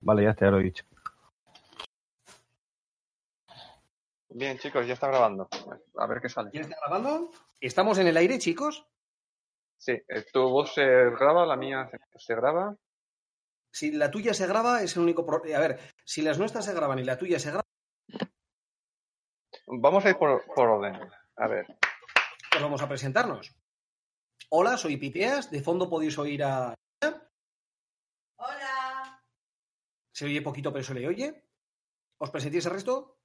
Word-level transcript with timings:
Vale, 0.00 0.22
ya, 0.24 0.34
te 0.34 0.44
ya 0.44 0.50
lo 0.50 0.60
he 0.60 0.64
dicho. 0.64 0.84
Bien, 4.30 4.58
chicos, 4.58 4.86
ya 4.86 4.94
está 4.94 5.08
grabando. 5.08 5.48
A 5.96 6.06
ver 6.06 6.20
qué 6.20 6.28
sale. 6.28 6.50
¿Quién 6.50 6.64
está 6.64 6.76
grabando? 6.86 7.30
¿Estamos 7.60 7.98
en 7.98 8.06
el 8.06 8.16
aire, 8.16 8.38
chicos? 8.38 8.86
Sí, 9.78 9.92
eh, 9.92 10.24
tu 10.32 10.42
voz 10.48 10.74
se 10.74 10.84
graba, 11.10 11.46
la 11.46 11.56
mía 11.56 11.88
se- 11.90 12.18
se 12.18 12.34
graba. 12.34 12.76
Si 13.72 13.92
la 13.92 14.10
tuya 14.10 14.34
se 14.34 14.46
graba, 14.46 14.82
es 14.82 14.96
el 14.96 15.02
único 15.02 15.24
problema. 15.24 15.58
A 15.58 15.60
ver, 15.60 15.80
si 16.04 16.22
las 16.22 16.38
nuestras 16.38 16.64
se 16.64 16.74
graban 16.74 16.98
y 16.98 17.04
la 17.04 17.18
tuya 17.18 17.38
se 17.38 17.48
graba, 17.50 17.64
Vamos 19.70 20.04
a 20.04 20.10
ir 20.10 20.16
por, 20.16 20.44
por 20.54 20.66
orden. 20.68 20.98
A 21.36 21.46
ver. 21.46 21.66
pues 22.50 22.62
vamos 22.62 22.80
a 22.82 22.88
presentarnos. 22.88 23.54
Hola, 24.50 24.76
soy 24.78 24.96
Piteas. 24.96 25.50
De 25.50 25.62
fondo 25.62 25.88
podéis 25.90 26.16
oír 26.18 26.42
a. 26.42 26.74
Hola. 28.36 29.22
Se 30.18 30.24
oye 30.24 30.42
poquito, 30.42 30.72
pero 30.72 30.82
se 30.82 30.94
le 30.94 31.06
oye. 31.06 31.44
¿Os 32.18 32.30
presentéis 32.32 32.66
el 32.66 32.72
resto? 32.72 33.20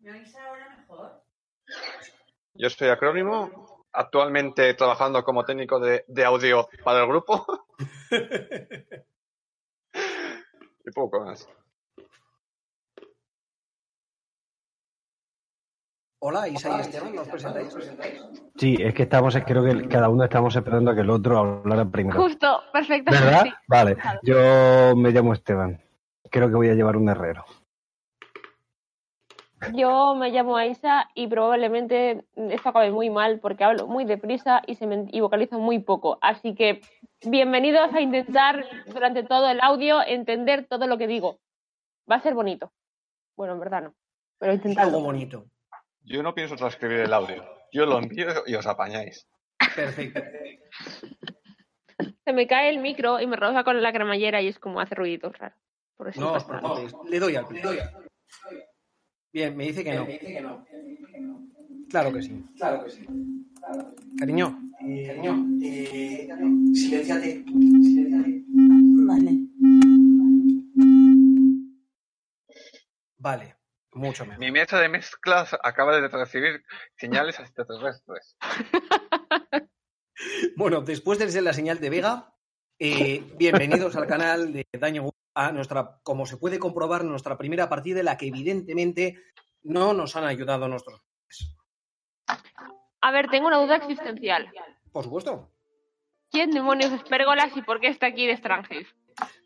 ¿Me 0.00 0.10
oís 0.10 0.36
ahora 0.36 0.68
mejor? 0.76 1.24
Yo 2.52 2.68
soy 2.68 2.90
Acrónimo, 2.90 3.86
actualmente 3.90 4.74
trabajando 4.74 5.24
como 5.24 5.42
técnico 5.42 5.80
de, 5.80 6.04
de 6.06 6.24
audio 6.26 6.68
para 6.84 7.00
el 7.00 7.06
grupo. 7.06 7.46
y 10.84 10.90
poco 10.94 11.24
más. 11.24 11.48
Hola, 16.22 16.46
Isa 16.48 16.76
y 16.76 16.80
Esteban, 16.82 17.14
¿nos 17.14 17.28
presentáis? 17.28 17.74
Sí, 18.56 18.76
es 18.78 18.92
que 18.92 19.04
estamos, 19.04 19.34
creo 19.46 19.64
que 19.64 19.88
cada 19.88 20.10
uno 20.10 20.24
estamos 20.24 20.54
esperando 20.54 20.90
a 20.90 20.94
que 20.94 21.00
el 21.00 21.08
otro 21.08 21.38
hablara 21.38 21.86
primero. 21.86 22.20
Justo, 22.20 22.60
perfecto. 22.74 23.10
¿Verdad? 23.10 23.44
sí. 23.44 23.52
Vale, 23.66 23.96
yo 24.22 24.94
me 24.96 25.12
llamo 25.12 25.32
Esteban. 25.32 25.80
Creo 26.30 26.48
que 26.48 26.56
voy 26.56 26.68
a 26.68 26.74
llevar 26.74 26.98
un 26.98 27.08
herrero. 27.08 27.46
Yo 29.72 30.14
me 30.14 30.30
llamo 30.30 30.58
Aisa 30.58 31.08
y 31.14 31.26
probablemente 31.26 32.24
esto 32.36 32.68
acabe 32.68 32.90
muy 32.90 33.08
mal 33.08 33.40
porque 33.40 33.64
hablo 33.64 33.86
muy 33.86 34.04
deprisa 34.04 34.60
y, 34.66 34.74
se 34.74 34.86
me, 34.86 35.06
y 35.10 35.20
vocalizo 35.20 35.58
muy 35.58 35.78
poco. 35.78 36.18
Así 36.20 36.54
que 36.54 36.82
bienvenidos 37.24 37.94
a 37.94 38.00
intentar 38.02 38.66
durante 38.86 39.22
todo 39.22 39.48
el 39.48 39.60
audio 39.62 40.02
entender 40.06 40.66
todo 40.66 40.86
lo 40.86 40.98
que 40.98 41.06
digo. 41.06 41.38
Va 42.10 42.16
a 42.16 42.20
ser 42.20 42.34
bonito. 42.34 42.72
Bueno, 43.36 43.54
en 43.54 43.60
verdad 43.60 43.82
no, 43.84 43.94
pero 44.38 44.52
Algo 44.52 44.68
intentadlo. 44.68 45.00
bonito. 45.00 45.46
Yo 46.02 46.22
no 46.22 46.34
pienso 46.34 46.56
transcribir 46.56 47.00
el 47.00 47.12
audio. 47.12 47.44
Yo 47.72 47.86
lo 47.86 47.98
envío 47.98 48.26
y 48.46 48.54
os 48.54 48.66
apañáis. 48.66 49.26
Perfecto. 49.76 50.22
Se 52.24 52.32
me 52.32 52.46
cae 52.46 52.70
el 52.70 52.78
micro 52.78 53.20
y 53.20 53.26
me 53.26 53.36
roza 53.36 53.62
con 53.64 53.80
la 53.82 53.92
cremallera 53.92 54.40
y 54.40 54.48
es 54.48 54.58
como 54.58 54.80
hace 54.80 54.94
ruiditos 54.94 55.36
raros. 55.38 55.58
Por 55.96 56.08
eso 56.08 56.20
No 56.20 56.32
nada. 56.32 56.46
preocupéis. 56.46 56.94
Le 57.10 57.18
doy 57.20 57.36
al 57.36 57.46
play. 57.46 57.62
Bien, 59.32 59.56
me 59.56 59.64
dice 59.66 59.84
que 59.84 60.40
no. 60.40 60.64
Claro 61.90 62.12
que 62.12 62.22
sí. 62.22 62.44
Claro 62.56 62.84
que 62.84 62.90
sí. 62.90 63.06
Cariño. 64.18 64.58
cariño. 65.06 65.46
Eh, 65.62 66.28
silenciate. 66.74 67.44
Silenciate. 67.44 68.44
Vale. 69.06 69.38
Vale. 73.18 73.56
Mucho 73.92 74.24
mejor. 74.24 74.38
Mi 74.38 74.50
mesa 74.50 74.78
de 74.78 74.88
mezclas 74.88 75.56
acaba 75.62 75.98
de 76.00 76.08
recibir 76.08 76.62
señales 76.96 77.38
extraterrestres. 77.38 78.36
Bueno, 80.56 80.82
después 80.82 81.18
de 81.18 81.30
ser 81.30 81.42
la 81.42 81.54
señal 81.54 81.80
de 81.80 81.88
Vega, 81.88 82.34
eh, 82.78 83.24
bienvenidos 83.36 83.96
al 83.96 84.06
canal 84.06 84.52
de 84.52 84.66
Daño 84.78 85.08
a 85.34 85.52
nuestra, 85.52 85.98
como 86.02 86.26
se 86.26 86.36
puede 86.36 86.58
comprobar, 86.58 87.04
nuestra 87.04 87.38
primera 87.38 87.68
partida 87.68 88.00
en 88.00 88.04
la 88.04 88.18
que 88.18 88.26
evidentemente 88.26 89.22
no 89.62 89.94
nos 89.94 90.16
han 90.16 90.24
ayudado 90.24 90.68
nuestros. 90.68 91.00
A 93.00 93.10
ver, 93.12 93.28
tengo 93.30 93.46
una 93.46 93.58
duda 93.58 93.76
existencial. 93.76 94.52
Por 94.92 95.04
supuesto. 95.04 95.50
¿Quién 96.30 96.50
demonios 96.50 96.92
es 96.92 97.02
Pérgolas 97.04 97.56
y 97.56 97.62
por 97.62 97.80
qué 97.80 97.88
está 97.88 98.06
aquí 98.08 98.26
de 98.26 98.36
Strangers? 98.36 98.94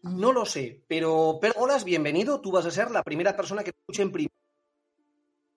No 0.02 0.32
lo 0.32 0.44
sé, 0.44 0.84
pero 0.86 1.38
Pérgolas, 1.40 1.84
bienvenido. 1.84 2.40
Tú 2.40 2.52
vas 2.52 2.66
a 2.66 2.70
ser 2.70 2.90
la 2.90 3.02
primera 3.02 3.34
persona 3.34 3.62
que 3.64 3.70
escuche 3.70 4.02
en 4.02 4.12
primer 4.12 4.30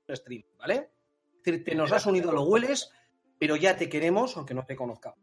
stream, 0.10 0.44
¿vale? 0.58 0.92
Es 1.38 1.44
decir, 1.44 1.64
te 1.64 1.76
nos 1.76 1.92
has 1.92 2.06
unido, 2.06 2.32
lo 2.32 2.44
hueles, 2.44 2.90
pero 3.38 3.56
ya 3.56 3.76
te 3.76 3.90
queremos, 3.90 4.38
aunque 4.38 4.54
no 4.54 4.66
te 4.66 4.76
conozcamos. 4.76 5.20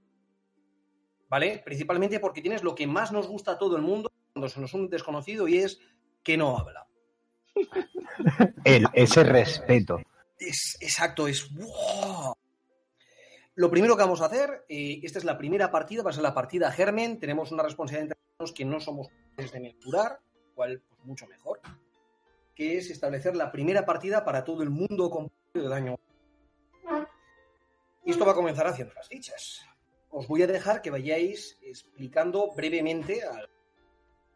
¿Vale? 1.29 1.63
Principalmente 1.65 2.21
porque 2.21 2.43
tienes 2.43 2.63
lo 2.63 2.75
que 2.75 2.87
más 2.87 3.13
nos 3.13 3.27
gusta 3.27 3.53
a 3.53 3.59
todo 3.59 3.77
el 3.77 3.83
mundo 3.83 4.11
cuando 4.33 4.49
se 4.49 4.61
nos 4.61 4.75
une 4.75 4.85
un 4.85 4.91
desconocido 4.91 5.49
y 5.49 5.59
es 5.59 5.81
que 6.23 6.37
no 6.37 6.59
habla. 6.59 6.87
El, 8.65 8.87
ese 8.93 9.25
respeto. 9.25 10.01
Es 10.39 10.77
exacto, 10.81 11.27
es. 11.29 11.53
¡buah! 11.53 12.35
Lo 13.57 13.71
primero 13.71 13.97
que 13.97 14.03
vamos 14.03 14.21
a 14.21 14.27
hacer, 14.27 14.65
eh, 14.69 15.01
esta 15.03 15.19
es 15.19 15.25
la 15.25 15.39
primera 15.39 15.71
partida, 15.71 16.03
va 16.03 16.11
a 16.11 16.13
ser 16.13 16.25
la 16.25 16.35
partida 16.35 16.73
Germen. 16.73 17.21
Tenemos 17.21 17.53
una 17.53 17.63
responsabilidad 17.63 18.17
que 18.53 18.65
no 18.65 18.81
somos 18.81 19.09
capaces 19.09 19.53
de 19.53 19.61
mensurar, 19.61 20.21
cual 20.55 20.83
pues, 20.89 21.01
mucho 21.05 21.27
mejor, 21.27 21.61
que 22.55 22.79
es 22.79 22.91
establecer 22.91 23.37
la 23.37 23.51
primera 23.51 23.85
partida 23.85 24.25
para 24.25 24.45
todo 24.45 24.63
el 24.63 24.71
mundo 24.71 25.11
completo 25.11 25.63
de 25.63 25.69
daño. 25.69 25.97
Y 28.05 28.11
esto 28.11 28.27
va 28.27 28.33
a 28.33 28.37
comenzar 28.37 28.67
haciendo 28.67 28.95
las 28.95 29.09
fichas. 29.09 29.67
Os 30.11 30.29
voy 30.29 30.43
a 30.43 30.47
dejar 30.47 30.83
que 30.83 30.91
vayáis 30.91 31.59
explicando 31.63 32.53
brevemente 32.55 33.25
a 33.25 33.49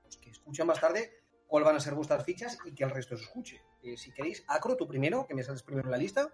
los 0.04 0.16
que 0.16 0.30
escuchan 0.30 0.66
más 0.66 0.80
tarde 0.80 1.12
cuál 1.46 1.64
van 1.64 1.76
a 1.76 1.80
ser 1.80 1.94
vuestras 1.94 2.24
fichas 2.24 2.58
y 2.64 2.72
que 2.72 2.84
el 2.84 2.90
resto 2.90 3.14
os 3.14 3.22
escuche. 3.22 3.60
Eh, 3.82 3.96
si 3.96 4.10
queréis, 4.12 4.44
Acro, 4.48 4.76
tú 4.76 4.86
primero, 4.86 5.26
que 5.26 5.34
me 5.34 5.42
sales 5.42 5.62
primero 5.62 5.88
en 5.88 5.92
la 5.92 5.98
lista. 5.98 6.32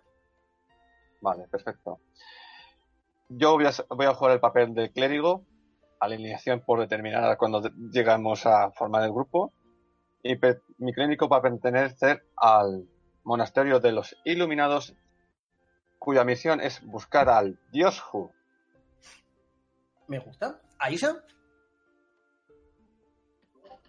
Vale, 1.20 1.46
perfecto. 1.48 2.00
Yo 3.28 3.52
voy 3.52 3.66
a, 3.66 3.72
voy 3.90 4.06
a 4.06 4.14
jugar 4.14 4.34
el 4.34 4.40
papel 4.40 4.74
de 4.74 4.92
clérigo, 4.92 5.44
alineación 6.00 6.60
por 6.60 6.80
determinada 6.80 7.36
cuando 7.36 7.62
llegamos 7.90 8.46
a 8.46 8.70
formar 8.72 9.04
el 9.04 9.12
grupo. 9.12 9.52
Y 10.22 10.38
mi 10.78 10.92
clérigo 10.92 11.28
va 11.28 11.38
a 11.38 11.42
pertenecer 11.42 12.24
al 12.36 12.88
monasterio 13.24 13.80
de 13.80 13.92
los 13.92 14.16
iluminados, 14.24 14.94
cuya 15.98 16.24
misión 16.24 16.60
es 16.60 16.84
buscar 16.84 17.28
al 17.28 17.58
dios 17.70 18.02
Hu. 18.12 18.30
Me 20.06 20.18
gusta. 20.18 20.60
Aisa, 20.78 21.24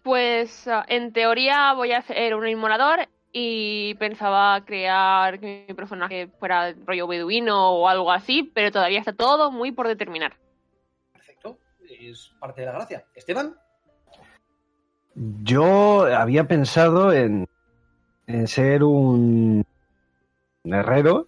Pues 0.03 0.67
ah, 0.67 0.85
en 0.87 1.11
teoría 1.11 1.73
voy 1.73 1.91
a 1.91 2.01
ser 2.01 2.35
un 2.35 2.47
inmolador 2.47 3.07
y 3.33 3.95
pensaba 3.95 4.63
crear 4.63 5.39
que 5.41 5.65
mi 5.67 5.73
personaje 5.73 6.27
fuera 6.39 6.73
rollo 6.85 7.07
beduino 7.07 7.71
o 7.71 7.89
algo 7.89 8.11
así, 8.11 8.43
pero 8.43 8.71
todavía 8.71 8.99
está 8.99 9.11
todo 9.11 9.51
muy 9.51 9.73
por 9.73 9.89
determinar. 9.89 10.37
Es 11.89 12.33
parte 12.39 12.61
de 12.61 12.67
la 12.67 12.73
gracia. 12.73 13.05
Esteban, 13.13 13.55
Yo 15.15 16.05
había 16.05 16.47
pensado 16.47 17.13
en, 17.13 17.47
en 18.27 18.47
ser 18.47 18.83
un, 18.83 19.65
un 20.63 20.73
herrero, 20.73 21.27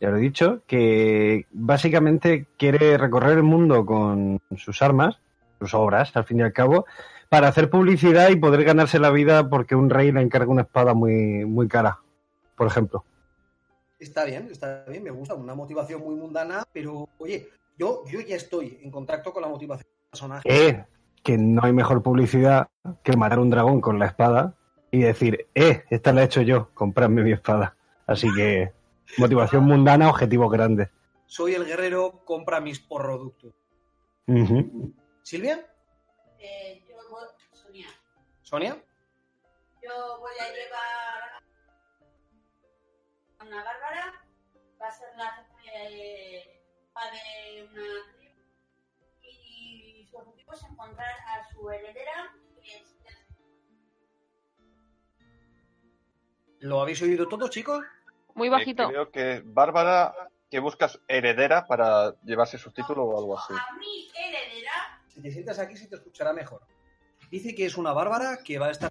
ya 0.00 0.10
lo 0.10 0.16
he 0.16 0.20
dicho, 0.20 0.62
que 0.66 1.46
básicamente 1.52 2.46
quiere 2.58 2.98
recorrer 2.98 3.38
el 3.38 3.44
mundo 3.44 3.86
con 3.86 4.40
sus 4.56 4.82
armas, 4.82 5.18
sus 5.60 5.74
obras, 5.74 6.16
al 6.16 6.24
fin 6.24 6.40
y 6.40 6.42
al 6.42 6.52
cabo, 6.52 6.86
para 7.28 7.48
hacer 7.48 7.70
publicidad 7.70 8.28
y 8.30 8.36
poder 8.36 8.64
ganarse 8.64 8.98
la 8.98 9.10
vida 9.10 9.48
porque 9.48 9.74
un 9.74 9.88
rey 9.88 10.12
le 10.12 10.20
encarga 10.20 10.50
una 10.50 10.62
espada 10.62 10.92
muy, 10.92 11.46
muy 11.46 11.68
cara, 11.68 12.00
por 12.56 12.66
ejemplo. 12.66 13.04
está 13.98 14.24
bien, 14.24 14.48
está 14.50 14.84
bien, 14.88 15.04
me 15.04 15.10
gusta. 15.10 15.34
Una 15.34 15.54
motivación 15.54 16.00
muy 16.02 16.14
mundana, 16.14 16.64
pero 16.72 17.08
oye, 17.18 17.48
yo, 17.78 18.04
yo 18.06 18.20
ya 18.20 18.36
estoy 18.36 18.80
en 18.82 18.90
contacto 18.90 19.32
con 19.32 19.42
la 19.42 19.48
motivación 19.48 19.91
personaje. 20.12 20.42
Eh, 20.48 20.84
que 21.24 21.38
no 21.38 21.62
hay 21.64 21.72
mejor 21.72 22.02
publicidad 22.02 22.68
que 23.02 23.16
matar 23.16 23.38
un 23.38 23.50
dragón 23.50 23.80
con 23.80 23.98
la 23.98 24.06
espada 24.06 24.54
y 24.90 25.00
decir, 25.00 25.48
eh, 25.54 25.84
esta 25.90 26.12
la 26.12 26.22
he 26.22 26.24
hecho 26.26 26.42
yo, 26.42 26.70
compradme 26.74 27.22
mi 27.22 27.32
espada. 27.32 27.76
Así 28.06 28.28
que, 28.34 28.72
motivación 29.18 29.64
mundana, 29.64 30.10
objetivos 30.10 30.52
grandes. 30.52 30.90
Soy 31.26 31.54
el 31.54 31.64
guerrero, 31.64 32.22
compra 32.24 32.60
mis 32.60 32.78
productos. 32.80 33.54
Silvia, 35.22 35.66
Eh, 36.38 36.82
yo, 36.88 36.96
Sonia. 37.52 37.86
Sonia, 38.42 38.76
Yo 39.82 40.18
voy 40.20 40.32
a 40.40 40.48
llevar 40.52 41.42
a 43.38 43.44
una 43.44 43.64
bárbara. 43.64 44.24
Va 44.80 44.88
a 44.88 44.90
ser 44.90 45.08
la 45.16 45.30
jefe 45.30 46.52
de 46.92 47.68
una 47.70 48.21
encontrar 50.62 51.14
a 51.26 51.48
su 51.52 51.70
heredera. 51.70 52.34
¿Lo 56.60 56.80
habéis 56.80 57.02
oído 57.02 57.26
todo, 57.28 57.48
chicos? 57.48 57.84
Muy 58.34 58.48
Eh, 58.48 58.50
bajito. 58.50 58.88
creo 58.88 59.10
que 59.10 59.42
Bárbara, 59.44 60.14
que 60.50 60.60
buscas 60.60 61.00
heredera 61.08 61.66
para 61.66 62.14
llevarse 62.22 62.58
su 62.58 62.70
título 62.70 63.04
o 63.04 63.18
algo 63.18 63.38
así. 63.38 63.52
A 63.52 63.76
mi 63.76 64.08
heredera. 64.14 65.02
Si 65.08 65.20
te 65.20 65.30
sientas 65.30 65.58
aquí, 65.58 65.76
se 65.76 65.88
te 65.88 65.96
escuchará 65.96 66.32
mejor. 66.32 66.62
Dice 67.30 67.54
que 67.54 67.66
es 67.66 67.76
una 67.76 67.92
bárbara 67.92 68.38
que 68.44 68.58
va 68.58 68.66
a 68.66 68.70
estar 68.70 68.90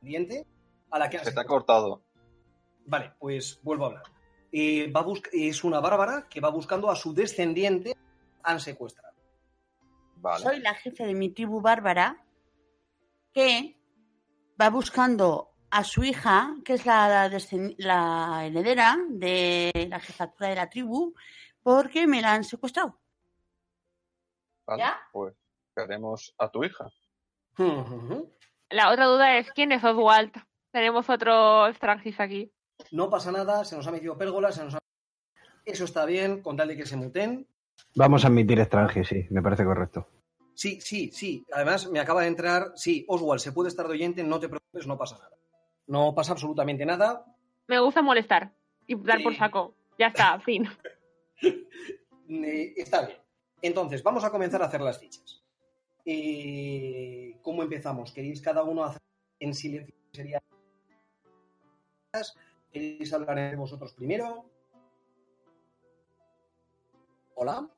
pendiente 0.00 0.46
a 0.90 0.98
la 0.98 1.08
que 1.08 1.18
Se 1.18 1.32
te 1.32 1.40
ha 1.40 1.44
cortado. 1.44 2.02
Vale, 2.86 3.12
pues 3.18 3.60
vuelvo 3.62 3.84
a 3.84 3.88
hablar. 3.88 4.02
Eh, 4.52 4.90
va 4.90 5.00
a 5.00 5.06
es 5.32 5.64
una 5.64 5.80
bárbara 5.80 6.26
que 6.28 6.40
va 6.40 6.48
buscando 6.50 6.90
a 6.90 6.96
su 6.96 7.14
descendiente 7.14 7.96
han 8.42 8.60
secuestrado. 8.60 9.13
Vale. 10.24 10.42
Soy 10.42 10.60
la 10.60 10.72
jefe 10.72 11.04
de 11.04 11.12
mi 11.12 11.28
tribu 11.28 11.60
bárbara 11.60 12.24
que 13.30 13.78
va 14.58 14.70
buscando 14.70 15.50
a 15.70 15.84
su 15.84 16.02
hija, 16.02 16.54
que 16.64 16.72
es 16.72 16.86
la, 16.86 17.28
la 17.76 18.46
heredera 18.46 18.96
de 19.10 19.86
la 19.90 20.00
jefatura 20.00 20.48
de 20.48 20.54
la 20.54 20.70
tribu, 20.70 21.12
porque 21.62 22.06
me 22.06 22.22
la 22.22 22.32
han 22.32 22.44
secuestrado. 22.44 22.98
Vale, 24.66 24.82
¿Ya? 24.82 24.98
Pues 25.12 25.34
queremos 25.76 26.34
a 26.38 26.50
tu 26.50 26.64
hija. 26.64 26.86
La 28.70 28.92
otra 28.92 29.04
duda 29.04 29.36
es 29.36 29.52
quién 29.52 29.72
es 29.72 29.84
Oswald. 29.84 30.32
Tenemos 30.70 31.10
otro 31.10 31.70
Strangis 31.74 32.18
aquí. 32.18 32.50
No 32.92 33.10
pasa 33.10 33.30
nada, 33.30 33.62
se 33.66 33.76
nos 33.76 33.86
ha 33.86 33.92
metido 33.92 34.16
pérgola, 34.16 34.52
se 34.52 34.64
nos 34.64 34.74
ha... 34.74 34.78
Eso 35.66 35.84
está 35.84 36.06
bien, 36.06 36.40
con 36.40 36.56
tal 36.56 36.68
de 36.68 36.78
que 36.78 36.86
se 36.86 36.96
muten. 36.96 37.46
Vamos 37.96 38.24
a 38.24 38.28
admitir 38.28 38.58
extranjero, 38.58 39.04
sí, 39.04 39.26
me 39.30 39.42
parece 39.42 39.64
correcto. 39.64 40.08
Sí, 40.54 40.80
sí, 40.80 41.10
sí. 41.12 41.44
Además, 41.52 41.90
me 41.90 42.00
acaba 42.00 42.22
de 42.22 42.28
entrar. 42.28 42.72
Sí, 42.76 43.04
Oswald, 43.08 43.40
se 43.40 43.52
puede 43.52 43.68
estar 43.68 43.86
de 43.86 43.92
oyente, 43.94 44.22
no 44.22 44.38
te 44.38 44.48
preocupes, 44.48 44.86
no 44.86 44.96
pasa 44.96 45.18
nada. 45.18 45.36
No 45.86 46.14
pasa 46.14 46.32
absolutamente 46.32 46.86
nada. 46.86 47.24
Me 47.66 47.80
gusta 47.80 48.02
molestar 48.02 48.52
y 48.86 48.94
dar 48.96 49.22
por 49.22 49.36
saco. 49.36 49.74
Ya 49.98 50.08
está, 50.08 50.38
fin. 50.44 50.68
Está 52.28 53.06
bien. 53.06 53.18
Entonces, 53.62 54.02
vamos 54.02 54.24
a 54.24 54.30
comenzar 54.30 54.62
a 54.62 54.66
hacer 54.66 54.80
las 54.80 54.98
fichas. 54.98 55.42
Eh, 56.04 57.38
¿Cómo 57.42 57.62
empezamos? 57.62 58.12
¿Queréis 58.12 58.40
cada 58.40 58.62
uno 58.62 58.84
hacer 58.84 59.00
en 59.40 59.54
silencio? 59.54 59.94
Sería... 60.12 60.42
¿Queréis 62.70 63.12
hablar 63.12 63.38
entre 63.38 63.56
vosotros 63.56 63.92
primero? 63.94 64.44
Hola. 67.34 67.68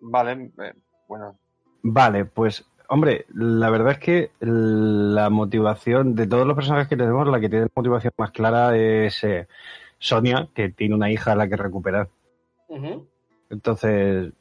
Vale, 0.00 0.52
eh, 0.58 0.74
bueno, 1.08 1.38
Vale, 1.82 2.24
pues, 2.24 2.64
hombre, 2.88 3.26
la 3.34 3.68
verdad 3.70 3.92
es 3.92 3.98
que 3.98 4.30
la 4.40 5.30
motivación 5.30 6.14
de 6.14 6.26
todos 6.26 6.46
los 6.46 6.54
personajes 6.54 6.88
que 6.88 6.96
tenemos, 6.96 7.26
la 7.28 7.40
que 7.40 7.48
tiene 7.48 7.64
la 7.66 7.70
motivación 7.74 8.12
más 8.16 8.30
clara 8.30 8.76
es 8.76 9.22
eh, 9.24 9.48
Sonia, 9.98 10.48
que 10.54 10.68
tiene 10.70 10.94
una 10.94 11.10
hija 11.10 11.32
a 11.32 11.36
la 11.36 11.48
que 11.48 11.56
recuperar. 11.56 12.08
Entonces, 13.50 14.32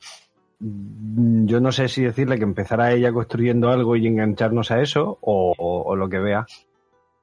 yo 0.60 1.60
no 1.60 1.72
sé 1.72 1.88
si 1.88 2.04
decirle 2.04 2.38
que 2.38 2.44
empezara 2.44 2.92
ella 2.92 3.12
construyendo 3.12 3.70
algo 3.70 3.96
y 3.96 4.08
engancharnos 4.08 4.72
a 4.72 4.82
eso 4.82 5.18
o, 5.22 5.54
o- 5.58 5.82
o 5.84 5.96
lo 5.96 6.08
que 6.08 6.20
vea. 6.20 6.46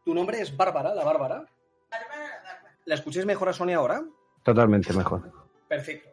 Tu 0.04 0.12
nombre 0.14 0.40
es 0.40 0.54
Bárbara, 0.56 0.94
la 0.94 1.04
Bárbara. 1.04 1.44
Bárbara 1.90 2.18
la 2.18 2.52
bárbara. 2.54 2.76
¿La 2.84 2.94
escucháis 2.94 3.24
mejor 3.26 3.48
a 3.48 3.52
Sonia 3.52 3.76
ahora? 3.76 4.02
Totalmente 4.42 4.92
mejor. 4.92 5.30
Perfecto. 5.68 6.08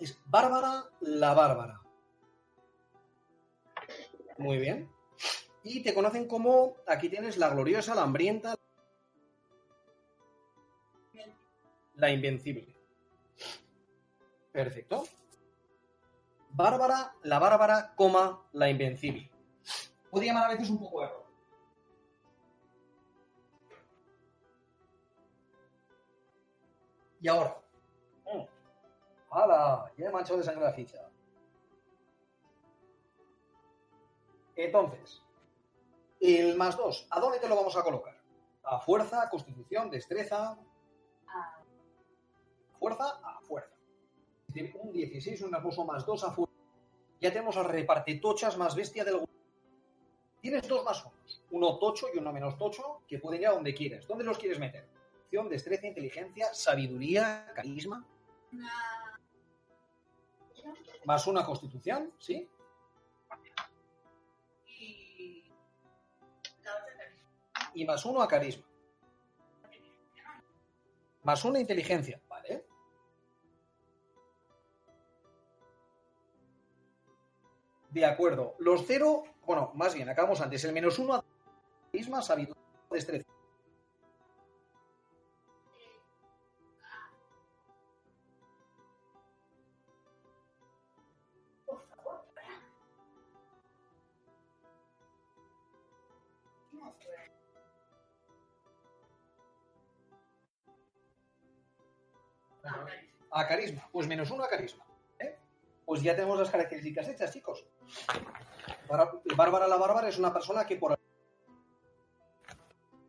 Es 0.00 0.18
Bárbara 0.26 0.84
la 1.00 1.34
Bárbara. 1.34 1.80
Muy 4.42 4.58
bien. 4.58 4.90
Y 5.62 5.82
te 5.84 5.94
conocen 5.94 6.26
como, 6.26 6.74
aquí 6.88 7.08
tienes 7.08 7.36
la 7.36 7.50
gloriosa, 7.50 7.94
la 7.94 8.02
hambrienta, 8.02 8.56
la 11.94 12.10
invencible. 12.10 12.74
Perfecto. 14.50 15.04
Bárbara, 16.50 17.14
la 17.22 17.38
Bárbara, 17.38 17.92
coma, 17.94 18.42
la 18.52 18.68
invencible. 18.68 19.30
Puede 20.10 20.26
llamar 20.26 20.46
a 20.46 20.54
veces 20.54 20.70
un 20.70 20.80
poco 20.80 21.04
error. 21.04 21.24
Y 27.20 27.28
ahora. 27.28 27.56
Mm. 28.26 28.42
¡Hala! 29.30 29.92
Ya 29.96 30.08
he 30.08 30.10
manchado 30.10 30.40
de 30.40 30.44
sangre 30.44 30.64
la 30.64 30.72
ficha. 30.72 31.11
Entonces, 34.56 35.22
el 36.20 36.56
más 36.56 36.76
2, 36.76 37.08
¿a 37.10 37.20
dónde 37.20 37.40
te 37.40 37.48
lo 37.48 37.56
vamos 37.56 37.76
a 37.76 37.82
colocar? 37.82 38.16
A 38.64 38.78
fuerza, 38.78 39.28
constitución, 39.28 39.90
destreza. 39.90 40.56
Ah, 41.26 41.58
Fuerza 42.78 43.20
a 43.22 43.40
fuerza. 43.40 43.74
Es 44.48 44.54
decir, 44.54 44.76
un 44.80 44.92
16, 44.92 45.42
un 45.42 45.54
hermoso 45.54 45.84
más 45.84 46.04
2 46.04 46.24
a 46.24 46.32
fuerza. 46.32 46.52
Ya 47.20 47.32
tenemos 47.32 47.56
al 47.56 47.66
repartitochas 47.66 48.58
más 48.58 48.74
bestia 48.74 49.04
del. 49.04 49.24
Tienes 50.40 50.66
dos 50.66 50.84
más 50.84 51.04
unos. 51.04 51.44
Uno 51.52 51.78
tocho 51.78 52.08
y 52.12 52.18
uno 52.18 52.32
menos 52.32 52.58
tocho 52.58 53.02
que 53.06 53.20
pueden 53.20 53.42
ir 53.42 53.46
a 53.46 53.52
donde 53.52 53.72
quieras. 53.72 54.06
¿Dónde 54.08 54.24
los 54.24 54.38
quieres 54.38 54.58
meter? 54.58 54.88
Acción, 55.22 55.48
destreza, 55.48 55.86
inteligencia, 55.86 56.52
sabiduría, 56.52 57.52
carisma. 57.54 58.04
Más 61.04 61.26
una 61.28 61.46
constitución, 61.46 62.12
¿sí? 62.18 62.48
Y 67.74 67.84
más 67.84 68.04
uno 68.04 68.22
a 68.22 68.28
carisma. 68.28 68.66
Más 71.22 71.44
una 71.44 71.60
inteligencia, 71.60 72.20
¿vale? 72.28 72.64
De 77.90 78.04
acuerdo. 78.04 78.54
Los 78.58 78.84
cero, 78.86 79.24
bueno, 79.46 79.70
más 79.74 79.94
bien, 79.94 80.08
acabamos 80.08 80.40
antes. 80.40 80.64
El 80.64 80.72
menos 80.72 80.98
uno 80.98 81.14
a 81.14 81.24
carisma, 81.90 82.22
sabiduría, 82.22 82.62
destreza. 82.90 83.31
A 103.32 103.46
carisma, 103.46 103.88
pues 103.90 104.06
menos 104.06 104.30
uno 104.30 104.44
a 104.44 104.48
carisma. 104.48 104.84
¿eh? 105.18 105.36
Pues 105.84 106.02
ya 106.02 106.14
tenemos 106.14 106.38
las 106.38 106.50
características 106.50 107.08
hechas, 107.08 107.32
chicos. 107.32 107.64
Bárbara 109.36 109.66
la 109.66 109.76
Bárbara 109.76 110.08
es 110.08 110.18
una 110.18 110.32
persona 110.32 110.66
que 110.66 110.76
por 110.76 110.98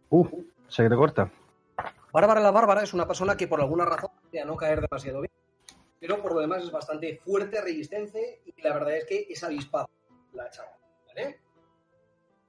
Uh, 0.09 0.43
se 0.67 0.87
le 0.87 0.95
corta. 0.95 1.31
Bárbara 2.11 2.39
la 2.39 2.51
Bárbara 2.51 2.83
es 2.83 2.93
una 2.93 3.07
persona 3.07 3.35
que 3.35 3.47
por 3.47 3.59
alguna 3.59 3.85
razón 3.85 4.11
a 4.39 4.45
no 4.45 4.55
caer 4.55 4.79
demasiado 4.79 5.21
bien. 5.21 5.31
Pero 5.99 6.21
por 6.21 6.35
lo 6.35 6.41
demás 6.41 6.63
es 6.63 6.71
bastante 6.71 7.17
fuerte, 7.17 7.59
resistente 7.61 8.41
y 8.45 8.61
la 8.61 8.73
verdad 8.73 8.97
es 8.97 9.05
que 9.05 9.25
es 9.27 9.43
avispada 9.43 9.89
la 10.33 10.49
chava. 10.51 10.77
¿Vale? 11.07 11.39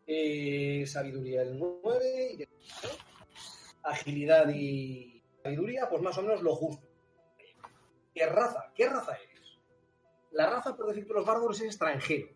Eh, 0.07 0.85
sabiduría 0.87 1.41
el 1.41 1.59
9, 1.59 2.33
inteligencia, 2.33 2.91
agilidad 3.83 4.49
y 4.51 5.23
sabiduría, 5.43 5.89
pues 5.89 6.03
más 6.03 6.19
o 6.19 6.23
menos 6.23 6.43
lo 6.43 6.55
justo. 6.55 6.84
¿Qué 8.15 8.27
raza? 8.27 8.73
¿Qué 8.75 8.89
raza 8.89 9.17
eres? 9.17 9.59
La 10.31 10.49
raza, 10.49 10.77
por 10.77 10.87
defecto 10.87 11.15
de 11.15 11.21
los 11.21 11.27
bárbaros, 11.27 11.61
es 11.61 11.67
extranjero. 11.67 12.29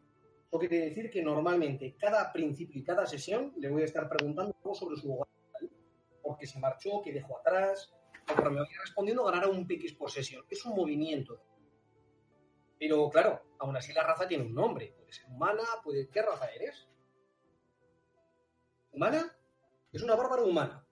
Lo 0.50 0.58
que 0.58 0.68
quiere 0.68 0.87
decir 0.87 1.11
que 1.11 1.23
normalmente 1.23 1.97
cada 1.99 2.32
principio 2.32 2.80
y 2.80 2.85
cada 2.85 3.06
sesión 3.06 3.52
le 3.56 3.68
voy 3.68 3.82
a 3.82 3.85
estar 3.85 4.08
preguntando 4.08 4.54
algo 4.56 4.75
sobre 4.75 4.97
su 4.97 5.12
hogar 5.12 5.28
porque 6.23 6.47
se 6.47 6.58
marchó, 6.58 7.00
que 7.02 7.12
dejó 7.12 7.38
atrás, 7.38 7.90
conforme 8.26 8.56
me 8.56 8.61
vaya 8.61 8.80
respondiendo 8.82 9.25
ganará 9.25 9.49
un 9.49 9.66
PX 9.66 9.94
por 9.94 10.11
sesión. 10.11 10.44
Es 10.50 10.64
un 10.66 10.76
movimiento. 10.76 11.40
Pero 12.78 13.08
claro, 13.08 13.42
aún 13.58 13.76
así 13.76 13.92
la 13.94 14.04
raza 14.04 14.28
tiene 14.28 14.44
un 14.44 14.54
nombre. 14.54 14.92
Puede 14.97 15.12
ser 15.12 15.26
humana, 15.26 15.62
puede... 15.82 16.08
¿Qué 16.11 16.20
raza 16.20 16.47
eres? 16.50 16.87
¿Humana? 18.92 19.35
Es 19.90 20.02
una 20.02 20.16
bárbara 20.16 20.42
humana. 20.42 20.87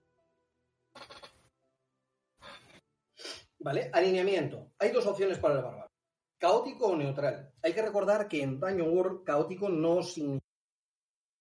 ¿Vale? 3.66 3.90
Alineamiento. 3.92 4.70
Hay 4.78 4.92
dos 4.92 5.04
opciones 5.06 5.38
para 5.38 5.56
el 5.56 5.62
bárbaro. 5.64 5.90
Caótico 6.38 6.86
o 6.86 6.96
neutral. 6.96 7.52
Hay 7.64 7.72
que 7.72 7.82
recordar 7.82 8.28
que 8.28 8.40
en 8.40 8.60
Dungeon 8.60 8.96
World 8.96 9.24
caótico 9.24 9.68
no 9.68 10.04
significa 10.04 10.46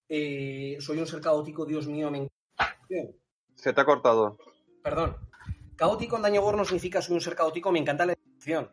Eh, 0.10 0.78
soy 0.80 0.98
un 0.98 1.06
ser 1.06 1.22
caótico, 1.22 1.68
Dios 1.68 1.86
mío, 1.86 2.10
me 2.10 2.18
encanta. 2.18 3.14
Se 3.54 3.74
te 3.74 3.80
ha 3.80 3.86
cortado. 3.86 4.40
Perdón. 4.82 5.18
Caótico 5.76 6.16
en 6.16 6.24
daño 6.24 6.42
gordo 6.42 6.58
no 6.58 6.66
significa 6.66 7.00
soy 7.00 7.14
un 7.14 7.22
ser 7.22 7.36
caótico, 7.36 7.72
me 7.72 7.78
encanta 7.78 8.08
la 8.08 8.14
destrucción. 8.14 8.72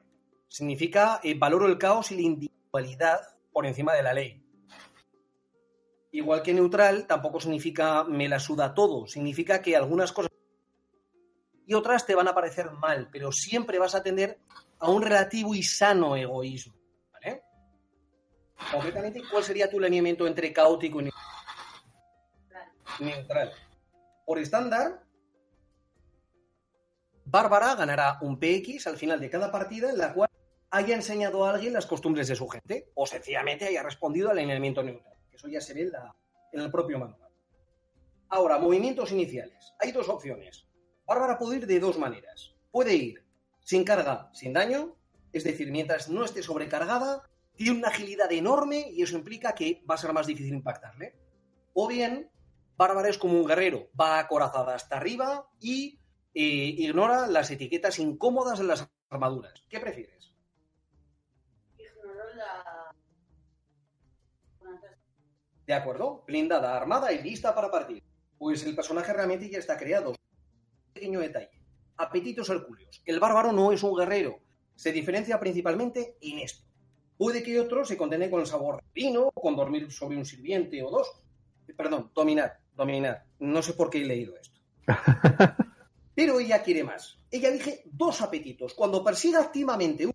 Significa 0.49 1.21
eh, 1.23 1.35
valoro 1.39 1.67
el 1.67 1.77
caos 1.77 2.11
y 2.11 2.15
la 2.15 2.23
individualidad 2.23 3.21
por 3.53 3.67
encima 3.67 3.93
de 3.93 4.03
la 4.03 4.15
ley. 4.15 4.43
Igual 6.13 6.43
que 6.43 6.55
neutral, 6.55 7.07
tampoco 7.07 7.39
significa 7.39 8.05
me 8.05 8.31
la 8.31 8.41
suda 8.41 8.73
todo. 8.73 9.07
Significa 9.07 9.61
que 9.61 9.77
algunas 9.77 10.11
cosas 10.11 10.32
y 11.67 11.75
otras 11.75 12.07
te 12.07 12.15
van 12.15 12.29
a 12.29 12.35
parecer 12.35 12.71
mal, 12.71 13.09
pero 13.11 13.33
siempre 13.33 13.79
vas 13.79 13.95
a 13.95 14.03
tender 14.03 14.39
a 14.79 14.91
un 14.91 15.03
relativo 15.03 15.55
y 15.55 15.63
sano 15.63 16.17
egoísmo. 16.17 16.75
¿Vale? 17.13 17.43
Concretamente, 18.71 19.23
¿cuál 19.31 19.45
sería 19.45 19.71
tu 19.71 19.79
alineamiento 19.79 20.27
entre 20.27 20.53
caótico 20.53 21.01
y 21.01 21.05
neutral? 21.05 21.23
Neutral. 23.01 23.53
Por 24.25 24.39
estándar, 24.39 25.03
Bárbara 27.25 27.75
ganará 27.75 28.19
un 28.21 28.39
PX 28.39 28.87
al 28.87 28.97
final 28.97 29.21
de 29.21 29.31
cada 29.31 29.51
partida 29.51 29.91
en 29.91 29.99
la 29.99 30.13
cual 30.13 30.29
haya 30.71 30.95
enseñado 30.95 31.45
a 31.45 31.51
alguien 31.51 31.73
las 31.73 31.87
costumbres 31.87 32.29
de 32.29 32.37
su 32.37 32.49
gente 32.49 32.91
o 32.95 33.07
sencillamente 33.07 33.67
haya 33.67 33.83
respondido 33.83 34.31
al 34.31 34.39
alineamiento 34.39 34.83
neutral. 34.83 35.17
Eso 35.31 35.49
ya 35.49 35.61
se 35.61 35.75
ve 35.75 35.91
en 36.53 36.61
el 36.61 36.71
propio 36.71 36.99
manual. 36.99 37.31
Ahora, 38.29 38.59
movimientos 38.59 39.13
iniciales. 39.13 39.75
Hay 39.79 39.93
dos 39.93 40.09
opciones. 40.09 40.67
Bárbara 41.07 41.39
puede 41.39 41.59
ir 41.59 41.67
de 41.67 41.81
dos 41.81 41.99
maneras. 41.99 42.55
Puede 42.71 42.95
ir 42.95 43.25
sin 43.61 43.85
carga, 43.85 44.31
sin 44.33 44.53
daño, 44.53 44.97
es 45.33 45.45
decir, 45.45 45.71
mientras 45.71 46.09
no 46.09 46.25
esté 46.25 46.43
sobrecargada, 46.43 47.23
tiene 47.55 47.79
una 47.79 47.89
agilidad 47.89 48.31
enorme 48.33 48.91
y 48.91 49.03
eso 49.03 49.17
implica 49.17 49.55
que 49.55 49.83
va 49.89 49.95
a 49.95 49.99
ser 49.99 50.13
más 50.13 50.27
difícil 50.27 50.55
impactarle. 50.55 51.15
O 51.75 51.89
bien, 51.89 52.31
Bárbara 52.77 53.09
es 53.09 53.19
como 53.19 53.39
un 53.39 53.47
guerrero, 53.47 53.89
va 53.99 54.19
acorazada 54.19 54.75
hasta 54.75 54.97
arriba 54.97 55.49
y 55.61 55.99
eh, 56.35 56.75
ignora 56.79 57.27
las 57.27 57.51
etiquetas 57.51 57.99
incómodas 57.99 58.59
de 58.59 58.65
las 58.65 58.89
armaduras. 59.11 59.55
¿Qué 59.69 59.81
prefieres? 59.81 60.33
Ignoro 61.79 62.35
la. 62.35 62.95
De 65.67 65.75
acuerdo, 65.75 66.25
blindada, 66.27 66.77
armada 66.77 67.13
y 67.13 67.23
lista 67.23 67.55
para 67.55 67.71
partir. 67.71 68.03
Pues 68.39 68.65
el 68.65 68.75
personaje 68.75 69.13
realmente 69.13 69.49
ya 69.49 69.59
está 69.59 69.77
creado. 69.77 70.15
Pequeño 71.03 71.19
detalle. 71.19 71.51
Apetitos 71.97 72.49
hercúleos. 72.49 73.03
El 73.05 73.19
bárbaro 73.19 73.51
no 73.51 73.73
es 73.73 73.83
un 73.83 73.97
guerrero. 73.97 74.39
Se 74.77 74.93
diferencia 74.93 75.41
principalmente 75.41 76.17
en 76.21 76.39
esto. 76.39 76.65
Puede 77.19 77.43
que 77.43 77.59
otro 77.59 77.85
se 77.85 77.97
condene 77.97 78.31
con 78.31 78.39
el 78.39 78.47
sabor 78.47 78.81
vino, 78.95 79.33
o 79.35 79.41
con 79.41 79.57
dormir 79.57 79.91
sobre 79.91 80.17
un 80.17 80.25
sirviente 80.25 80.81
o 80.81 80.93
dos. 80.93 81.11
Perdón, 81.77 82.13
dominar, 82.15 82.61
dominar. 82.77 83.25
No 83.41 83.63
sé 83.63 83.73
por 83.73 83.91
qué 83.91 84.01
he 84.01 84.05
leído 84.05 84.37
esto. 84.37 84.61
Pero 86.15 86.39
ella 86.39 86.63
quiere 86.63 86.85
más. 86.85 87.19
Ella 87.33 87.49
elige 87.49 87.83
dos 87.87 88.23
apetitos. 88.23 88.73
Cuando 88.75 89.03
persiga 89.03 89.41
activamente 89.41 90.07
un... 90.07 90.13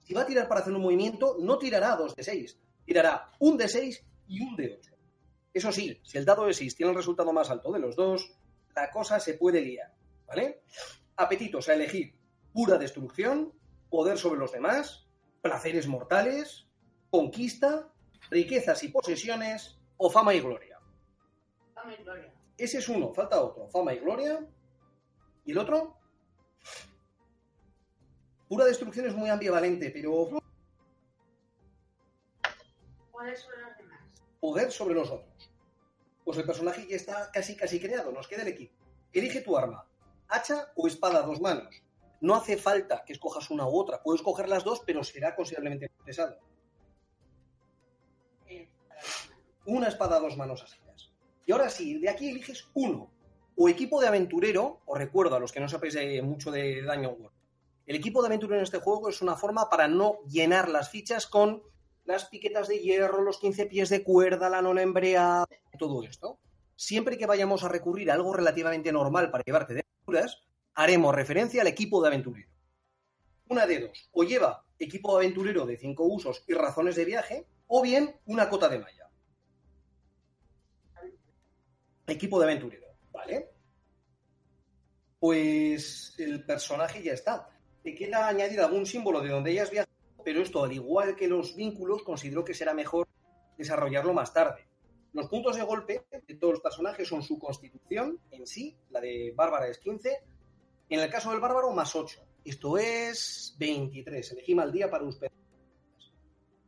Si 0.00 0.12
va 0.12 0.20
a 0.20 0.26
tirar 0.26 0.46
para 0.46 0.60
hacer 0.60 0.74
un 0.74 0.82
movimiento, 0.82 1.38
no 1.40 1.56
tirará 1.56 1.96
dos 1.96 2.14
de 2.14 2.22
seis. 2.22 2.60
Tirará 2.84 3.30
un 3.38 3.56
de 3.56 3.66
seis 3.66 4.04
y 4.26 4.42
un 4.42 4.56
de 4.56 4.74
ocho. 4.74 4.98
Eso 5.54 5.72
sí, 5.72 5.98
si 6.04 6.18
el 6.18 6.24
dado 6.24 6.44
de 6.44 6.52
6 6.52 6.76
tiene 6.76 6.90
el 6.92 6.96
resultado 6.96 7.32
más 7.32 7.50
alto 7.50 7.72
de 7.72 7.80
los 7.80 7.96
dos, 7.96 8.30
la 8.80 8.90
cosa 8.90 9.18
se 9.20 9.34
puede 9.34 9.62
guiar. 9.62 9.92
¿Vale? 10.26 10.62
Apetitos 11.16 11.68
a 11.68 11.74
elegir 11.74 12.14
pura 12.52 12.78
destrucción, 12.78 13.52
poder 13.90 14.18
sobre 14.18 14.38
los 14.38 14.52
demás, 14.52 15.06
placeres 15.42 15.86
mortales, 15.86 16.68
conquista, 17.10 17.90
riquezas 18.30 18.82
y 18.82 18.88
posesiones 18.88 19.78
o 19.96 20.10
fama 20.10 20.34
y 20.34 20.40
gloria. 20.40 20.78
Fama 21.74 21.94
y 21.94 22.02
gloria. 22.02 22.32
Ese 22.56 22.78
es 22.78 22.88
uno, 22.88 23.12
falta 23.14 23.40
otro. 23.40 23.68
Fama 23.68 23.94
y 23.94 23.98
gloria. 23.98 24.46
¿Y 25.44 25.52
el 25.52 25.58
otro? 25.58 25.96
Pura 28.48 28.64
destrucción 28.64 29.06
es 29.06 29.14
muy 29.14 29.30
ambivalente, 29.30 29.90
pero 29.90 30.28
¿Cuáles 33.10 33.40
son 33.40 33.52
los 33.60 33.76
demás? 33.76 33.98
poder 34.40 34.70
sobre 34.70 34.94
los 34.94 35.10
otros. 35.10 35.50
Pues 36.28 36.36
el 36.36 36.44
personaje 36.44 36.86
ya 36.86 36.94
está 36.96 37.30
casi 37.32 37.56
casi 37.56 37.80
creado, 37.80 38.12
nos 38.12 38.28
queda 38.28 38.42
el 38.42 38.48
equipo. 38.48 38.74
Elige 39.14 39.40
tu 39.40 39.56
arma, 39.56 39.86
hacha 40.28 40.70
o 40.76 40.86
espada 40.86 41.22
dos 41.22 41.40
manos. 41.40 41.82
No 42.20 42.34
hace 42.34 42.58
falta 42.58 43.02
que 43.06 43.14
escojas 43.14 43.48
una 43.48 43.66
u 43.66 43.74
otra, 43.74 44.02
puedes 44.02 44.20
coger 44.20 44.46
las 44.46 44.62
dos, 44.62 44.82
pero 44.84 45.02
será 45.02 45.34
considerablemente 45.34 45.88
más 45.96 46.04
pesado. 46.04 46.36
Una 49.64 49.88
espada 49.88 50.16
a 50.16 50.20
dos 50.20 50.36
manos 50.36 50.62
así. 50.62 50.76
Y 51.46 51.52
ahora 51.52 51.70
sí, 51.70 51.98
de 51.98 52.10
aquí 52.10 52.28
eliges 52.28 52.68
uno. 52.74 53.10
O 53.56 53.70
equipo 53.70 53.98
de 53.98 54.08
aventurero, 54.08 54.82
os 54.84 54.98
recuerdo 54.98 55.34
a 55.36 55.40
los 55.40 55.50
que 55.50 55.60
no 55.60 55.68
sabéis 55.70 55.94
de- 55.94 56.20
mucho 56.20 56.50
de 56.50 56.82
daño 56.82 57.08
War. 57.18 57.32
El 57.86 57.96
equipo 57.96 58.20
de 58.20 58.26
aventurero 58.26 58.58
en 58.58 58.64
este 58.64 58.80
juego 58.80 59.08
es 59.08 59.22
una 59.22 59.34
forma 59.34 59.70
para 59.70 59.88
no 59.88 60.18
llenar 60.28 60.68
las 60.68 60.90
fichas 60.90 61.26
con 61.26 61.62
las 62.04 62.26
piquetas 62.26 62.68
de 62.68 62.80
hierro, 62.80 63.22
los 63.22 63.38
15 63.38 63.64
pies 63.64 63.88
de 63.88 64.02
cuerda, 64.04 64.50
la 64.50 64.60
nona 64.60 64.82
embreada, 64.82 65.46
todo 65.78 66.02
esto. 66.02 66.38
Siempre 66.76 67.16
que 67.16 67.26
vayamos 67.26 67.64
a 67.64 67.68
recurrir 67.68 68.10
a 68.10 68.14
algo 68.14 68.34
relativamente 68.34 68.92
normal 68.92 69.30
para 69.30 69.44
llevarte 69.44 69.74
de 69.74 69.84
aventuras, 69.86 70.42
haremos 70.74 71.14
referencia 71.14 71.62
al 71.62 71.68
equipo 71.68 72.02
de 72.02 72.08
aventurero. 72.08 72.48
Una 73.48 73.66
de 73.66 73.80
dos, 73.80 74.08
o 74.12 74.22
lleva 74.24 74.64
equipo 74.78 75.18
de 75.18 75.24
aventurero 75.24 75.66
de 75.66 75.76
cinco 75.76 76.04
usos 76.04 76.44
y 76.46 76.54
razones 76.54 76.96
de 76.96 77.04
viaje, 77.04 77.46
o 77.66 77.82
bien 77.82 78.14
una 78.26 78.48
cota 78.48 78.68
de 78.68 78.78
malla. 78.78 79.10
Equipo 82.06 82.38
de 82.38 82.44
aventurero, 82.44 82.86
¿vale? 83.10 83.50
Pues 85.18 86.14
el 86.18 86.44
personaje 86.44 87.02
ya 87.02 87.12
está. 87.12 87.48
Te 87.82 87.94
queda 87.94 88.28
añadir 88.28 88.60
algún 88.60 88.86
símbolo 88.86 89.20
de 89.20 89.30
donde 89.30 89.50
hayas 89.50 89.70
viajado, 89.70 89.92
pero 90.24 90.42
esto, 90.42 90.62
al 90.62 90.72
igual 90.72 91.16
que 91.16 91.26
los 91.26 91.56
vínculos, 91.56 92.02
considero 92.02 92.44
que 92.44 92.54
será 92.54 92.72
mejor 92.72 93.08
desarrollarlo 93.56 94.14
más 94.14 94.32
tarde. 94.32 94.68
Los 95.12 95.28
puntos 95.28 95.56
de 95.56 95.62
golpe 95.62 96.04
de 96.26 96.34
todos 96.34 96.54
los 96.54 96.62
personajes 96.62 97.08
son 97.08 97.22
su 97.22 97.38
constitución 97.38 98.20
en 98.30 98.46
sí, 98.46 98.76
la 98.90 99.00
de 99.00 99.32
Bárbara 99.34 99.66
es 99.68 99.78
15, 99.78 100.18
en 100.90 101.00
el 101.00 101.10
caso 101.10 101.30
del 101.30 101.40
bárbaro 101.40 101.70
más 101.72 101.94
8. 101.94 102.20
Esto 102.44 102.78
es 102.78 103.54
23. 103.58 104.32
Elegí 104.32 104.58
al 104.58 104.72
día 104.72 104.90
para 104.90 105.04
usted. 105.04 105.30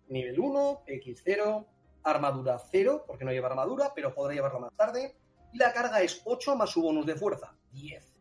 Nivel 0.08 0.38
1, 0.38 0.84
X0, 0.86 1.66
armadura 2.02 2.58
0, 2.58 3.04
porque 3.06 3.24
no 3.24 3.32
lleva 3.32 3.48
armadura, 3.48 3.92
pero 3.94 4.14
podrá 4.14 4.34
llevarla 4.34 4.58
más 4.58 4.74
tarde. 4.74 5.16
Y 5.52 5.58
la 5.58 5.72
carga 5.72 6.00
es 6.02 6.22
8 6.24 6.56
más 6.56 6.70
su 6.70 6.82
bonus 6.82 7.06
de 7.06 7.16
fuerza, 7.16 7.56
10. 7.72 8.14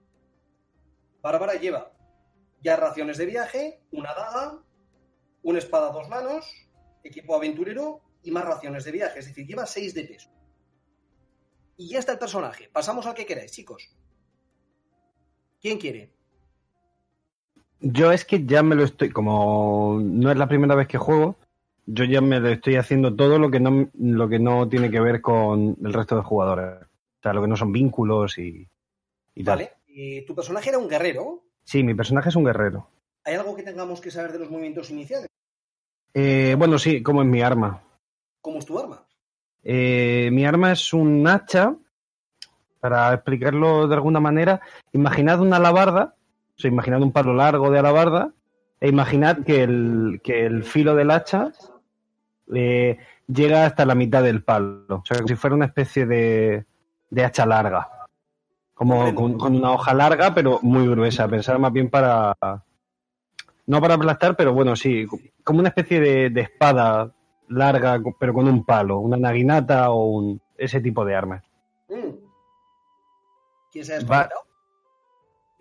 Bárbara 1.21 1.55
lleva 1.55 1.91
ya 2.61 2.75
raciones 2.75 3.17
de 3.17 3.25
viaje, 3.25 3.81
una 3.91 4.13
daga, 4.13 4.63
una 5.43 5.59
espada 5.59 5.89
a 5.89 5.93
dos 5.93 6.07
manos, 6.09 6.45
equipo 7.03 7.35
aventurero 7.35 8.01
y 8.23 8.31
más 8.31 8.45
raciones 8.45 8.83
de 8.83 8.91
viaje, 8.91 9.19
es 9.19 9.27
decir, 9.27 9.45
lleva 9.45 9.65
6 9.65 9.93
de 9.93 10.03
peso. 10.03 10.29
Y 11.77 11.89
ya 11.89 11.99
está 11.99 12.13
el 12.13 12.19
personaje. 12.19 12.69
Pasamos 12.71 13.05
al 13.05 13.13
que 13.13 13.25
queráis, 13.25 13.51
chicos. 13.51 13.89
¿Quién 15.61 15.77
quiere? 15.77 16.13
Yo 17.79 18.11
es 18.11 18.25
que 18.25 18.45
ya 18.45 18.61
me 18.63 18.75
lo 18.75 18.83
estoy, 18.83 19.09
como 19.09 19.99
no 20.01 20.31
es 20.31 20.38
la 20.38 20.47
primera 20.47 20.75
vez 20.75 20.88
que 20.88 20.97
juego, 20.97 21.38
yo 21.85 22.03
ya 22.03 22.21
me 22.21 22.39
lo 22.39 22.49
estoy 22.49 22.75
haciendo 22.75 23.15
todo 23.15 23.39
lo 23.39 23.49
que 23.49 23.59
no, 23.59 23.89
lo 23.97 24.27
que 24.27 24.39
no 24.39 24.67
tiene 24.67 24.91
que 24.91 24.99
ver 24.99 25.21
con 25.21 25.77
el 25.83 25.93
resto 25.93 26.15
de 26.15 26.21
jugadores. 26.21 26.83
O 26.83 27.21
sea, 27.21 27.33
lo 27.33 27.41
que 27.41 27.47
no 27.47 27.55
son 27.55 27.71
vínculos 27.71 28.38
y, 28.38 28.67
y 29.35 29.43
tal. 29.43 29.59
Vale. 29.59 29.71
Eh, 29.88 30.23
tu 30.25 30.35
personaje 30.35 30.69
era 30.69 30.77
un 30.77 30.88
guerrero. 30.88 31.43
Sí, 31.63 31.83
mi 31.83 31.93
personaje 31.93 32.29
es 32.29 32.35
un 32.35 32.45
guerrero. 32.45 32.89
¿Hay 33.23 33.35
algo 33.35 33.55
que 33.55 33.63
tengamos 33.63 34.01
que 34.01 34.11
saber 34.11 34.31
de 34.31 34.39
los 34.39 34.49
movimientos 34.49 34.89
iniciales? 34.91 35.29
Eh, 36.13 36.55
bueno, 36.57 36.77
sí, 36.77 37.01
como 37.01 37.21
es 37.21 37.27
mi 37.27 37.41
arma. 37.41 37.83
¿Cómo 38.41 38.60
es 38.60 38.65
tu 38.65 38.79
arma? 38.79 39.03
Eh, 39.63 40.29
mi 40.31 40.46
arma 40.46 40.72
es 40.72 40.93
un 40.93 41.27
hacha. 41.27 41.75
Para 42.79 43.13
explicarlo 43.13 43.89
de 43.89 43.96
alguna 43.96 44.22
manera, 44.22 44.62
imaginad 44.93 45.41
una 45.41 45.58
alabarda, 45.58 46.15
o 46.55 46.62
sea, 46.62 46.72
imaginad 46.72 47.01
un 47.01 47.12
palo 47.12 47.34
largo 47.34 47.69
de 47.69 47.79
alabarda, 47.79 48.31
e 48.79 48.88
imaginad 48.88 49.43
que 49.43 49.63
el, 49.63 50.22
que 50.24 50.46
el 50.46 50.63
filo 50.63 50.96
del 50.96 51.12
hacha 51.12 51.51
eh, 52.53 52.98
llega 53.27 53.65
hasta 53.65 53.86
la 53.86 53.96
mitad 53.96 54.24
del 54.24 54.43
palo. 54.43 54.86
O 54.88 55.03
sea, 55.03 55.17
como 55.17 55.27
si 55.27 55.36
fuera 55.36 55.58
una 55.58 55.65
especie 55.65 56.05
de, 56.05 56.65
de 57.10 57.25
hacha 57.25 57.46
larga. 57.46 57.89
Como 58.74 59.13
con, 59.13 59.38
con 59.38 59.58
una 59.58 59.72
hoja 59.72 59.93
larga, 59.93 60.34
pero 60.34 60.60
muy 60.62 60.88
gruesa. 60.88 61.27
Pensar 61.27 61.60
más 61.60 61.74
bien 61.74 61.89
para. 61.89 62.34
No 63.67 63.81
para 63.81 63.96
aplastar, 63.96 64.38
pero 64.38 64.53
bueno, 64.53 64.77
sí. 64.77 65.05
Como 65.43 65.60
una 65.60 65.67
especie 65.67 66.00
de, 66.00 66.29
de 66.29 66.41
espada 66.41 67.12
larga, 67.50 68.01
pero 68.20 68.34
con 68.34 68.48
un 68.48 68.63
palo. 68.65 69.00
Una 69.00 69.18
naginata 69.18 69.91
o 69.91 70.06
un, 70.06 70.41
ese 70.58 70.79
tipo 70.82 71.03
de 71.06 71.15
arma. 71.15 71.44
Mm. 71.89 72.15
¿Quién 73.72 73.86
se 73.86 73.94
ha 73.94 73.96
desconectado? 73.98 74.41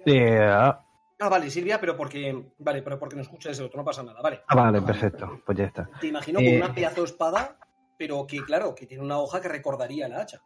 Ah, 0.07 0.85
Ah, 1.21 1.29
vale, 1.29 1.51
Silvia, 1.51 1.81
pero 1.81 1.97
porque. 1.97 2.45
Vale, 2.59 2.81
pero 2.81 2.97
porque 2.99 3.17
no 3.17 3.23
escuchas 3.23 3.53
ese 3.53 3.65
otro, 3.65 3.79
no 3.79 3.85
pasa 3.85 4.05
nada. 4.05 4.23
Vale. 4.23 4.43
vale, 4.55 4.81
perfecto. 4.83 5.41
Pues 5.45 5.59
ya 5.59 5.65
está. 5.65 5.91
Te 6.01 6.07
imagino 6.07 6.39
con 6.39 6.47
Eh. 6.47 6.57
una 6.59 6.73
pedazo 6.73 7.01
de 7.01 7.07
espada 7.09 7.57
pero 7.99 8.25
que, 8.29 8.45
claro, 8.45 8.77
que 8.77 8.87
tiene 8.87 9.03
una 9.03 9.19
hoja 9.19 9.41
que 9.41 9.49
recordaría 9.49 10.07
la 10.07 10.21
hacha. 10.21 10.41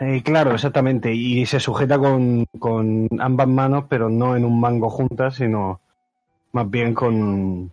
Eh, 0.00 0.22
claro, 0.22 0.52
exactamente. 0.52 1.10
Y 1.14 1.46
se 1.46 1.58
sujeta 1.58 1.98
con, 1.98 2.44
con 2.58 3.08
ambas 3.18 3.48
manos, 3.48 3.84
pero 3.88 4.10
no 4.10 4.36
en 4.36 4.44
un 4.44 4.60
mango 4.60 4.90
juntas, 4.90 5.36
sino 5.36 5.80
más 6.52 6.68
bien 6.68 6.92
con, 6.92 7.72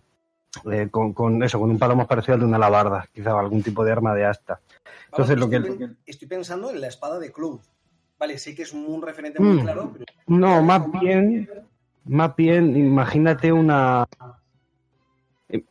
eh, 0.70 0.88
con, 0.90 1.12
con 1.12 1.42
eso, 1.42 1.58
con 1.58 1.70
un 1.70 1.78
palo 1.78 1.96
más 1.96 2.06
parecido 2.06 2.34
al 2.34 2.40
de 2.40 2.46
una 2.46 2.56
alabarda, 2.56 3.06
quizá 3.12 3.38
algún 3.38 3.62
tipo 3.62 3.84
de 3.84 3.92
arma 3.92 4.14
de 4.14 4.24
asta. 4.26 4.60
Vamos, 5.10 5.30
Entonces, 5.30 5.38
lo 5.38 5.48
que. 5.50 5.56
estoy, 5.56 5.76
pen- 5.78 5.96
estoy 6.06 6.28
pensando 6.28 6.70
en 6.70 6.80
la 6.80 6.88
espada 6.88 7.18
de 7.18 7.32
Claude. 7.32 7.60
Vale, 8.18 8.38
sé 8.38 8.54
que 8.54 8.62
es 8.62 8.72
un 8.72 9.02
referente 9.02 9.40
muy 9.40 9.56
Mm. 9.58 9.60
claro, 9.62 9.90
pero 9.92 10.04
No, 10.26 10.62
más 10.62 10.82
bien, 11.00 11.48
más 12.04 12.36
bien, 12.36 12.76
imagínate 12.76 13.52
una 13.52 14.06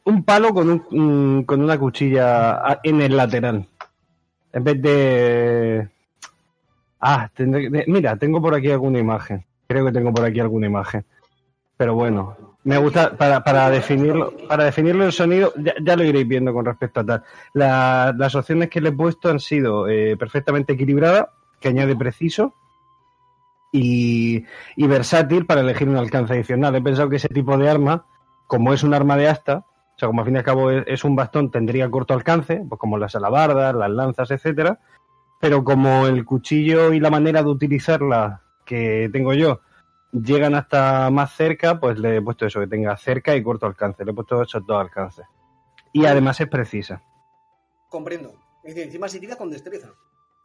un 0.04 0.24
palo 0.24 0.54
con 0.54 0.70
un, 0.70 1.40
mm, 1.40 1.44
con 1.46 1.62
una 1.62 1.80
cuchilla 1.80 2.80
en 2.84 3.02
el 3.02 3.18
lateral. 3.18 3.66
En 4.54 4.64
vez 4.64 4.82
de 4.82 5.90
ah, 7.00 7.30
tendré 7.34 7.72
que- 7.72 7.86
mira, 7.88 8.16
tengo 8.18 8.42
por 8.42 8.54
aquí 8.54 8.70
alguna 8.70 9.00
imagen. 9.00 9.44
Creo 9.68 9.86
que 9.86 9.92
tengo 9.92 10.14
por 10.14 10.26
aquí 10.26 10.40
alguna 10.40 10.68
imagen. 10.68 11.04
Pero 11.78 11.96
bueno, 11.96 12.50
me 12.63 12.77
gusta 12.77 13.18
para, 13.18 13.44
para 13.44 13.70
definirlo, 13.70 14.32
para 14.48 14.65
definirlo 14.65 15.06
el 15.06 15.12
sonido, 15.12 15.53
ya, 15.82 15.96
lo 15.96 16.03
iréis 16.03 16.27
viendo 16.27 16.53
con 16.53 16.65
respecto 16.65 17.00
a 17.00 17.06
tal. 17.06 17.24
La- 17.53 18.13
las 18.15 18.36
opciones 18.36 18.70
que 18.70 18.82
le 18.82 18.89
he 18.89 18.94
puesto 18.94 19.30
han 19.30 19.39
sido 19.39 19.88
eh, 19.88 20.15
perfectamente 20.18 20.74
equilibrada, 20.74 21.34
que 21.60 21.70
añade 21.70 21.96
preciso, 21.96 22.53
y, 23.72 24.46
y 24.75 24.88
versátil 24.88 25.46
para 25.46 25.62
elegir 25.62 25.88
un 25.89 25.98
alcance 25.98 26.34
adicional. 26.34 26.75
He 26.75 26.82
pensado 26.82 27.10
que 27.10 27.15
ese 27.15 27.30
tipo 27.30 27.58
de 27.58 27.70
arma, 27.70 28.06
como 28.48 28.74
es 28.74 28.84
un 28.84 28.94
arma 28.94 29.18
de 29.18 29.27
asta, 29.30 29.65
o 29.96 30.00
sea, 30.00 30.08
como 30.08 30.22
al 30.22 30.25
fin 30.25 30.36
y 30.36 30.38
al 30.39 30.44
cabo 30.44 30.72
es, 30.72 30.84
es 30.88 31.03
un 31.03 31.15
bastón, 31.15 31.51
tendría 31.51 31.89
corto 31.89 32.13
alcance, 32.13 32.63
pues 32.68 32.80
como 32.80 32.98
las 32.98 33.15
alabardas, 33.15 33.74
las 33.75 33.89
lanzas, 33.89 34.30
etcétera. 34.32 34.80
Pero 35.39 35.63
como 35.63 36.06
el 36.08 36.25
cuchillo 36.25 36.94
y 36.94 37.00
la 37.00 37.10
manera 37.10 37.41
de 37.41 37.50
utilizarla 37.50 38.41
que 38.65 39.10
tengo 39.12 39.34
yo 39.34 39.62
llegan 40.12 40.56
hasta 40.56 41.10
más 41.10 41.34
cerca, 41.36 41.80
pues 41.80 41.98
le 42.00 42.18
he 42.18 42.22
puesto 42.22 42.46
eso, 42.46 42.60
que 42.60 42.68
tenga 42.68 42.96
cerca 42.98 43.36
y 43.36 43.44
corto 43.44 43.65
alcance. 43.65 44.03
Le 44.06 44.12
he 44.12 44.13
puesto 44.13 44.41
esos 44.41 44.65
dos 44.65 44.80
alcances. 44.82 45.25
Y 45.94 46.06
además 46.06 46.39
es 46.41 46.48
precisa. 46.48 47.01
comprendo. 47.89 48.34
Es 48.63 48.74
decir, 48.75 48.84
encima 48.84 49.10
se 49.10 49.20
tira 49.20 49.36
con 49.36 49.50
destreza. 49.50 49.89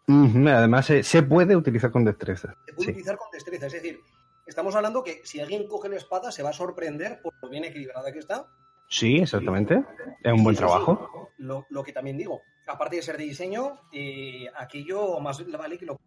Ujú, 0.09 0.49
Además 0.49 0.87
se, 0.87 1.03
se 1.03 1.23
puede 1.23 1.55
utilizar 1.57 1.91
con 1.91 2.05
destreza. 2.05 2.55
Se 2.67 2.73
puede 2.73 2.87
Sí. 2.87 2.91
utilizar 2.93 3.17
con 3.19 3.29
destreza. 3.31 3.67
Es 3.67 3.73
decir, 3.75 4.01
estamos 4.47 4.75
hablando 4.75 5.03
que 5.05 5.21
si 5.25 5.39
alguien 5.41 5.69
coge 5.69 5.89
la 5.89 5.97
espada 5.97 6.33
se 6.33 6.43
va 6.43 6.51
a 6.51 6.53
sorprender 6.55 7.21
por 7.23 7.35
lo 7.43 7.49
bien 7.49 7.65
equilibrada 7.65 8.11
que 8.13 8.19
está. 8.21 8.47
Sí, 8.89 9.17
exactamente. 9.19 9.85
Es 10.23 10.33
un 10.33 10.43
buen 10.45 10.57
Sí, 10.57 10.61
trabajo. 10.61 11.11
sí. 11.13 11.43
Lo, 11.45 11.67
lo 11.71 11.83
que 11.83 11.93
también 11.93 12.17
digo, 12.17 12.41
aparte 12.67 12.97
de 12.97 13.03
ser 13.03 13.17
de 13.17 13.25
diseño, 13.25 13.81
eh, 13.93 14.47
aquello 14.57 15.21
más 15.21 15.39
le 15.41 15.57
vale 15.57 15.77
que 15.79 15.87
lo. 15.87 15.99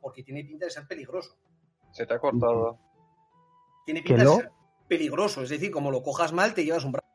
Porque 0.00 0.22
tiene 0.22 0.44
pinta 0.44 0.64
de 0.66 0.70
ser 0.70 0.86
peligroso. 0.86 1.36
Se 1.92 2.06
te 2.06 2.14
ha 2.14 2.18
cortado. 2.18 2.78
Tiene 3.84 4.02
¿Que 4.02 4.14
pinta 4.14 4.30
ser 4.36 4.50
peligroso. 4.86 5.42
Es 5.42 5.48
decir, 5.48 5.70
como 5.70 5.90
lo 5.90 6.02
cojas 6.02 6.32
mal, 6.32 6.54
te 6.54 6.64
llevas 6.64 6.84
un 6.84 6.92
brazo. 6.92 7.06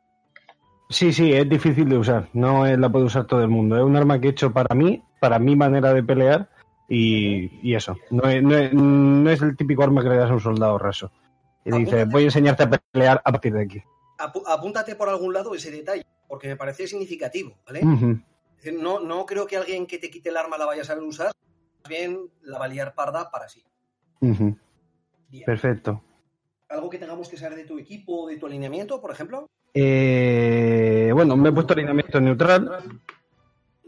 Sí, 0.89 1.11
sí, 1.13 1.33
es 1.33 1.47
difícil 1.49 1.89
de 1.89 1.97
usar. 1.97 2.29
No 2.33 2.65
es- 2.65 2.77
la 2.77 2.89
puede 2.91 3.05
usar 3.05 3.25
todo 3.25 3.41
el 3.41 3.47
mundo. 3.49 3.77
Es 3.77 3.83
un 3.83 3.95
arma 3.95 4.19
que 4.19 4.27
he 4.27 4.31
hecho 4.31 4.51
para 4.51 4.75
mí, 4.75 5.03
para 5.19 5.39
mi 5.39 5.55
manera 5.55 5.93
de 5.93 6.03
pelear 6.03 6.49
y, 6.87 7.59
y 7.67 7.75
eso. 7.75 7.95
No 8.11 8.29
es, 8.29 8.43
no, 8.43 8.55
es, 8.55 8.73
no 8.73 9.29
es 9.29 9.41
el 9.41 9.55
típico 9.57 9.83
arma 9.83 10.03
que 10.03 10.09
le 10.09 10.17
das 10.17 10.29
a 10.29 10.33
un 10.33 10.39
soldado 10.39 10.77
raso. 10.77 11.11
Y 11.65 11.71
dice, 11.71 12.05
voy 12.05 12.23
a 12.23 12.25
enseñarte 12.25 12.63
a 12.63 12.69
pelear 12.69 13.21
a 13.23 13.31
partir 13.31 13.53
de 13.53 13.63
aquí. 13.63 13.81
Apúntate 14.17 14.95
por 14.95 15.09
algún 15.09 15.33
lado 15.33 15.55
ese 15.55 15.71
detalle, 15.71 16.05
porque 16.27 16.49
me 16.49 16.55
parece 16.55 16.87
significativo, 16.87 17.57
¿vale? 17.65 17.83
Ujú. 17.83 18.19
Es 18.57 18.63
decir, 18.65 18.79
no, 18.81 18.99
no 18.99 19.25
creo 19.25 19.47
que 19.47 19.57
alguien 19.57 19.87
que 19.87 19.97
te 19.97 20.09
quite 20.11 20.29
el 20.29 20.37
arma 20.37 20.57
la 20.57 20.65
vaya 20.65 20.81
a 20.81 20.85
saber 20.85 21.03
usar, 21.03 21.31
más 21.83 21.89
bien 21.89 22.29
la 22.43 22.59
va 22.59 22.65
a 22.65 22.67
liar 22.67 22.93
parda 22.93 23.31
para 23.31 23.47
sí. 23.49 23.63
Bien. 25.29 25.45
Perfecto. 25.45 26.01
¿Algo 26.69 26.89
que 26.89 26.97
tengamos 26.97 27.27
que 27.29 27.37
saber 27.37 27.57
de 27.57 27.65
tu 27.65 27.77
equipo, 27.77 28.27
de 28.27 28.37
tu 28.37 28.45
alineamiento, 28.45 29.01
por 29.01 29.11
ejemplo? 29.11 29.47
Eh, 29.73 31.11
bueno, 31.13 31.35
me 31.35 31.49
he 31.49 31.51
puesto 31.51 31.73
alineamiento 31.73 32.21
neutral 32.21 32.71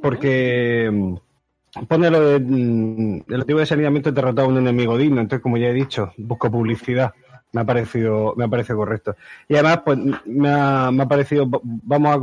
porque 0.01 0.89
mm, 0.91 1.85
pone 1.87 2.09
lo 2.09 2.19
de 2.19 2.39
mm, 2.39 3.23
el 3.27 3.35
objetivo 3.35 3.59
de 3.59 3.63
ese 3.63 3.73
alineamiento 3.75 4.09
es 4.09 4.15
derrotar 4.15 4.45
a 4.45 4.47
un 4.47 4.57
enemigo 4.57 4.97
digno. 4.97 5.21
Entonces, 5.21 5.41
como 5.41 5.57
ya 5.57 5.69
he 5.69 5.73
dicho, 5.73 6.11
busco 6.17 6.51
publicidad. 6.51 7.13
Me 7.53 7.61
ha 7.61 7.63
parecido, 7.63 8.33
me 8.35 8.43
ha 8.43 8.47
parecido 8.49 8.77
correcto. 8.77 9.15
Y 9.47 9.53
además, 9.53 9.81
pues 9.85 9.97
me 10.25 10.49
ha, 10.49 10.91
me 10.91 11.03
ha 11.03 11.07
parecido, 11.07 11.47
vamos 11.63 12.13
a 12.13 12.19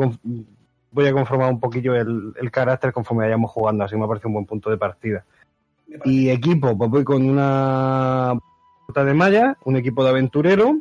voy 0.92 1.06
a 1.06 1.12
conformar 1.12 1.50
un 1.50 1.58
poquillo 1.58 1.94
el, 1.94 2.34
el 2.38 2.50
carácter 2.50 2.92
conforme 2.92 3.24
vayamos 3.24 3.50
jugando, 3.50 3.84
así 3.84 3.96
me 3.96 4.04
ha 4.04 4.08
parecido 4.08 4.28
un 4.28 4.34
buen 4.34 4.46
punto 4.46 4.70
de 4.70 4.76
partida. 4.76 5.24
Y 6.04 6.30
equipo, 6.30 6.76
pues 6.76 6.90
voy 6.90 7.04
con 7.04 7.28
una 7.28 8.34
bota 8.86 9.04
de 9.04 9.14
malla, 9.14 9.58
un 9.64 9.76
equipo 9.76 10.02
de 10.04 10.10
aventurero, 10.10 10.78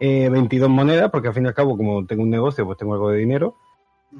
eh, 0.00 0.28
22 0.28 0.68
monedas, 0.68 1.10
porque 1.10 1.28
al 1.28 1.34
fin 1.34 1.44
y 1.44 1.48
al 1.48 1.54
cabo, 1.54 1.76
como 1.76 2.06
tengo 2.06 2.22
un 2.22 2.30
negocio, 2.30 2.64
pues 2.66 2.78
tengo 2.78 2.94
algo 2.94 3.10
de 3.10 3.18
dinero, 3.18 3.56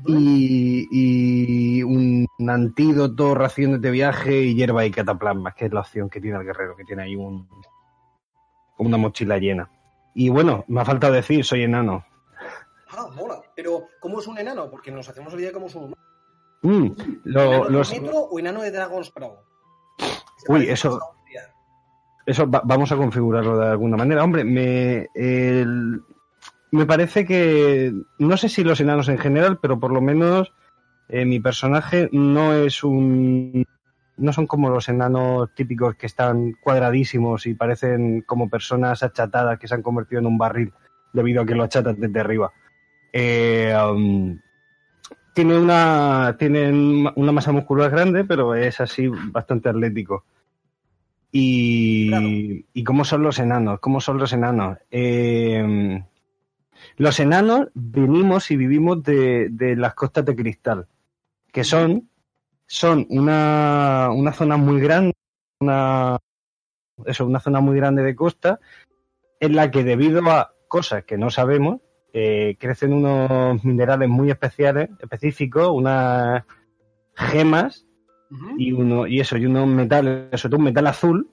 y, 0.07 0.87
y 0.91 1.83
un 1.83 2.27
antídoto, 2.47 3.35
raciones 3.35 3.81
de 3.81 3.91
viaje 3.91 4.43
y 4.43 4.55
hierba 4.55 4.85
y 4.85 4.91
cataplasmas, 4.91 5.55
que 5.55 5.67
es 5.67 5.73
la 5.73 5.81
opción 5.81 6.11
que 6.11 6.21
tiene 6.21 6.39
el 6.39 6.45
guerrero, 6.45 6.77
que 6.77 6.85
tiene 6.85 7.03
ahí 7.03 7.17
un, 7.17 7.49
una 8.79 8.97
mochila 8.97 9.39
llena. 9.39 9.71
Y 10.15 10.29
bueno, 10.29 10.65
me 10.69 10.81
ha 10.81 10.85
faltado 10.85 11.13
decir, 11.13 11.45
soy 11.45 11.63
enano. 11.63 12.05
Ah, 12.91 13.09
mola. 13.15 13.41
Pero, 13.55 13.89
¿cómo 14.01 14.21
es 14.21 14.27
un 14.27 14.39
enano? 14.39 14.71
Porque 14.71 14.91
nos 14.91 15.09
hacemos 15.09 15.33
la 15.33 15.41
idea 15.41 15.53
como 15.53 15.67
es 15.67 15.75
un 15.75 15.85
humano. 15.85 16.03
Mm, 16.63 16.89
lo- 17.25 17.43
¿Enano 17.43 17.69
los, 17.71 17.91
de 17.91 18.01
metro 18.01 18.19
o 18.19 18.39
enano 18.39 18.63
de 18.63 18.71
Dragon's 18.71 19.11
Pro? 19.11 19.45
Uy, 20.49 20.69
eso-. 20.69 20.99
Eso 22.27 22.51
va- 22.51 22.63
vamos 22.65 22.93
a 22.93 22.97
configurarlo 22.97 23.59
de 23.59 23.69
alguna 23.69 23.97
manera. 23.97 24.23
Hombre, 24.23 24.45
me, 24.45 25.09
el- 25.15 26.03
me 26.73 26.85
parece 26.85 27.25
que, 27.25 27.93
no 28.19 28.37
sé 28.37 28.49
si 28.51 28.63
los 28.63 28.81
enanos 28.81 29.09
en 29.09 29.17
general, 29.19 29.59
pero 29.63 29.81
por 29.81 29.93
lo 29.93 30.03
menos 30.03 30.53
eh, 31.09 31.25
mi 31.25 31.41
personaje 31.41 32.11
no 32.13 32.53
es 32.53 32.85
un... 32.85 33.65
No 34.19 34.33
son 34.33 34.47
como 34.49 34.69
los 34.69 34.89
enanos 34.89 35.55
típicos 35.55 35.95
que 35.95 36.07
están 36.07 36.53
cuadradísimos 36.61 37.47
y 37.47 37.55
parecen 37.55 38.23
como 38.23 38.51
personas 38.51 39.03
achatadas 39.03 39.59
que 39.61 39.69
se 39.69 39.77
han 39.77 39.83
convertido 39.83 40.19
en 40.19 40.27
un 40.27 40.37
barril 40.37 40.75
debido 41.13 41.41
a 41.43 41.47
que 41.47 41.55
lo 41.55 41.63
achatan 41.63 41.99
desde 41.99 42.21
arriba. 42.21 42.53
Eh, 43.13 43.73
um, 43.91 44.39
tiene 45.39 45.57
una, 45.57 46.35
tiene 46.37 47.13
una 47.15 47.31
masa 47.31 47.53
muscular 47.53 47.93
grande, 47.93 48.25
pero 48.25 48.57
es 48.57 48.81
así 48.81 49.07
bastante 49.07 49.69
atlético. 49.69 50.25
Y, 51.31 52.09
Claro. 52.09 52.27
¿y 52.27 52.83
cómo 52.83 53.05
son 53.05 53.23
los 53.23 53.39
enanos? 53.39 53.79
¿Cómo 53.79 54.01
son 54.01 54.19
los 54.19 54.33
enanos? 54.33 54.79
Eh, 54.91 56.03
los 56.97 57.21
enanos 57.21 57.69
venimos 57.73 58.51
y 58.51 58.57
vivimos 58.57 59.01
de, 59.05 59.49
de 59.51 59.77
las 59.77 59.95
costas 59.95 60.25
de 60.25 60.35
cristal, 60.35 60.89
que 61.53 61.63
son, 61.63 62.11
son 62.67 63.07
una, 63.09 64.09
una 64.13 64.33
zona 64.33 64.57
muy 64.57 64.81
grande, 64.81 65.15
una, 65.61 66.19
eso, 67.07 67.27
una 67.27 67.39
zona 67.39 67.61
muy 67.61 67.77
grande 67.77 68.03
de 68.03 68.17
costa, 68.17 68.59
en 69.39 69.55
la 69.55 69.71
que 69.71 69.85
debido 69.85 70.21
a 70.33 70.53
cosas 70.67 71.05
que 71.05 71.17
no 71.17 71.31
sabemos, 71.31 71.81
eh, 72.13 72.57
crecen 72.59 72.93
unos 72.93 73.63
minerales 73.65 74.09
muy 74.09 74.31
especiales, 74.31 74.91
específicos, 74.99 75.69
unas 75.71 76.45
gemas 77.15 77.87
y 78.59 78.73
uno 78.73 79.07
y 79.07 79.21
eso 79.21 79.37
y 79.37 79.47
unos 79.47 79.67
metales 79.67 80.29
sobre 80.41 80.51
todo 80.51 80.59
un 80.59 80.65
metal 80.65 80.87
azul 80.87 81.31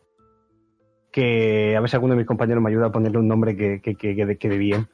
que 1.12 1.76
a 1.76 1.80
ver 1.80 1.90
si 1.90 1.96
alguno 1.96 2.14
de 2.14 2.20
mis 2.20 2.28
compañeros 2.28 2.62
me 2.64 2.70
ayuda 2.70 2.88
a 2.88 2.92
ponerle 2.92 3.18
un 3.20 3.28
nombre 3.28 3.56
que, 3.56 3.82
que, 3.82 3.96
que 3.96 4.16
quede, 4.16 4.38
quede 4.38 4.58
bien 4.58 4.88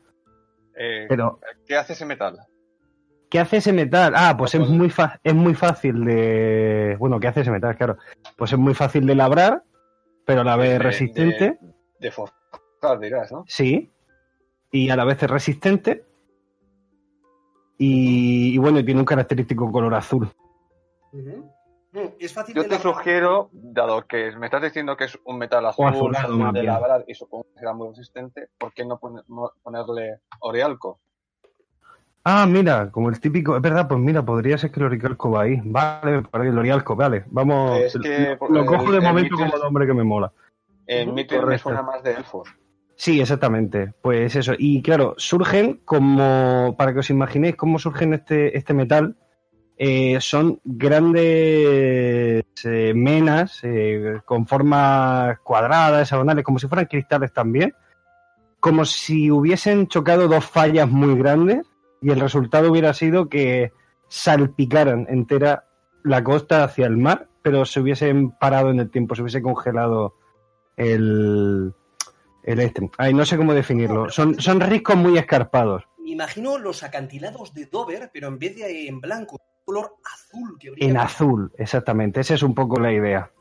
Eh, 0.76 1.06
pero 1.10 1.39
¿Qué 1.67 1.76
hace 1.76 1.94
ese 1.94 2.06
metal? 2.06 2.39
¿qué 3.30 3.39
hace 3.39 3.58
ese 3.58 3.72
metal? 3.74 4.13
ah 4.15 4.36
pues 4.38 4.54
es 4.56 4.67
muy 4.67 4.89
fa- 4.89 5.20
es 5.24 5.34
muy 5.34 5.54
fácil 5.56 6.04
de 6.06 6.96
bueno 7.00 7.20
¿qué 7.20 7.28
hace 7.28 7.41
ese 7.41 7.52
metal? 7.52 7.76
claro 7.78 7.98
pues 8.36 8.52
es 8.52 8.60
muy 8.60 8.74
fácil 8.74 9.06
de 9.06 9.15
labrar 9.15 9.63
pero 10.26 10.41
a 10.41 10.44
la 10.44 10.56
vez 10.56 10.74
De- 10.74 10.80
resistente 10.80 11.58
De, 11.62 11.74
de 12.00 12.12
forjar, 12.12 13.00
dirás, 13.00 13.32
¿no? 13.32 13.44
sí 13.48 13.89
y 14.72 14.90
a 14.90 14.96
la 14.96 15.04
vez 15.04 15.22
es 15.22 15.30
resistente 15.30 16.06
y, 17.78 18.54
y 18.54 18.58
bueno 18.58 18.80
y 18.80 18.86
tiene 18.86 19.00
un 19.02 19.06
característico 19.06 19.72
color 19.72 19.94
azul. 19.96 20.30
Mm, 21.12 22.08
Es 22.20 22.34
fácil 22.34 22.56
Yo 22.56 22.66
te 22.68 22.80
sugiero, 22.80 23.50
dado 23.52 24.06
que 24.08 24.32
me 24.38 24.48
estás 24.48 24.62
diciendo 24.62 24.96
que 24.96 25.06
es 25.06 25.20
un 25.26 25.38
metal 25.38 25.66
azul, 25.66 25.86
azulado, 25.88 26.38
más 26.38 26.54
de 26.54 26.64
labrar 26.64 27.04
y 27.08 27.14
supongo 27.16 27.46
que 27.54 27.60
será 27.60 27.74
muy 27.74 27.90
resistente, 27.90 28.48
¿por 28.58 28.74
qué 28.74 28.86
no 28.86 28.98
pone- 28.98 29.24
no 29.28 29.52
ponerle 29.62 30.20
Orealco? 30.40 31.00
Ah, 32.24 32.46
mira, 32.46 32.92
como 32.92 33.10
el 33.10 33.20
típico, 33.20 33.56
es 33.56 33.62
verdad, 33.64 33.88
pues 33.88 34.00
mira, 34.00 34.24
podría 34.24 34.56
ser 34.58 34.72
que 34.72 34.80
el 34.80 34.86
Oricalco 34.86 35.32
va 35.32 35.42
ahí. 35.42 35.60
Vale, 35.66 36.22
para 36.22 36.46
el 36.48 36.56
Orialco, 36.58 36.96
vale. 36.96 37.26
Vamos, 37.32 37.80
Es 37.82 37.98
que, 38.00 38.38
lo, 38.48 38.48
lo 38.62 38.66
cojo 38.68 38.92
de 38.92 38.98
el- 39.00 39.04
el 39.04 39.10
momento 39.10 39.36
como 39.36 39.58
nombre 39.58 39.88
que 39.88 39.94
me 39.96 40.04
mola. 40.04 40.32
En 40.86 41.08
Ujú, 41.08 41.16
Mithril 41.16 41.46
me 41.48 41.58
suena 41.58 41.82
más 41.82 42.04
de 42.04 42.12
elfos. 42.14 42.48
Sí, 43.02 43.20
exactamente. 43.20 43.96
Pues 44.00 44.36
eso. 44.36 44.54
Y 44.56 44.84
claro, 44.84 45.16
surgen 45.18 45.82
como, 45.86 46.76
para 46.78 46.94
que 46.94 47.00
os 47.00 47.10
imaginéis 47.10 47.56
cómo 47.56 47.80
surgen 47.80 48.14
este, 48.14 48.56
este 48.56 48.76
metal, 48.76 49.16
eh, 49.76 50.22
son 50.22 50.60
grandes 50.64 52.46
eh, 52.64 52.94
menas 52.94 53.60
eh, 53.64 54.20
con 54.24 54.46
formas 54.46 55.40
cuadradas, 55.40 56.04
hexagonales, 56.04 56.46
como 56.46 56.60
si 56.60 56.68
fueran 56.68 56.86
cristales 56.86 57.34
también, 57.34 57.74
como 58.60 58.86
si 58.86 59.32
hubiesen 59.32 59.88
chocado 59.88 60.28
dos 60.28 60.46
fallas 60.46 60.88
muy 60.88 61.18
grandes 61.18 61.66
y 62.04 62.12
el 62.12 62.20
resultado 62.20 62.70
hubiera 62.70 62.94
sido 62.94 63.30
que 63.30 63.72
salpicaran 64.10 65.08
entera 65.10 65.64
la 66.04 66.24
costa 66.24 66.64
hacia 66.64 66.86
el 66.86 66.98
mar, 66.98 67.30
pero 67.42 67.66
se 67.66 67.80
hubiesen 67.80 68.30
parado 68.30 68.70
en 68.70 68.80
el 68.80 68.92
tiempo, 68.92 69.16
se 69.16 69.24
hubiese 69.24 69.42
congelado 69.42 70.14
el, 70.78 71.74
el 72.43 72.60
este. 72.60 72.89
Ay, 72.97 73.13
no 73.13 73.25
sé 73.25 73.38
cómo 73.38 73.54
definirlo. 73.54 74.10
Son, 74.10 74.39
son 74.39 74.60
riscos 74.62 74.95
muy 74.95 75.17
escarpados. 75.17 75.84
Me 75.99 76.12
imagino 76.12 76.58
los 76.58 76.84
acantilados 76.84 77.54
de 77.54 77.65
Dover, 77.67 78.10
pero 78.13 78.27
en 78.27 78.39
vez 78.39 78.56
de 78.56 78.88
en 78.88 78.99
blanco, 78.99 79.39
color 79.63 79.95
azul 80.13 80.58
que 80.60 80.71
brilla. 80.71 80.88
En 80.89 80.97
azul, 80.97 81.51
exactamente. 81.58 82.19
Esa 82.21 82.34
es 82.34 82.43
un 82.43 82.56
poco 82.56 82.80
la 82.80 82.91
idea. 82.91 83.32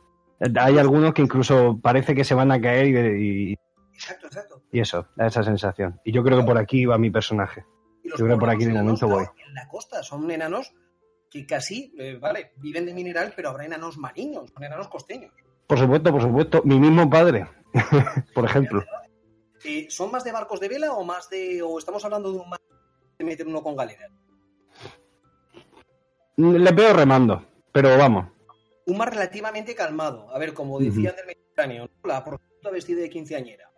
Hay 0.59 0.79
algunos 0.79 1.13
que 1.15 1.23
incluso 1.23 1.79
parece 1.83 2.15
que 2.15 2.25
se 2.25 2.35
van 2.35 2.51
a 2.53 2.61
caer 2.61 2.87
y, 3.19 3.53
y- 3.53 3.59
Exacto, 3.93 4.27
exacto. 4.29 4.63
y 4.73 4.81
eso, 4.81 5.07
da 5.17 5.27
esa 5.27 5.43
sensación. 5.43 6.01
Y 6.05 6.13
yo 6.13 6.23
creo 6.25 6.39
que 6.39 6.45
por 6.45 6.57
aquí 6.57 6.87
va 6.87 6.97
mi 6.97 7.11
personaje. 7.11 7.65
Yo 8.03 8.15
creo 8.15 8.29
que 8.37 8.37
por 8.41 8.49
aquí 8.49 8.65
de 8.65 8.73
momento 8.73 9.07
voy. 9.07 9.25
En 9.47 9.55
la 9.55 9.69
costa 9.69 10.03
son 10.03 10.31
enanos 10.31 10.73
que 11.31 11.45
casi, 11.47 11.95
eh, 11.99 12.17
vale, 12.19 12.53
viven 12.57 12.87
de 12.87 12.95
mineral, 12.95 13.35
pero 13.37 13.51
habrá 13.51 13.67
enanos 13.67 13.99
marinos, 13.99 14.51
son 14.55 14.65
enanos 14.65 14.89
costeños. 14.89 15.33
Por 15.71 15.79
supuesto, 15.79 16.11
por 16.11 16.23
supuesto. 16.23 16.63
Mi 16.65 16.81
mismo 16.81 17.09
padre, 17.09 17.47
por 18.35 18.45
ejemplo. 18.45 18.85
Eh, 19.65 19.87
¿Son 19.89 20.11
más 20.11 20.25
de 20.25 20.33
barcos 20.33 20.59
de 20.59 20.69
vela 20.69 20.93
o 20.95 21.05
más 21.05 21.31
de. 21.31 21.63
o 21.63 21.79
estamos 21.79 22.05
hablando 22.05 22.33
de 22.33 22.39
un 22.39 22.49
mar 22.49 22.61
de 23.17 23.25
meter 23.25 23.47
uno 23.47 23.63
con 23.63 23.77
galera? 23.77 24.11
Le 26.37 26.73
veo 26.73 26.93
remando, 26.93 27.47
pero 27.71 27.97
vamos. 27.97 28.27
Un 28.87 28.99
mar 28.99 29.11
relativamente 29.11 29.77
calmado. 29.77 30.35
A 30.35 30.41
ver, 30.41 30.55
como 30.55 30.81
decían 30.81 31.15
del 31.15 31.27
Mediterráneo, 31.27 31.85
¿no? 31.85 32.09
la 32.09 32.25
prostituta 32.25 32.71
vestida 32.71 33.03
de 33.03 33.11
quinceañera. 33.11 33.71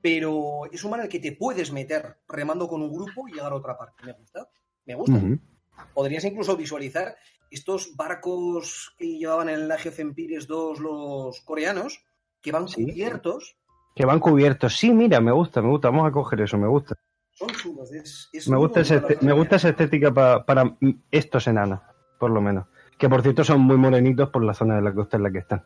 Pero 0.00 0.66
es 0.70 0.84
un 0.84 0.92
mar 0.92 1.00
en 1.00 1.06
el 1.06 1.10
que 1.10 1.18
te 1.18 1.32
puedes 1.32 1.72
meter 1.72 2.18
remando 2.28 2.68
con 2.68 2.82
un 2.82 2.92
grupo 2.92 3.26
y 3.26 3.32
llegar 3.32 3.50
a 3.50 3.56
otra 3.56 3.76
parte. 3.76 4.04
Me 4.04 4.12
gusta. 4.12 4.48
Me 4.84 4.94
gusta. 4.94 5.20
Podrías 5.94 6.24
incluso 6.24 6.56
visualizar 6.56 7.14
estos 7.50 7.94
barcos 7.96 8.94
que 8.98 9.18
llevaban 9.18 9.48
en 9.50 9.60
el 9.60 9.70
Age 9.72 9.90
of 9.90 9.98
Empires 10.00 10.46
2 10.46 10.80
los 10.80 11.40
coreanos, 11.42 12.02
que 12.40 12.50
van 12.52 12.66
Sí. 12.68 12.84
cubiertos. 12.84 13.56
Que 13.94 14.06
van 14.06 14.20
cubiertos. 14.20 14.76
Sí, 14.76 14.90
mira, 14.92 15.20
me 15.20 15.32
gusta, 15.32 15.60
me 15.60 15.68
gusta. 15.68 15.90
Vamos 15.90 16.08
a 16.08 16.12
coger 16.12 16.40
eso, 16.40 16.56
me 16.56 16.66
gusta. 16.66 16.96
Son 17.34 17.48
chulos. 17.50 17.92
Es, 17.92 18.28
es 18.32 18.48
Me 18.48 18.56
gusta, 18.56 18.80
ese 18.80 19.00
la 19.00 19.08
este- 19.08 19.24
me 19.26 19.32
gusta 19.32 19.56
esa 19.56 19.68
estética 19.70 20.12
pa- 20.12 20.44
para 20.46 20.76
estos 21.10 21.46
enanos, 21.46 21.80
por 22.18 22.30
lo 22.30 22.40
menos. 22.40 22.66
Que 22.98 23.08
por 23.08 23.20
cierto 23.22 23.42
son 23.44 23.60
muy 23.60 23.76
morenitos 23.76 24.30
por 24.30 24.44
la 24.44 24.54
zona 24.54 24.76
de 24.76 24.82
la 24.82 24.94
costa 24.94 25.16
en 25.16 25.22
la 25.24 25.30
que 25.30 25.38
están. 25.38 25.64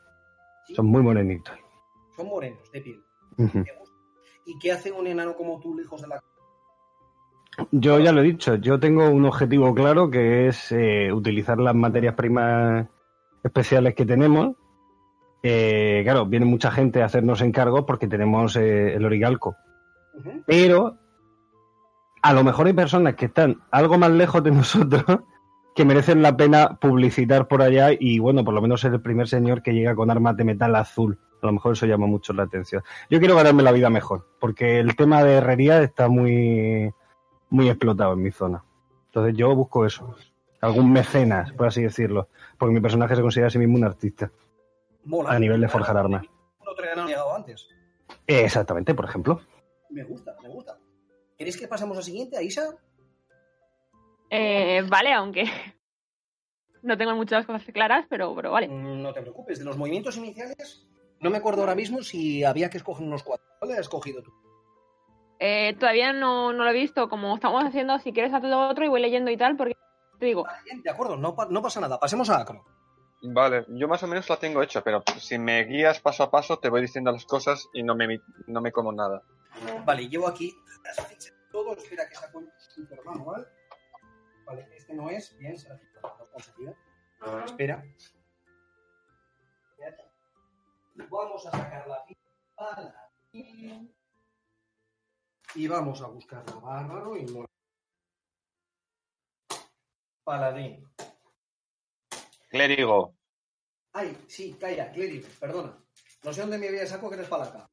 Son 0.74 0.86
muy 0.86 1.02
morenitos. 1.02 1.54
Son 2.16 2.26
morenos, 2.26 2.70
de 2.72 2.80
piel. 2.80 3.04
¿Y 4.46 4.58
qué 4.58 4.72
hace 4.72 4.90
un 4.90 5.06
enano 5.06 5.36
como 5.36 5.60
tú, 5.60 5.76
lejos 5.76 6.00
de 6.02 6.08
la 6.08 6.22
Yo 7.70 7.98
ya 7.98 8.12
lo 8.12 8.20
he 8.20 8.24
dicho, 8.24 8.56
yo 8.56 8.78
tengo 8.78 9.08
un 9.08 9.24
objetivo 9.24 9.74
claro 9.74 10.10
que 10.10 10.48
es 10.48 10.72
eh, 10.72 11.10
utilizar 11.12 11.58
las 11.58 11.74
materias 11.74 12.14
primas 12.14 12.86
especiales 13.42 13.94
que 13.94 14.04
tenemos. 14.04 14.56
Eh, 15.42 16.02
claro, 16.04 16.26
viene 16.26 16.44
mucha 16.44 16.70
gente 16.70 17.02
a 17.02 17.06
hacernos 17.06 17.40
encargos 17.40 17.84
porque 17.86 18.08
tenemos 18.08 18.56
eh, 18.56 18.94
el 18.94 19.04
oricalco. 19.04 19.56
Pero 20.46 20.96
a 22.22 22.32
lo 22.32 22.44
mejor 22.44 22.66
hay 22.66 22.72
personas 22.72 23.14
que 23.14 23.26
están 23.26 23.62
algo 23.70 23.98
más 23.98 24.10
lejos 24.10 24.42
de 24.42 24.50
nosotros 24.52 25.04
que 25.74 25.84
merecen 25.84 26.22
la 26.22 26.36
pena 26.36 26.78
publicitar 26.80 27.48
por 27.48 27.62
allá 27.62 27.90
y 27.98 28.18
bueno, 28.18 28.44
por 28.44 28.54
lo 28.54 28.62
menos 28.62 28.80
ser 28.80 28.94
el 28.94 29.02
primer 29.02 29.28
señor 29.28 29.62
que 29.62 29.74
llega 29.74 29.94
con 29.94 30.10
armas 30.10 30.36
de 30.36 30.44
metal 30.44 30.74
azul. 30.74 31.18
A 31.42 31.46
lo 31.46 31.52
mejor 31.52 31.74
eso 31.74 31.84
llama 31.84 32.06
mucho 32.06 32.32
la 32.32 32.44
atención. 32.44 32.82
Yo 33.10 33.18
quiero 33.18 33.36
ganarme 33.36 33.62
la 33.62 33.72
vida 33.72 33.90
mejor, 33.90 34.26
porque 34.40 34.80
el 34.80 34.96
tema 34.96 35.22
de 35.22 35.34
herrería 35.34 35.82
está 35.82 36.08
muy, 36.08 36.94
muy 37.50 37.68
explotado 37.68 38.12
en 38.14 38.22
mi 38.22 38.30
zona. 38.30 38.64
Entonces 39.06 39.37
yo 39.37 39.54
busco 39.54 39.87
eso. 39.87 40.14
Algún 40.61 40.92
mecenas, 40.92 41.52
por 41.52 41.66
así 41.68 41.82
decirlo. 41.82 42.28
Porque 42.59 42.74
mi 42.74 42.80
personaje 42.80 43.14
se 43.14 43.22
considera 43.22 43.48
a 43.48 43.50
sí 43.50 43.59
mismo 43.59 43.76
un 43.76 43.85
artista. 43.85 44.30
Mola. 45.04 45.30
A 45.30 45.38
nivel 45.38 45.61
de 45.61 45.68
forjar 45.68 45.96
armas. 45.96 46.24
Llegado 47.06 47.35
antes. 47.35 47.68
Exactamente, 48.26 48.94
por 48.94 49.04
ejemplo. 49.04 49.40
Me 49.90 50.02
gusta, 50.04 50.37
me 50.42 50.48
gusta. 50.48 50.78
¿Queréis 51.38 51.56
que 51.56 51.68
pasemos 51.68 51.96
al 51.96 52.02
siguiente, 52.02 52.37
Aisha? 52.37 52.64
Eh, 54.30 54.82
vale, 54.88 55.12
aunque 55.12 55.44
no 56.82 56.96
tengo 56.98 57.14
muchas 57.14 57.46
cosas 57.46 57.62
claras, 57.72 58.06
pero, 58.09 58.35
pero 58.35 58.50
vale. 58.52 58.68
Mm, 58.68 59.02
No 59.02 59.12
te 59.12 59.20
preocupes. 59.22 59.59
De 59.59 59.64
los 59.64 59.76
movimientos 59.76 60.16
iniciales, 60.16 60.87
no 61.20 61.30
me 61.30 61.38
acuerdo 61.38 61.61
ahora 61.62 61.74
mismo 61.74 62.02
si 62.02 62.44
había 62.44 62.70
que 62.70 62.78
escoger 62.78 63.06
unos 63.06 63.22
cuatro. 63.22 63.46
¿Cuál 63.59 63.72
has 63.72 63.78
escogido 63.80 64.22
tú? 64.22 64.32
Eh, 65.38 65.77
todavía 65.79 66.12
no, 66.12 66.53
no 66.53 66.64
lo 66.64 66.70
he 66.70 66.75
visto, 66.75 67.09
como 67.09 67.35
estamos 67.35 67.64
haciendo, 67.64 67.99
si 67.99 68.12
quieres 68.12 68.33
hacer 68.33 68.49
lo 68.49 68.68
otro 68.68 68.85
y 68.85 68.88
voy 68.88 69.01
leyendo 69.01 69.31
y 69.31 69.37
tal, 69.37 69.57
porque 69.57 69.77
te 70.18 70.27
digo, 70.27 70.46
bien, 70.64 70.83
de 70.83 70.90
acuerdo, 70.90 71.16
no, 71.16 71.37
no 71.51 71.62
pasa 71.62 71.81
nada. 71.81 71.99
Pasemos 72.01 72.31
a 72.31 72.40
Acro. 72.40 72.64
Vale, 73.22 73.64
yo 73.68 73.88
más 73.88 74.03
o 74.03 74.07
menos 74.07 74.29
la 74.29 74.37
tengo 74.37 74.62
hecha, 74.62 74.83
pero 74.83 75.03
si 75.18 75.38
me 75.38 75.64
guías 75.64 76.01
paso 76.01 76.22
a 76.22 76.31
paso 76.31 76.59
te 76.59 76.68
voy 76.68 76.83
diciendo 76.83 77.11
las 77.11 77.25
cosas 77.25 77.68
y 77.72 77.83
no 77.83 77.94
me, 77.94 78.20
no 78.46 78.61
me 78.61 78.72
como 78.72 78.92
nada. 78.92 79.22
Vale, 79.85 80.09
llevo 80.09 80.29
aquí 80.29 80.55
las 80.85 80.96
fichas 81.07 81.33
de 81.33 81.51
todo. 81.51 81.72
Espera 81.75 82.09
que 82.09 82.14
saco 82.14 82.40
el 82.40 82.53
super 82.59 83.05
manual. 83.05 83.49
Vale, 84.44 84.68
este 84.77 84.94
no 84.94 85.11
es. 85.11 85.37
Bien, 85.38 85.55
he 85.55 86.31
conseguido. 86.31 86.75
Espera. 87.44 87.83
Vamos 91.11 91.46
a 91.46 91.51
sacar 91.51 91.88
la 91.88 92.05
ficha. 92.05 92.20
Y 95.56 95.68
vamos 95.68 96.00
a 96.02 96.06
buscar 96.08 96.44
la 96.48 96.56
bárbaro 96.56 97.16
y 97.16 97.24
no. 97.24 97.44
Paladín. 100.24 100.86
Clérigo, 102.48 103.14
Ay, 103.92 104.16
sí, 104.28 104.54
calla, 104.60 104.92
clérigo, 104.92 105.26
perdona. 105.40 105.78
No 106.22 106.32
sé 106.32 106.42
dónde 106.42 106.58
me 106.58 106.68
había 106.68 106.86
sacado 106.86 107.08
que 107.08 107.16
eres 107.16 107.28
palaca. 107.28 107.70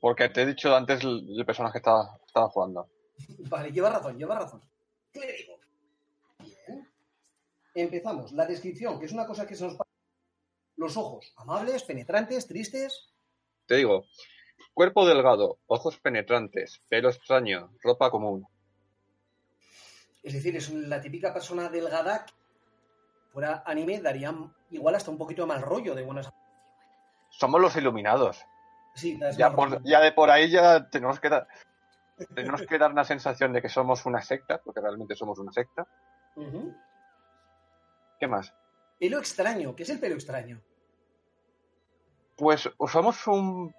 porque 0.00 0.28
te 0.28 0.42
he 0.42 0.46
dicho 0.46 0.74
antes 0.76 1.02
el, 1.02 1.26
el 1.38 1.46
personaje 1.46 1.72
que 1.74 1.78
estaba, 1.78 2.18
estaba 2.26 2.48
jugando. 2.50 2.88
Vale, 3.48 3.70
lleva 3.72 3.88
razón, 3.90 4.18
lleva 4.18 4.38
razón. 4.38 4.62
Clérigo. 5.10 5.58
Bien. 6.38 6.88
Empezamos. 7.74 8.32
La 8.32 8.44
descripción, 8.44 8.98
que 9.00 9.06
es 9.06 9.12
una 9.12 9.26
cosa 9.26 9.46
que 9.46 9.54
se 9.54 9.64
nos 9.64 9.74
pasa. 9.74 9.90
Los 10.76 10.96
ojos, 10.96 11.32
amables, 11.36 11.82
penetrantes, 11.84 12.46
tristes. 12.46 13.08
Te 13.66 13.76
digo, 13.76 14.04
cuerpo 14.78 15.04
delgado, 15.04 15.58
ojos 15.66 15.98
penetrantes, 15.98 16.80
pelo 16.88 17.08
extraño, 17.08 17.72
ropa 17.82 18.12
común. 18.12 18.46
Es 20.22 20.34
decir, 20.34 20.54
es 20.54 20.70
la 20.70 21.00
típica 21.00 21.32
persona 21.34 21.68
delgada 21.68 22.24
que 22.26 22.32
fuera 23.32 23.64
anime 23.66 24.00
daría 24.00 24.32
igual 24.70 24.94
hasta 24.94 25.10
un 25.10 25.18
poquito 25.18 25.48
más 25.48 25.60
rollo 25.62 25.96
de 25.96 26.04
buenas. 26.04 26.30
Somos 27.28 27.60
los 27.60 27.74
iluminados. 27.74 28.40
Sí, 28.94 29.18
Ya, 29.36 29.50
por- 29.52 29.82
ya 29.82 29.98
de 30.00 30.12
por 30.12 30.30
ahí 30.30 30.48
ya 30.48 30.88
tenemos 30.88 31.18
que 31.18 31.28
dar, 31.28 31.48
tenemos 32.36 32.62
que 32.62 32.78
dar 32.78 32.92
una 32.92 33.02
sensación 33.04 33.52
de 33.52 33.60
que 33.60 33.68
somos 33.68 34.06
una 34.06 34.22
secta, 34.22 34.60
porque 34.62 34.80
realmente 34.80 35.16
somos 35.16 35.40
una 35.40 35.50
secta. 35.50 35.88
¿Qué 38.20 38.28
más? 38.28 38.54
Pelo 39.00 39.18
extraño, 39.18 39.74
¿qué 39.74 39.82
es 39.82 39.90
el 39.90 39.98
pelo 39.98 40.14
extraño? 40.14 40.60
Pues 42.36 42.70
usamos 42.78 43.26
un 43.26 43.74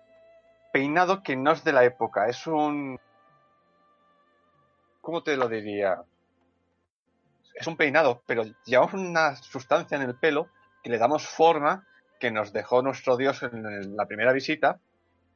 peinado 0.72 1.24
que 1.24 1.36
no 1.36 1.52
es 1.52 1.64
de 1.64 1.74
la 1.74 1.84
época, 1.84 2.28
es 2.28 2.48
un... 2.48 3.00
¿Cómo 5.02 5.24
te 5.24 5.38
lo 5.38 5.48
diría? 5.48 6.04
Es 7.56 7.68
un 7.68 7.78
peinado, 7.78 8.22
pero 8.26 8.44
llevamos 8.66 8.94
una 8.94 9.36
sustancia 9.36 9.96
en 9.96 10.04
el 10.04 10.16
pelo 10.16 10.50
que 10.84 10.90
le 10.90 10.98
damos 10.98 11.28
forma 11.28 11.88
que 12.20 12.32
nos 12.32 12.54
dejó 12.54 12.82
nuestro 12.82 13.18
dios 13.18 13.42
en, 13.44 13.96
la 13.96 14.06
primera 14.06 14.34
visita, 14.34 14.80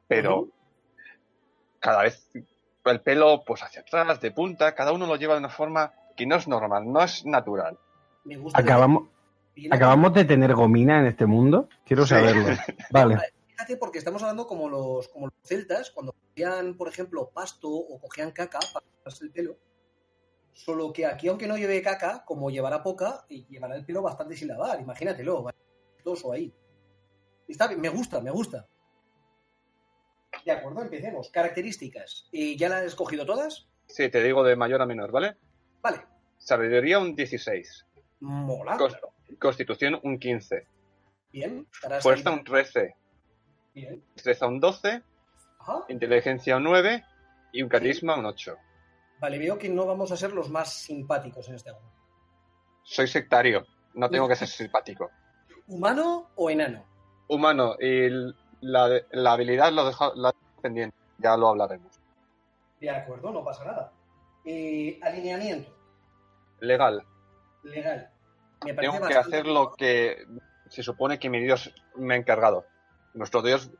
pero 0.07 0.49
cada 1.79 2.03
vez 2.03 2.29
el 2.85 3.01
pelo 3.01 3.43
pues 3.45 3.63
hacia 3.63 3.81
atrás, 3.81 4.19
de 4.21 4.31
punta, 4.31 4.75
cada 4.75 4.91
uno 4.91 5.07
lo 5.07 5.15
lleva 5.15 5.33
de 5.33 5.39
una 5.39 5.49
forma 5.49 5.93
que 6.15 6.25
no 6.25 6.35
es 6.35 6.47
normal, 6.47 6.91
no 6.91 7.01
es 7.01 7.25
natural. 7.25 7.77
Me 8.25 8.37
gusta. 8.37 8.59
Acabamos, 8.59 9.07
¿Acabamos 9.71 10.13
de 10.13 10.25
tener 10.25 10.53
gomina 10.53 10.99
en 10.99 11.07
este 11.07 11.25
mundo? 11.25 11.69
Quiero 11.85 12.03
Sí. 12.05 12.09
saberlo. 12.09 12.45
Vale. 12.91 13.19
Fíjate, 13.63 13.77
porque 13.77 13.97
estamos 13.99 14.21
hablando 14.21 14.45
como 14.45 14.67
los, 14.67 15.07
como 15.07 15.27
los 15.27 15.35
celtas, 15.45 15.89
cuando 15.91 16.11
cogían, 16.11 16.75
por 16.75 16.89
ejemplo, 16.89 17.29
pasto 17.29 17.69
o 17.69 17.97
cogían 17.97 18.31
caca 18.31 18.59
para 18.73 18.85
el 19.21 19.31
pelo. 19.31 19.57
Solo 20.51 20.91
que 20.91 21.05
aquí, 21.05 21.29
aunque 21.29 21.47
no 21.47 21.55
lleve 21.57 21.81
caca, 21.81 22.25
como 22.25 22.49
llevará 22.51 22.83
poca, 22.83 23.25
y 23.29 23.45
llevará 23.47 23.77
el 23.77 23.85
pelo 23.85 24.01
bastante 24.01 24.35
sin 24.35 24.49
lavar. 24.49 24.81
Imagínatelo, 24.81 25.43
¿vale? 25.43 25.57
dos 26.03 26.25
o 26.25 26.33
ahí. 26.33 26.53
Está 27.47 27.67
bien, 27.67 27.79
me 27.79 27.87
gusta, 27.87 28.19
me 28.19 28.31
gusta. 28.31 28.67
De 30.43 30.51
acuerdo, 30.51 30.81
empecemos. 30.81 31.29
Características. 31.29 32.27
¿Y 32.33 32.57
¿Ya 32.57 32.67
las 32.67 32.79
has 32.81 32.87
escogido 32.87 33.25
todas? 33.25 33.69
Sí, 33.87 34.09
te 34.09 34.21
digo 34.21 34.43
de 34.43 34.57
mayor 34.57 34.81
a 34.81 34.85
menor, 34.85 35.09
¿vale? 35.11 35.37
Vale. 35.81 36.01
Sabiduría 36.37 36.99
un 36.99 37.15
16, 37.15 37.85
Mola. 38.19 38.77
Cos- 38.77 38.99
Constitución 39.39 39.97
un 40.03 40.19
15. 40.19 40.67
Bien. 41.31 41.65
Fuerza 42.01 42.31
un 42.31 42.43
13. 42.43 42.97
Bien. 43.73 44.03
Destreza 44.15 44.47
un 44.47 44.59
12. 44.59 45.01
Ajá. 45.59 45.85
Inteligencia 45.89 46.57
un 46.57 46.63
9. 46.63 47.03
Y 47.51 47.61
un 47.61 47.69
carisma 47.69 48.17
un 48.17 48.25
8. 48.25 48.57
Vale, 49.19 49.37
veo 49.37 49.57
que 49.57 49.69
no 49.69 49.85
vamos 49.85 50.11
a 50.11 50.17
ser 50.17 50.33
los 50.33 50.49
más 50.49 50.73
simpáticos 50.73 51.47
en 51.49 51.55
este 51.55 51.71
juego. 51.71 51.91
Soy 52.83 53.07
sectario. 53.07 53.65
No 53.93 54.09
tengo 54.09 54.27
que 54.27 54.35
ser 54.35 54.47
simpático. 54.49 55.11
¿Humano 55.67 56.29
o 56.35 56.49
enano? 56.49 56.83
Humano. 57.27 57.75
Y 57.79 58.09
la, 58.61 59.01
la 59.11 59.33
habilidad 59.33 59.71
lo 59.71 59.85
dejo 59.85 60.13
la 60.15 60.33
pendiente. 60.61 60.97
Ya 61.19 61.37
lo 61.37 61.49
hablaremos. 61.49 61.99
De 62.79 62.89
acuerdo, 62.89 63.31
no 63.31 63.43
pasa 63.43 63.63
nada. 63.63 63.93
Eh, 64.45 64.99
alineamiento. 65.01 65.71
Legal. 66.59 67.05
Legal. 67.63 68.09
Me 68.65 68.73
parece 68.73 68.91
Tengo 68.93 69.07
que 69.07 69.15
hacer 69.15 69.45
lo 69.45 69.73
que 69.73 70.25
se 70.67 70.83
supone 70.83 71.19
que 71.19 71.29
mi 71.29 71.41
Dios 71.41 71.73
me 71.95 72.15
ha 72.15 72.17
encargado. 72.17 72.65
Nuestro 73.13 73.41
Dios 73.41 73.71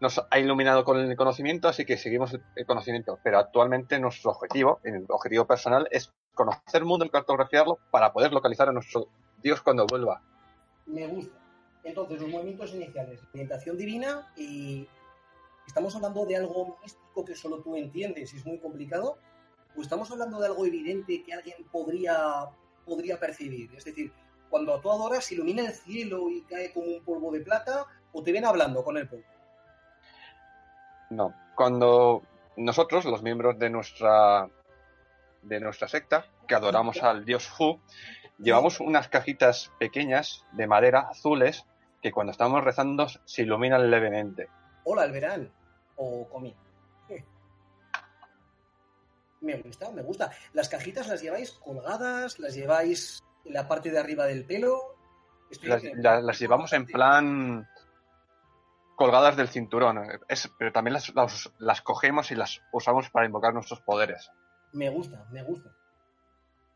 nos 0.00 0.20
ha 0.30 0.38
iluminado 0.38 0.84
con 0.84 0.98
el 0.98 1.16
conocimiento, 1.16 1.68
así 1.68 1.84
que 1.84 1.96
seguimos 1.96 2.32
el- 2.34 2.66
conocimiento. 2.66 3.18
Pero 3.22 3.38
actualmente 3.38 3.98
nuestro 3.98 4.32
objetivo, 4.32 4.80
el 4.82 5.04
objetivo 5.08 5.46
personal, 5.46 5.86
es 5.90 6.12
conocer 6.34 6.82
el 6.82 6.84
mundo 6.84 7.04
y 7.04 7.10
cartografiarlo 7.10 7.78
para 7.90 8.12
poder 8.12 8.32
localizar 8.32 8.68
a 8.68 8.72
nuestro 8.72 9.08
Dios 9.42 9.62
cuando 9.62 9.86
vuelva. 9.86 10.22
Me 10.86 11.06
gusta. 11.06 11.38
Entonces, 11.84 12.20
los 12.20 12.30
movimientos 12.30 12.74
iniciales. 12.74 13.20
Orientación 13.32 13.76
divina 13.76 14.32
y... 14.36 14.88
¿Estamos 15.66 15.94
hablando 15.94 16.26
de 16.26 16.36
algo 16.36 16.76
místico 16.82 17.24
que 17.24 17.36
solo 17.36 17.62
tú 17.62 17.76
entiendes 17.76 18.34
y 18.34 18.36
es 18.36 18.44
muy 18.44 18.58
complicado? 18.58 19.16
¿O 19.76 19.80
estamos 19.80 20.10
hablando 20.10 20.40
de 20.40 20.46
algo 20.46 20.66
evidente 20.66 21.22
que 21.22 21.32
alguien 21.32 21.64
podría, 21.70 22.46
podría 22.84 23.18
percibir? 23.20 23.72
Es 23.76 23.84
decir, 23.84 24.12
cuando 24.50 24.78
tú 24.80 24.90
adoras, 24.90 25.30
ilumina 25.30 25.64
el 25.64 25.72
cielo 25.72 26.28
y 26.30 26.42
cae 26.42 26.72
como 26.72 26.86
un 26.86 27.04
polvo 27.04 27.30
de 27.30 27.40
plata, 27.40 27.86
o 28.12 28.22
te 28.22 28.32
ven 28.32 28.44
hablando 28.44 28.82
con 28.84 28.96
el. 28.96 29.08
No. 31.10 31.34
Cuando 31.54 32.22
nosotros, 32.56 33.04
los 33.04 33.22
miembros 33.22 33.58
de 33.58 33.70
nuestra 33.70 34.48
de 35.42 35.60
nuestra 35.60 35.88
secta, 35.88 36.24
que 36.46 36.54
adoramos 36.54 37.02
al 37.02 37.24
dios 37.24 37.48
Fu, 37.48 37.80
llevamos 38.38 38.78
unas 38.80 39.08
cajitas 39.08 39.72
pequeñas 39.78 40.44
de 40.52 40.66
madera 40.68 41.00
azules 41.10 41.66
que 42.00 42.12
cuando 42.12 42.30
estamos 42.32 42.62
rezando 42.62 43.06
se 43.24 43.42
iluminan 43.42 43.90
levemente. 43.90 44.48
Hola, 44.84 45.02
Alberán. 45.02 45.50
O 45.96 46.28
comí. 46.28 46.54
Me 49.40 49.56
gusta, 49.60 49.90
me 49.90 50.02
gusta. 50.02 50.30
¿Las 50.52 50.68
cajitas 50.68 51.08
las 51.08 51.20
lleváis 51.20 51.50
colgadas? 51.52 52.38
¿Las 52.38 52.54
lleváis 52.54 53.20
en 53.44 53.54
la 53.54 53.66
parte 53.66 53.90
de 53.90 53.98
arriba 53.98 54.24
del 54.26 54.44
pelo? 54.44 54.94
Estoy- 55.50 55.68
Las, 55.68 55.82
la- 55.96 56.20
las 56.20 56.38
llevamos 56.38 56.72
en 56.72 56.86
plan 56.86 57.68
colgadas 59.02 59.36
del 59.36 59.48
cinturón, 59.48 59.98
Es- 60.28 60.48
pero 60.58 60.70
también 60.72 60.94
las, 60.94 61.12
las, 61.14 61.52
las 61.58 61.82
cogemos 61.82 62.30
y 62.30 62.36
las 62.36 62.60
usamos 62.72 63.10
para 63.10 63.26
invocar 63.26 63.52
nuestros 63.52 63.80
poderes. 63.80 64.30
Me 64.72 64.90
gusta, 64.90 65.26
me 65.32 65.42
gusta. 65.42 65.74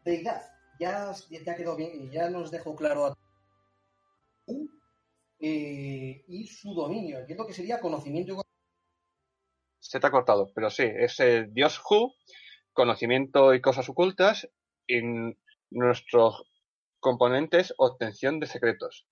Deidad, 0.04 0.42
ya, 0.80 1.12
ya 1.30 1.54
quedó 1.54 1.76
bien, 1.76 2.10
ya 2.10 2.28
nos 2.28 2.50
dejó 2.50 2.74
claro 2.74 3.06
a 3.06 3.14
eh, 5.38 6.24
y 6.26 6.46
su 6.48 6.74
dominio. 6.74 7.20
Entiendo 7.20 7.46
que 7.46 7.52
sería 7.52 7.78
conocimiento 7.80 8.32
y 8.32 8.36
Se 9.78 10.00
te 10.00 10.06
ha 10.08 10.10
cortado, 10.10 10.50
pero 10.52 10.68
sí, 10.68 10.82
es 10.84 11.20
el 11.20 11.54
dios 11.54 11.80
Hu, 11.88 12.12
conocimiento 12.72 13.54
y 13.54 13.60
cosas 13.60 13.88
ocultas, 13.88 14.48
y 14.88 15.00
nuestros 15.70 16.42
componentes, 16.98 17.72
obtención 17.78 18.40
de 18.40 18.46
secretos. 18.48 19.06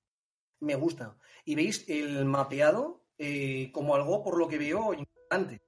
Me 0.59 0.75
gusta. 0.75 1.17
Y 1.45 1.55
veis 1.55 1.89
el 1.89 2.25
mapeado 2.25 3.04
eh, 3.19 3.71
como 3.73 3.95
algo, 3.95 4.23
por 4.23 4.39
lo 4.39 4.49
que 4.49 4.59
veo, 4.59 4.93
importante. 4.95 5.61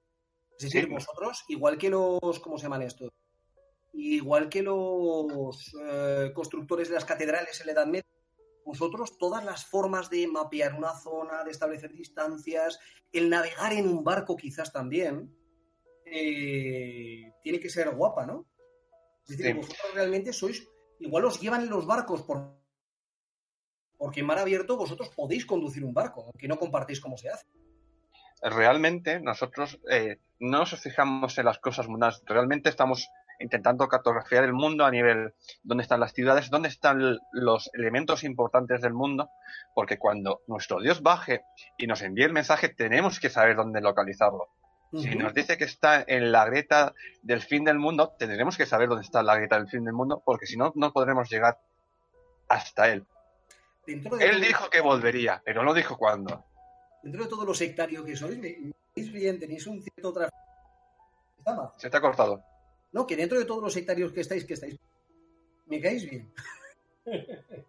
Es 0.57 0.63
decir, 0.65 0.85
Sí. 0.85 0.89
vosotros, 0.91 1.43
igual 1.49 1.77
que 1.77 1.89
los, 1.89 2.39
¿cómo 2.41 2.57
se 2.57 2.63
llaman 2.63 2.81
estos? 2.81 3.09
Igual 3.93 4.49
que 4.49 4.61
los 4.63 5.75
eh, 5.83 6.31
constructores 6.33 6.87
de 6.89 6.95
las 6.95 7.05
catedrales 7.05 7.59
en 7.61 7.67
la 7.67 7.73
Edad 7.73 7.85
Media, 7.87 8.05
vosotros 8.65 9.17
todas 9.17 9.43
las 9.45 9.65
formas 9.65 10.09
de 10.09 10.27
mapear 10.27 10.73
una 10.75 10.93
zona, 10.93 11.43
de 11.43 11.51
establecer 11.51 11.93
distancias, 11.93 12.79
el 13.13 13.29
navegar 13.29 13.71
en 13.73 13.87
un 13.87 14.03
barco 14.03 14.35
quizás 14.35 14.73
también, 14.73 15.33
eh, 16.05 17.31
tiene 17.43 17.59
que 17.59 17.69
ser 17.69 17.89
guapa, 17.95 18.25
¿no? 18.25 18.45
Es 19.23 19.37
decir, 19.37 19.47
Sí. 19.47 19.53
vosotros 19.53 19.93
realmente 19.93 20.33
sois, 20.33 20.67
igual 20.99 21.25
os 21.25 21.39
llevan 21.39 21.61
en 21.63 21.69
los 21.69 21.85
barcos 21.85 22.23
por 22.23 22.57
porque 23.97 24.21
en 24.21 24.25
mar 24.25 24.39
abierto 24.39 24.77
vosotros 24.77 25.09
podéis 25.09 25.45
conducir 25.45 25.83
un 25.83 25.93
barco, 25.93 26.23
aunque 26.25 26.47
no 26.47 26.57
compartéis 26.57 26.99
cómo 26.99 27.17
se 27.17 27.29
hace. 27.29 27.47
Realmente 28.41 29.19
nosotros 29.19 29.79
eh, 29.89 30.19
no 30.39 30.59
nos 30.59 30.79
fijamos 30.79 31.37
en 31.37 31.45
las 31.45 31.59
cosas 31.59 31.87
mundanas, 31.87 32.21
realmente 32.25 32.69
estamos 32.69 33.09
intentando 33.39 33.87
cartografiar 33.87 34.43
el 34.43 34.53
mundo 34.53 34.85
a 34.85 34.91
nivel 34.91 35.33
dónde 35.63 35.83
están 35.83 35.99
las 35.99 36.13
ciudades, 36.13 36.49
dónde 36.49 36.69
están 36.69 37.17
los 37.31 37.69
elementos 37.73 38.23
importantes 38.23 38.81
del 38.81 38.93
mundo, 38.93 39.29
porque 39.73 39.97
cuando 39.97 40.41
nuestro 40.47 40.79
Dios 40.79 41.01
baje 41.01 41.41
y 41.77 41.87
nos 41.87 42.01
envíe 42.01 42.23
el 42.23 42.33
mensaje 42.33 42.69
tenemos 42.69 43.19
que 43.19 43.29
saber 43.29 43.55
dónde 43.55 43.81
localizarlo. 43.81 44.49
Si 44.93 45.15
nos 45.15 45.33
dice 45.33 45.57
que 45.57 45.65
está 45.65 46.03
en 46.07 46.31
la 46.31 46.45
grieta 46.45 46.93
del 47.21 47.41
fin 47.41 47.65
del 47.65 47.77
mundo, 47.77 48.15
tendremos 48.17 48.55
que 48.55 48.65
saber 48.65 48.87
dónde 48.87 49.03
está 49.03 49.21
la 49.21 49.35
grieta 49.35 49.57
del 49.57 49.67
fin 49.67 49.83
del 49.83 49.93
mundo, 49.93 50.23
porque 50.25 50.45
si 50.45 50.55
no, 50.55 50.71
no 50.75 50.93
podremos 50.93 51.29
llegar 51.29 51.59
hasta 52.47 52.89
él. 52.89 53.05
Dentro 53.87 54.17
de 54.17 54.25
Él 54.27 54.41
dijo 54.41 54.69
que 54.69 54.81
volvería, 54.81 55.41
pero 55.43 55.63
no 55.63 55.73
dijo 55.73 55.97
cuándo. 55.97 56.43
Dentro 57.01 57.23
de 57.23 57.29
todo 57.29 57.45
lo 57.45 57.53
sectario 57.53 58.03
que 58.03 58.15
sois, 58.15 58.37
me- 58.37 58.73
veis 58.95 59.11
bien, 59.11 59.39
tenéis 59.39 59.65
un 59.65 59.81
cierto 59.81 60.11
tra-. 60.13 60.29
Se 61.77 61.89
te 61.89 61.97
ha 61.97 62.01
cortado. 62.01 62.43
No, 62.91 63.07
que 63.07 63.15
dentro 63.15 63.39
de 63.39 63.45
todos 63.45 63.63
los 63.63 63.71
sectarios 63.73 64.11
que 64.11 64.21
estáis, 64.21 64.43
que 64.45 64.53
estáis, 64.55 64.77
me 65.67 65.79
caéis 65.79 66.09
bien. 66.09 66.31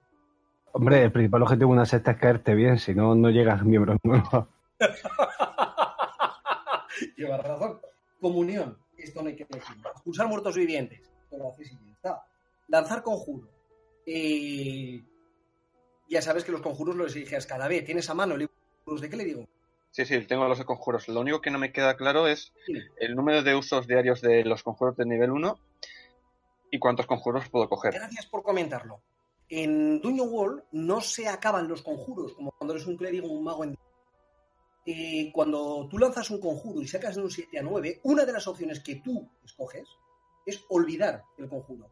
Hombre, 0.72 1.02
el 1.04 1.12
principal 1.12 1.42
objetivo 1.42 1.70
de 1.70 1.76
una 1.76 1.87
secta 1.87 2.11
es 2.12 2.18
caerte 2.18 2.54
bien, 2.54 2.78
si 2.78 2.94
no, 2.94 3.14
no 3.14 3.31
llegas 3.31 3.62
miembros 3.64 3.98
nuevos. 4.02 4.46
Llevas 7.16 7.42
razón. 7.44 7.81
Comunión, 8.20 8.76
esto 8.96 9.22
no 9.22 9.28
hay 9.28 9.37
que 9.37 9.46
decirlo. 9.48 9.90
Expulsar 9.90 10.26
muertos 10.28 10.57
vivientes, 10.57 11.00
hacéis 11.52 11.72
y 11.72 11.87
ya 11.87 11.92
está. 11.92 12.24
Lanzar 12.68 13.02
conjuro. 13.02 13.48
Eh, 14.04 15.00
ya 16.09 16.23
sabes 16.23 16.44
que 16.44 16.53
los 16.53 16.62
conjuros 16.62 16.97
los 16.97 17.14
eliges 17.14 17.47
cada 17.47 17.68
vez. 17.68 17.85
Tienes 17.85 18.09
a 18.11 18.14
mano 18.14 18.37
libros 18.37 19.01
de 19.01 19.11
qué 19.11 19.16
le 19.16 19.25
digo. 19.25 19.49
Sí, 19.90 20.05
sí, 20.05 20.21
tengo 20.27 20.47
los 20.49 20.64
conjuros. 20.64 21.09
Lo 21.09 21.21
único 21.21 21.40
que 21.40 21.51
no 21.51 21.59
me 21.59 21.73
queda 21.73 21.97
claro 21.97 22.27
es 22.27 22.53
el 22.99 23.14
número 23.14 23.42
de 23.42 23.55
usos 23.55 23.87
diarios 23.87 24.21
de 24.21 24.44
los 24.44 24.62
conjuros 24.62 24.97
de 24.97 25.07
nivel 25.07 25.31
1 25.31 25.59
y 26.71 26.79
cuántos 26.79 27.07
conjuros 27.07 27.49
puedo 27.49 27.68
coger. 27.68 27.94
Gracias 27.94 28.27
por 28.27 28.42
comentarlo. 28.42 29.01
En 29.49 30.01
Dungeon 30.01 30.29
World 30.31 30.62
no 30.73 31.01
se 31.01 31.27
acaban 31.27 31.68
los 31.68 31.83
conjuros, 31.83 32.35
como 32.35 32.53
cuando 32.53 32.75
eres 32.75 32.87
un 32.87 32.97
clérigo 32.97 33.29
o 33.29 33.33
un 33.33 33.44
mago 33.44 33.64
en 33.64 33.77
Eh, 34.90 35.31
cuando 35.35 35.87
tú 35.90 35.99
lanzas 35.99 36.31
un 36.31 36.40
conjuro 36.40 36.81
y 36.81 36.88
sacas 36.88 37.16
de 37.16 37.23
un 37.23 37.31
7 37.31 37.59
a 37.59 37.62
9, 37.62 38.01
una 38.05 38.25
de 38.25 38.33
las 38.33 38.47
opciones 38.47 38.81
que 38.81 38.97
tú 38.97 39.29
escoges 39.44 39.87
es 40.47 40.64
olvidar 40.71 41.25
el 41.37 41.47
conjuro. 41.49 41.90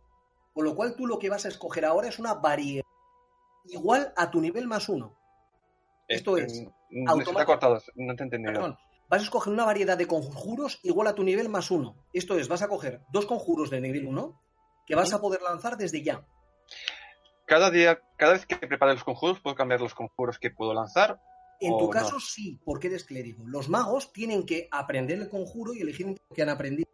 Con 0.54 0.64
lo 0.64 0.74
cual 0.74 0.96
tú 0.96 1.06
lo 1.06 1.18
que 1.18 1.28
vas 1.28 1.44
a 1.44 1.48
escoger 1.48 1.84
ahora 1.84 2.08
es 2.08 2.18
una 2.18 2.34
variedad 2.34 2.85
igual 3.68 4.12
a 4.16 4.30
tu 4.30 4.40
nivel 4.40 4.66
más 4.66 4.88
uno. 4.88 5.16
Esto 6.08 6.36
es, 6.36 6.52
Se 6.58 6.64
te 6.64 6.72
automático. 7.06 7.40
ha 7.40 7.44
cortado, 7.46 7.82
no 7.96 8.14
te 8.14 8.22
he 8.22 8.24
entendido. 8.24 8.52
Perdón, 8.52 8.78
vas 9.08 9.20
a 9.20 9.24
escoger 9.24 9.52
una 9.52 9.64
variedad 9.64 9.98
de 9.98 10.06
conjuros 10.06 10.78
igual 10.82 11.08
a 11.08 11.14
tu 11.14 11.24
nivel 11.24 11.48
más 11.48 11.70
uno. 11.70 11.96
Esto 12.12 12.38
es, 12.38 12.48
vas 12.48 12.62
a 12.62 12.68
coger 12.68 13.00
dos 13.12 13.26
conjuros 13.26 13.70
de 13.70 13.80
nivel 13.80 14.06
1 14.06 14.40
que 14.86 14.94
vas 14.94 15.12
a 15.12 15.20
poder 15.20 15.42
lanzar 15.42 15.76
desde 15.76 16.02
ya. 16.02 16.24
Cada 17.44 17.70
día, 17.70 18.00
cada 18.16 18.32
vez 18.34 18.46
que 18.46 18.56
prepare 18.56 18.94
los 18.94 19.04
conjuros, 19.04 19.40
puedo 19.40 19.56
cambiar 19.56 19.80
los 19.80 19.94
conjuros 19.94 20.38
que 20.38 20.50
puedo 20.50 20.74
lanzar. 20.74 21.20
En 21.60 21.72
¿O 21.72 21.78
tu 21.78 21.84
no? 21.84 21.90
caso 21.90 22.20
sí, 22.20 22.60
porque 22.64 22.88
eres 22.88 23.04
clérigo. 23.04 23.44
Los 23.46 23.68
magos 23.68 24.12
tienen 24.12 24.44
que 24.44 24.68
aprender 24.70 25.18
el 25.18 25.28
conjuro 25.28 25.72
y 25.74 25.80
elegir 25.80 26.06
lo 26.06 26.16
que 26.34 26.42
han 26.42 26.50
aprendido. 26.50 26.88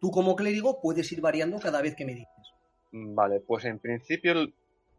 Tú 0.00 0.10
como 0.10 0.34
clérigo 0.34 0.80
puedes 0.80 1.10
ir 1.12 1.20
variando 1.20 1.58
cada 1.58 1.82
vez 1.82 1.94
que 1.94 2.04
me 2.06 2.14
dices. 2.14 2.54
Vale, 2.92 3.40
pues 3.40 3.64
en 3.66 3.78
principio, 3.78 4.48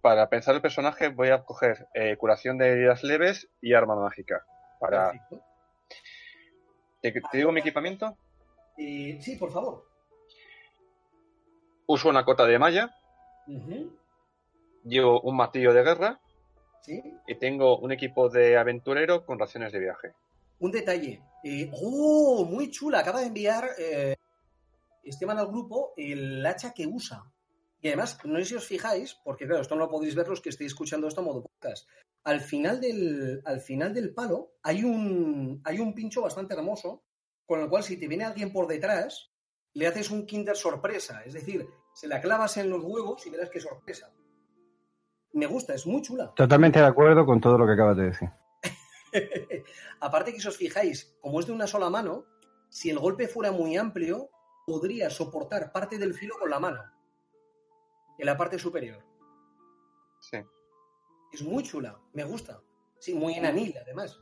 para 0.01 0.29
pensar 0.29 0.55
el 0.55 0.61
personaje, 0.61 1.09
voy 1.09 1.29
a 1.29 1.43
coger 1.43 1.87
eh, 1.93 2.17
curación 2.17 2.57
de 2.57 2.69
heridas 2.69 3.03
leves 3.03 3.49
y 3.61 3.73
arma 3.73 3.95
mágica. 3.95 4.45
Para... 4.79 5.11
¿Te, 7.01 7.11
te 7.11 7.37
digo 7.37 7.51
mi 7.51 7.61
equipamiento? 7.61 8.17
Eh, 8.77 9.17
sí, 9.21 9.35
por 9.35 9.51
favor. 9.51 9.85
Uso 11.87 12.09
una 12.09 12.23
cota 12.23 12.45
de 12.45 12.57
malla, 12.57 12.95
llevo 14.83 15.21
un 15.21 15.35
martillo 15.35 15.73
de 15.73 15.83
guerra 15.83 16.19
Sí. 16.83 17.01
y 17.27 17.35
tengo 17.35 17.77
un 17.77 17.91
equipo 17.91 18.29
de 18.29 18.57
aventurero 18.57 19.25
con 19.25 19.37
raciones 19.37 19.71
de 19.71 19.79
viaje. 19.79 20.13
Un 20.59 20.71
detalle. 20.71 21.21
Eh, 21.43 21.69
¡Oh! 21.73 22.45
Muy 22.49 22.71
chula. 22.71 22.99
Acaba 22.99 23.19
de 23.19 23.27
enviar 23.27 23.69
Esteban 25.03 25.37
al 25.37 25.47
grupo 25.47 25.93
el 25.97 26.43
hacha 26.45 26.73
que 26.73 26.87
usa. 26.87 27.23
Y 27.81 27.87
además, 27.87 28.19
no 28.23 28.37
sé 28.39 28.45
si 28.45 28.55
os 28.55 28.67
fijáis, 28.67 29.15
porque 29.23 29.45
claro, 29.47 29.61
esto 29.61 29.75
no 29.75 29.85
lo 29.85 29.89
podéis 29.89 30.13
ver 30.15 30.27
los 30.27 30.39
que 30.39 30.49
estéis 30.49 30.71
escuchando 30.71 31.07
esto 31.07 31.21
a 31.21 31.23
modo 31.23 31.43
podcast. 31.43 31.89
Al 32.23 32.39
final 32.39 32.79
del, 32.79 33.41
al 33.43 33.59
final 33.59 33.93
del 33.93 34.13
palo 34.13 34.53
hay 34.61 34.83
un, 34.83 35.59
hay 35.63 35.79
un 35.79 35.95
pincho 35.95 36.21
bastante 36.21 36.53
hermoso, 36.53 37.03
con 37.45 37.59
el 37.59 37.69
cual 37.69 37.83
si 37.83 37.97
te 37.97 38.07
viene 38.07 38.23
alguien 38.23 38.53
por 38.53 38.67
detrás, 38.67 39.31
le 39.73 39.87
haces 39.87 40.11
un 40.11 40.27
kinder 40.27 40.55
sorpresa. 40.55 41.23
Es 41.25 41.33
decir, 41.33 41.67
se 41.93 42.07
la 42.07 42.21
clavas 42.21 42.57
en 42.57 42.69
los 42.69 42.83
huevos 42.83 43.25
y 43.25 43.31
verás 43.31 43.49
qué 43.49 43.59
sorpresa. 43.59 44.13
Me 45.33 45.47
gusta, 45.47 45.73
es 45.73 45.87
muy 45.87 46.01
chula. 46.03 46.33
Totalmente 46.35 46.79
de 46.79 46.85
acuerdo 46.85 47.25
con 47.25 47.41
todo 47.41 47.57
lo 47.57 47.65
que 47.65 47.73
acabas 47.73 47.97
de 47.97 48.03
decir. 48.03 48.29
Aparte 49.99 50.33
que 50.33 50.39
si 50.39 50.47
os 50.47 50.57
fijáis, 50.57 51.17
como 51.19 51.39
es 51.39 51.47
de 51.47 51.53
una 51.53 51.67
sola 51.67 51.89
mano, 51.89 52.25
si 52.69 52.89
el 52.91 52.99
golpe 52.99 53.27
fuera 53.27 53.51
muy 53.51 53.75
amplio, 53.75 54.29
podría 54.67 55.09
soportar 55.09 55.71
parte 55.71 55.97
del 55.97 56.13
filo 56.13 56.35
con 56.39 56.49
la 56.49 56.59
mano. 56.59 56.81
En 58.21 58.27
la 58.27 58.37
parte 58.37 58.59
superior. 58.59 59.03
Sí. 60.19 60.37
Es 61.33 61.41
muy 61.41 61.63
chula, 61.63 61.99
me 62.13 62.23
gusta. 62.23 62.61
Sí, 62.99 63.15
muy 63.15 63.33
enanil, 63.33 63.75
además. 63.81 64.15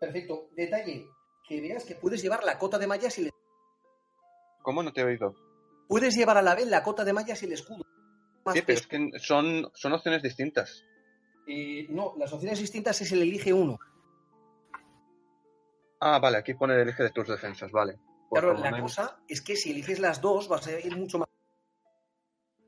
Perfecto. 0.00 0.48
Detalle, 0.56 1.06
que 1.46 1.60
veas 1.60 1.84
que 1.84 1.96
puedes 1.96 2.22
llevar 2.22 2.42
la 2.44 2.58
cota 2.58 2.78
de 2.78 2.86
mallas 2.86 3.18
y 3.18 3.26
el... 3.26 3.30
¿Cómo 4.62 4.82
no 4.82 4.90
te 4.90 5.02
he 5.02 5.04
oído? 5.04 5.34
Puedes 5.86 6.16
llevar 6.16 6.38
a 6.38 6.42
la 6.42 6.54
vez 6.54 6.66
la 6.66 6.82
cota 6.82 7.04
de 7.04 7.12
mallas 7.12 7.42
y 7.42 7.44
el 7.44 7.52
escudo. 7.52 7.84
Más 8.46 8.54
Sí, 8.54 8.62
pero 8.66 8.78
es 8.78 8.86
que 8.86 9.10
son, 9.18 9.70
son 9.74 9.92
opciones 9.92 10.22
distintas. 10.22 10.82
Eh, 11.46 11.86
no, 11.90 12.14
las 12.16 12.32
opciones 12.32 12.58
distintas 12.58 12.98
es 13.02 13.12
el 13.12 13.20
elige 13.20 13.52
uno. 13.52 13.78
Ah, 16.00 16.18
vale, 16.20 16.38
aquí 16.38 16.54
pone 16.54 16.80
el 16.80 16.88
eje 16.88 17.02
de 17.02 17.10
tus 17.10 17.28
defensas, 17.28 17.70
vale. 17.70 17.98
Pues 18.30 18.40
Claro, 18.42 18.58
la 18.58 18.70
no 18.70 18.76
hay- 18.76 18.82
cosa 18.82 19.20
es 19.28 19.42
que 19.42 19.56
si 19.56 19.72
eliges 19.72 19.98
las 20.00 20.22
dos 20.22 20.48
vas 20.48 20.66
a 20.68 20.80
ir 20.80 20.96
mucho 20.96 21.18
más. 21.18 21.28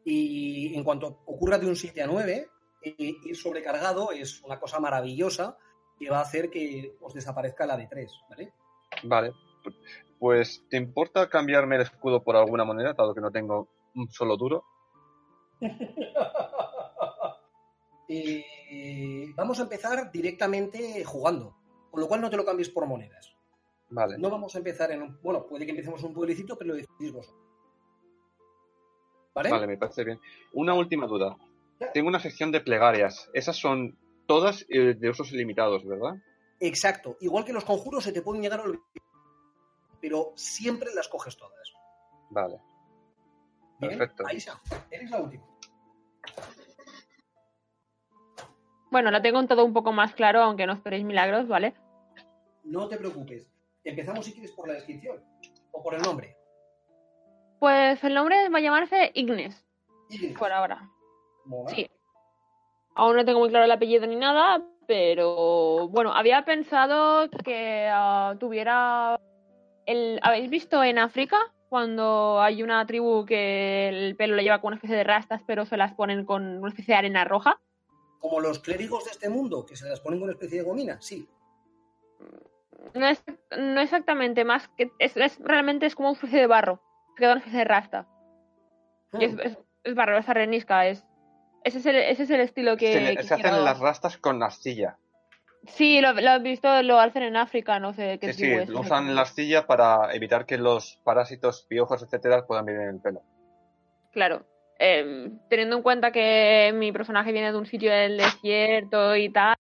Y 0.04 0.74
en 0.74 0.84
cuanto 0.84 1.22
ocurra 1.26 1.58
de 1.58 1.66
un 1.66 1.76
7 1.76 2.02
a 2.02 2.06
9, 2.06 2.48
eh, 2.82 2.94
ir 2.98 3.36
sobrecargado 3.36 4.12
es 4.12 4.42
una 4.42 4.60
cosa 4.60 4.78
maravillosa 4.78 5.56
que 5.98 6.10
va 6.10 6.18
a 6.18 6.22
hacer 6.22 6.50
que 6.50 6.96
os 7.00 7.14
desaparezca 7.14 7.66
la 7.66 7.76
de 7.76 7.86
3, 7.86 8.12
¿vale? 8.28 8.52
Vale. 9.04 9.32
Pues, 10.18 10.64
¿te 10.68 10.76
importa 10.76 11.28
cambiarme 11.28 11.76
el 11.76 11.82
escudo 11.82 12.22
por 12.22 12.36
alguna 12.36 12.64
moneda, 12.64 12.92
dado 12.92 13.14
que 13.14 13.20
no 13.20 13.30
tengo 13.30 13.68
un 13.94 14.10
solo 14.10 14.36
duro? 14.36 14.64
Eh, 18.06 19.32
vamos 19.34 19.58
a 19.58 19.62
empezar 19.62 20.12
directamente 20.12 21.02
jugando, 21.04 21.56
con 21.90 22.02
lo 22.02 22.06
cual 22.06 22.20
no 22.20 22.28
te 22.28 22.36
lo 22.36 22.44
cambies 22.44 22.68
por 22.68 22.86
monedas. 22.86 23.34
Vale. 23.88 24.18
No 24.18 24.28
vamos 24.28 24.54
a 24.54 24.58
empezar 24.58 24.92
en 24.92 25.02
un... 25.02 25.18
Bueno, 25.22 25.46
puede 25.46 25.64
que 25.64 25.70
empecemos 25.70 26.02
un 26.02 26.12
pueblecito, 26.12 26.56
pero 26.56 26.68
lo 26.68 26.76
decidís 26.76 27.12
vosotros. 27.12 27.53
¿Vale? 29.34 29.50
Vale, 29.50 29.66
me 29.66 29.76
parece 29.76 30.04
bien. 30.04 30.20
Una 30.52 30.74
última 30.74 31.06
duda. 31.06 31.36
Tengo 31.92 32.08
una 32.08 32.20
sección 32.20 32.52
de 32.52 32.60
plegarias. 32.60 33.28
Esas 33.32 33.56
son 33.56 33.96
todas 34.26 34.64
eh, 34.68 34.94
de 34.94 35.10
usos 35.10 35.32
ilimitados, 35.32 35.84
¿verdad? 35.84 36.14
Exacto. 36.60 37.16
Igual 37.20 37.44
que 37.44 37.52
los 37.52 37.64
conjuros 37.64 38.04
se 38.04 38.12
te 38.12 38.22
pueden 38.22 38.42
llegar 38.42 38.60
a 38.60 38.64
olvidar, 38.64 38.84
pero 40.00 40.32
siempre 40.36 40.94
las 40.94 41.08
coges 41.08 41.36
todas. 41.36 41.72
Vale. 42.30 42.58
Bien, 43.80 43.98
Perfecto. 43.98 44.24
Aisha, 44.26 44.60
eres 44.90 45.10
la 45.10 45.20
última. 45.20 45.44
Bueno, 48.90 49.10
la 49.10 49.20
tengo 49.20 49.40
en 49.40 49.48
todo 49.48 49.64
un 49.64 49.72
poco 49.72 49.90
más 49.90 50.14
claro, 50.14 50.40
aunque 50.40 50.66
no 50.66 50.72
esperéis 50.72 51.04
milagros, 51.04 51.48
¿vale? 51.48 51.74
No 52.62 52.88
te 52.88 52.96
preocupes. 52.96 53.50
Empezamos 53.82 54.24
si 54.24 54.32
quieres 54.32 54.52
por 54.52 54.68
la 54.68 54.74
descripción 54.74 55.22
o 55.72 55.82
por 55.82 55.94
el 55.94 56.02
nombre. 56.02 56.36
Pues 57.64 58.04
el 58.04 58.12
nombre 58.12 58.50
va 58.50 58.58
a 58.58 58.60
llamarse 58.60 59.10
Ignes, 59.14 59.64
Ignis. 60.10 60.36
por 60.38 60.52
ahora. 60.52 60.86
Sí. 61.68 61.88
Aún 62.94 63.16
no 63.16 63.24
tengo 63.24 63.38
muy 63.40 63.48
claro 63.48 63.64
el 63.64 63.70
apellido 63.70 64.06
ni 64.06 64.16
nada, 64.16 64.62
pero 64.86 65.88
bueno, 65.88 66.12
había 66.12 66.44
pensado 66.44 67.30
que 67.42 67.88
ah, 67.90 68.34
tuviera 68.38 69.18
el 69.86 70.20
¿habéis 70.22 70.50
visto 70.50 70.84
en 70.84 70.98
África 70.98 71.38
cuando 71.70 72.38
hay 72.42 72.62
una 72.62 72.84
tribu 72.84 73.24
que 73.24 73.88
el 73.88 74.14
pelo 74.16 74.36
le 74.36 74.42
lleva 74.42 74.60
con 74.60 74.68
una 74.68 74.76
especie 74.76 74.96
de 74.96 75.04
rastas, 75.04 75.40
pero 75.46 75.64
se 75.64 75.78
las 75.78 75.94
ponen 75.94 76.26
con 76.26 76.58
una 76.58 76.68
especie 76.68 76.92
de 76.92 76.98
arena 76.98 77.24
roja? 77.24 77.58
Como 78.20 78.40
los 78.40 78.58
clérigos 78.58 79.06
de 79.06 79.12
este 79.12 79.30
mundo, 79.30 79.64
que 79.64 79.74
se 79.76 79.88
las 79.88 80.00
ponen 80.00 80.18
con 80.20 80.24
una 80.24 80.34
especie 80.34 80.58
de 80.58 80.64
gomina, 80.68 81.00
sí. 81.00 81.26
No 82.92 83.06
es 83.06 83.24
no 83.56 83.80
exactamente 83.80 84.44
más 84.44 84.68
que 84.76 84.90
es, 84.98 85.16
es- 85.16 85.38
realmente 85.40 85.86
es 85.86 85.94
como 85.94 86.08
una 86.10 86.14
especie 86.16 86.40
de 86.40 86.46
barro, 86.46 86.82
especie 87.16 87.58
de 87.58 87.64
rasta. 87.64 88.06
Y 89.12 89.24
es, 89.24 89.34
es, 89.42 89.58
es 89.84 89.94
barro, 89.94 90.18
es 90.18 90.28
arenisca, 90.28 90.86
es 90.86 91.04
ese 91.64 91.78
es 91.78 91.86
el, 91.86 91.96
ese 91.96 92.24
es 92.24 92.30
el 92.30 92.40
estilo 92.40 92.76
que, 92.76 92.92
se 92.92 93.00
le- 93.00 93.16
que 93.16 93.22
se 93.22 93.34
quiero- 93.36 93.50
hacen 93.50 93.64
las 93.64 93.78
rastas 93.80 94.18
con 94.18 94.42
arcilla. 94.42 94.98
Sí, 95.66 96.00
lo, 96.02 96.12
lo 96.12 96.30
he 96.32 96.38
visto, 96.40 96.82
lo 96.82 97.00
hacen 97.00 97.22
en 97.22 97.36
África, 97.36 97.78
no 97.78 97.94
sé 97.94 98.18
qué 98.18 98.34
Sí, 98.34 98.44
sí, 98.66 98.72
usan 98.74 99.14
la 99.14 99.22
arcilla 99.22 99.66
para 99.66 100.14
evitar 100.14 100.44
que 100.44 100.58
los 100.58 101.00
parásitos, 101.04 101.64
piojos, 101.66 102.02
etcétera, 102.02 102.44
puedan 102.46 102.66
vivir 102.66 102.82
en 102.82 102.88
el 102.96 103.00
pelo. 103.00 103.22
Claro. 104.12 104.44
Eh, 104.78 105.30
teniendo 105.48 105.76
en 105.76 105.82
cuenta 105.82 106.12
que 106.12 106.72
mi 106.74 106.92
personaje 106.92 107.32
viene 107.32 107.50
de 107.50 107.56
un 107.56 107.64
sitio 107.64 107.90
del 107.92 108.18
desierto 108.18 109.16
y 109.16 109.30
tal, 109.30 109.56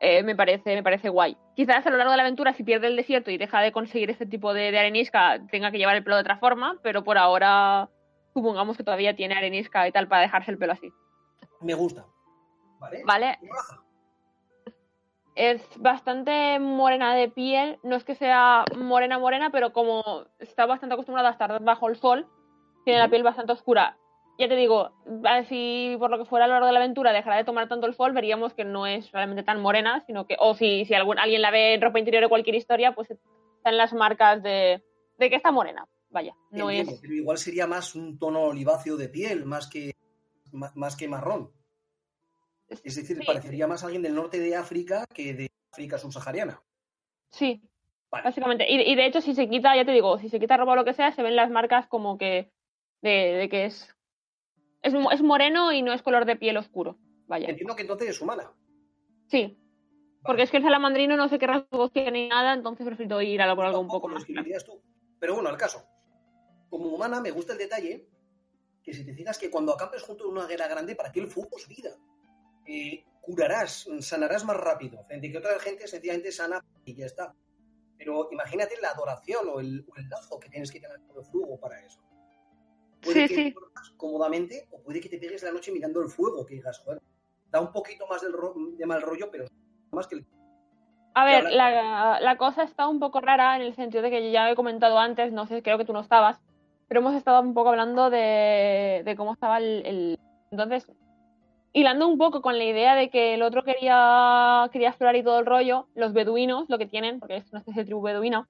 eh, 0.00 0.22
me 0.22 0.34
parece, 0.34 0.74
me 0.74 0.82
parece 0.82 1.10
guay. 1.10 1.36
Quizás 1.54 1.86
a 1.86 1.90
lo 1.90 1.98
largo 1.98 2.10
de 2.10 2.16
la 2.16 2.22
aventura, 2.22 2.54
si 2.54 2.64
pierde 2.64 2.86
el 2.86 2.96
desierto 2.96 3.30
y 3.30 3.36
deja 3.36 3.60
de 3.60 3.70
conseguir 3.70 4.10
este 4.10 4.24
tipo 4.26 4.54
de, 4.54 4.70
de 4.70 4.78
arenisca, 4.78 5.38
tenga 5.50 5.70
que 5.70 5.78
llevar 5.78 5.94
el 5.94 6.02
pelo 6.02 6.16
de 6.16 6.22
otra 6.22 6.38
forma, 6.38 6.78
pero 6.82 7.04
por 7.04 7.18
ahora 7.18 7.90
supongamos 8.32 8.78
que 8.78 8.84
todavía 8.84 9.14
tiene 9.14 9.34
arenisca 9.34 9.86
y 9.86 9.92
tal 9.92 10.08
para 10.08 10.22
dejarse 10.22 10.50
el 10.50 10.58
pelo 10.58 10.72
así. 10.72 10.90
Me 11.60 11.74
gusta. 11.74 12.06
¿Vale? 12.78 13.02
¿Vale? 13.04 13.38
Es 15.34 15.62
bastante 15.76 16.58
morena 16.58 17.14
de 17.14 17.28
piel, 17.28 17.78
no 17.82 17.96
es 17.96 18.04
que 18.04 18.14
sea 18.14 18.64
morena 18.76 19.18
morena, 19.18 19.50
pero 19.50 19.72
como 19.72 20.24
está 20.38 20.64
bastante 20.64 20.94
acostumbrada 20.94 21.28
a 21.28 21.32
estar 21.32 21.62
bajo 21.62 21.88
el 21.88 21.96
sol, 21.96 22.26
tiene 22.84 23.00
la 23.00 23.08
piel 23.08 23.22
bastante 23.22 23.52
oscura. 23.52 23.98
Ya 24.38 24.48
te 24.48 24.56
digo, 24.56 24.90
si 25.48 25.96
por 25.98 26.10
lo 26.10 26.16
que 26.18 26.24
fuera 26.24 26.46
a 26.46 26.48
lo 26.48 26.54
largo 26.54 26.66
de 26.66 26.72
la 26.72 26.78
aventura 26.78 27.12
dejara 27.12 27.36
de 27.36 27.44
tomar 27.44 27.68
tanto 27.68 27.86
el 27.86 27.94
sol, 27.94 28.12
veríamos 28.12 28.54
que 28.54 28.64
no 28.64 28.86
es 28.86 29.12
realmente 29.12 29.42
tan 29.42 29.60
morena, 29.60 30.02
sino 30.06 30.26
que, 30.26 30.36
o 30.38 30.54
si, 30.54 30.86
si 30.86 30.94
algún, 30.94 31.18
alguien 31.18 31.42
la 31.42 31.50
ve 31.50 31.74
en 31.74 31.82
ropa 31.82 31.98
interior 31.98 32.24
o 32.24 32.28
cualquier 32.30 32.56
historia, 32.56 32.94
pues 32.94 33.10
están 33.10 33.76
las 33.76 33.92
marcas 33.92 34.42
de, 34.42 34.82
de 35.18 35.30
que 35.30 35.36
está 35.36 35.52
morena. 35.52 35.86
Vaya, 36.08 36.34
no 36.50 36.70
Entiendo, 36.70 36.92
es. 36.92 37.00
pero 37.02 37.14
igual 37.14 37.36
sería 37.38 37.66
más 37.66 37.94
un 37.94 38.18
tono 38.18 38.44
oliváceo 38.44 38.96
de 38.96 39.08
piel, 39.10 39.44
más 39.44 39.68
que, 39.68 39.92
más 40.52 40.96
que 40.96 41.06
marrón. 41.06 41.52
Es 42.68 42.82
decir, 42.82 43.18
Sí. 43.18 43.26
parecería 43.26 43.66
más 43.66 43.84
alguien 43.84 44.02
del 44.02 44.14
norte 44.14 44.38
de 44.40 44.56
África 44.56 45.04
que 45.14 45.34
de 45.34 45.50
África 45.70 45.98
subsahariana. 45.98 46.62
Sí, 47.30 47.62
Vale. 48.10 48.24
básicamente. 48.24 48.64
Y, 48.68 48.80
y 48.90 48.94
de 48.96 49.06
hecho, 49.06 49.20
si 49.20 49.34
se 49.34 49.48
quita, 49.48 49.76
ya 49.76 49.84
te 49.84 49.92
digo, 49.92 50.18
si 50.18 50.28
se 50.30 50.40
quita 50.40 50.56
ropa 50.56 50.72
o 50.72 50.76
lo 50.76 50.84
que 50.84 50.94
sea, 50.94 51.12
se 51.12 51.22
ven 51.22 51.36
las 51.36 51.50
marcas 51.50 51.86
como 51.88 52.16
que 52.16 52.50
de, 53.02 53.10
de 53.10 53.48
que 53.48 53.66
es, 53.66 53.94
es 54.82 54.94
es 54.94 55.22
moreno 55.22 55.72
y 55.72 55.82
no 55.82 55.92
es 55.92 56.02
color 56.02 56.24
de 56.24 56.36
piel 56.36 56.56
oscuro. 56.56 56.98
Vaya. 57.26 57.48
Entiendo 57.48 57.76
que 57.76 57.82
entonces 57.82 58.08
es 58.08 58.20
humana. 58.20 58.52
Sí, 59.28 59.56
porque 60.22 60.42
es 60.42 60.50
que 60.50 60.58
el 60.58 60.62
salamandrino 60.62 61.16
no 61.16 61.28
sé 61.28 61.38
qué 61.38 61.46
rasgos 61.46 61.92
tiene 61.92 62.10
ni 62.10 62.28
nada, 62.28 62.52
entonces 62.52 62.86
prefiero 62.86 63.22
ir 63.22 63.40
a 63.40 63.54
por 63.54 63.64
algo 63.64 63.80
un 63.80 63.88
poco 63.88 64.08
lo 64.08 64.16
más. 64.16 64.26
tú. 64.64 64.82
Pero 65.18 65.34
bueno, 65.34 65.48
al 65.48 65.56
caso. 65.56 65.84
Como 66.68 66.86
humana 66.88 67.20
me 67.20 67.30
gusta 67.30 67.52
el 67.52 67.58
detalle 67.58 68.06
que 68.82 68.92
si 68.92 69.04
te 69.04 69.14
fijas 69.14 69.38
que 69.38 69.50
cuando 69.50 69.72
acampes 69.72 70.02
junto 70.02 70.24
a 70.24 70.28
una 70.28 70.44
hoguera 70.44 70.68
grande, 70.68 70.94
para 70.94 71.10
ti 71.10 71.20
el 71.20 71.28
fuego 71.28 71.56
es 71.56 71.68
vida. 71.68 71.90
Eh, 72.66 73.04
curarás, 73.20 73.88
sanarás 74.00 74.44
más 74.44 74.56
rápido. 74.56 75.02
Frente 75.04 75.28
a 75.28 75.32
que 75.32 75.38
otra 75.38 75.58
gente 75.58 75.86
sencillamente 75.88 76.32
sana 76.32 76.64
y 76.84 76.94
ya 76.94 77.06
está. 77.06 77.34
Pero 77.98 78.28
imagínate 78.30 78.80
la 78.80 78.90
adoración 78.90 79.48
o 79.48 79.60
el, 79.60 79.84
o 79.88 79.96
el 79.96 80.08
lazo 80.08 80.38
que 80.38 80.48
tienes 80.48 80.70
que 80.70 80.80
tener 80.80 81.00
con 81.06 81.18
el 81.18 81.24
fuego 81.24 81.58
para 81.58 81.84
eso. 81.84 82.00
Puede 83.02 83.26
Sí, 83.28 83.34
que 83.34 83.42
sí. 83.50 83.54
cómodamente 83.96 84.68
o 84.72 84.82
puede 84.82 85.00
que 85.00 85.08
te 85.08 85.18
pegues 85.18 85.42
la 85.42 85.52
noche 85.52 85.72
mirando 85.72 86.02
el 86.02 86.08
fuego, 86.08 86.44
que 86.46 86.54
digas, 86.54 86.78
joder, 86.84 87.00
da 87.50 87.60
un 87.60 87.72
poquito 87.72 88.06
más 88.06 88.20
del 88.22 88.32
ro- 88.32 88.54
de 88.56 88.86
mal 88.86 89.02
rollo, 89.02 89.30
pero 89.30 89.46
más 89.92 90.06
que 90.06 90.16
el... 90.16 90.26
A 91.14 91.24
ver, 91.24 91.50
la, 91.50 92.20
la 92.20 92.36
cosa 92.36 92.62
está 92.62 92.86
un 92.86 93.00
poco 93.00 93.20
rara 93.20 93.56
en 93.56 93.62
el 93.62 93.74
sentido 93.74 94.02
de 94.02 94.10
que 94.10 94.30
ya 94.30 94.50
he 94.50 94.54
comentado 94.54 94.98
antes, 94.98 95.32
no 95.32 95.46
sé, 95.46 95.62
creo 95.62 95.76
que 95.76 95.84
tú 95.84 95.92
no 95.92 96.00
estabas, 96.00 96.40
pero 96.88 97.00
hemos 97.00 97.14
estado 97.14 97.40
un 97.40 97.52
poco 97.54 97.70
hablando 97.70 98.10
de, 98.10 99.02
de 99.04 99.16
cómo 99.16 99.32
estaba 99.32 99.58
el, 99.58 99.84
el- 99.86 100.18
Entonces, 100.52 100.90
hilando 101.72 102.06
un 102.06 102.16
poco 102.18 102.42
con 102.42 102.58
la 102.58 102.64
idea 102.64 102.94
de 102.94 103.10
que 103.10 103.34
el 103.34 103.42
otro 103.42 103.64
quería, 103.64 104.68
quería 104.72 104.88
explorar 104.90 105.16
y 105.16 105.22
todo 105.24 105.40
el 105.40 105.46
rollo, 105.46 105.88
los 105.94 106.12
beduinos 106.12 106.66
lo 106.68 106.78
que 106.78 106.86
tienen, 106.86 107.18
porque 107.18 107.36
es 107.36 107.50
una 107.52 107.60
especie 107.60 107.82
de 107.82 107.86
tribu 107.86 108.02
beduina, 108.02 108.46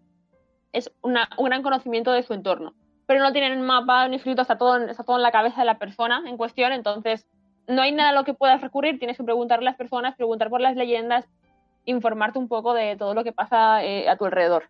es 0.73 0.93
una- 1.03 1.29
un 1.39 1.47
gran 1.47 1.63
conocimiento 1.63 2.13
de 2.13 2.23
su 2.23 2.35
entorno. 2.35 2.75
Pero 3.11 3.25
no 3.25 3.33
tienen 3.33 3.61
mapa 3.63 4.07
ni 4.07 4.15
escrito, 4.15 4.43
está 4.43 4.57
todo, 4.57 4.77
está 4.85 5.03
todo 5.03 5.17
en 5.17 5.25
la 5.25 5.33
cabeza 5.33 5.63
de 5.63 5.65
la 5.65 5.79
persona 5.79 6.23
en 6.27 6.37
cuestión, 6.37 6.71
entonces 6.73 7.27
no 7.67 7.83
hay 7.83 7.91
nada 7.91 8.11
a 8.11 8.13
lo 8.13 8.23
que 8.23 8.35
puedas 8.35 8.61
recurrir, 8.61 9.01
tienes 9.01 9.17
que 9.17 9.25
preguntarle 9.25 9.67
a 9.67 9.71
las 9.73 9.77
personas, 9.77 10.15
preguntar 10.15 10.49
por 10.49 10.61
las 10.61 10.77
leyendas, 10.77 11.27
informarte 11.87 12.39
un 12.39 12.47
poco 12.47 12.73
de 12.73 12.95
todo 12.95 13.15
lo 13.15 13.25
que 13.25 13.33
pasa 13.33 13.83
eh, 13.83 14.09
a 14.09 14.17
tu 14.17 14.27
alrededor. 14.27 14.69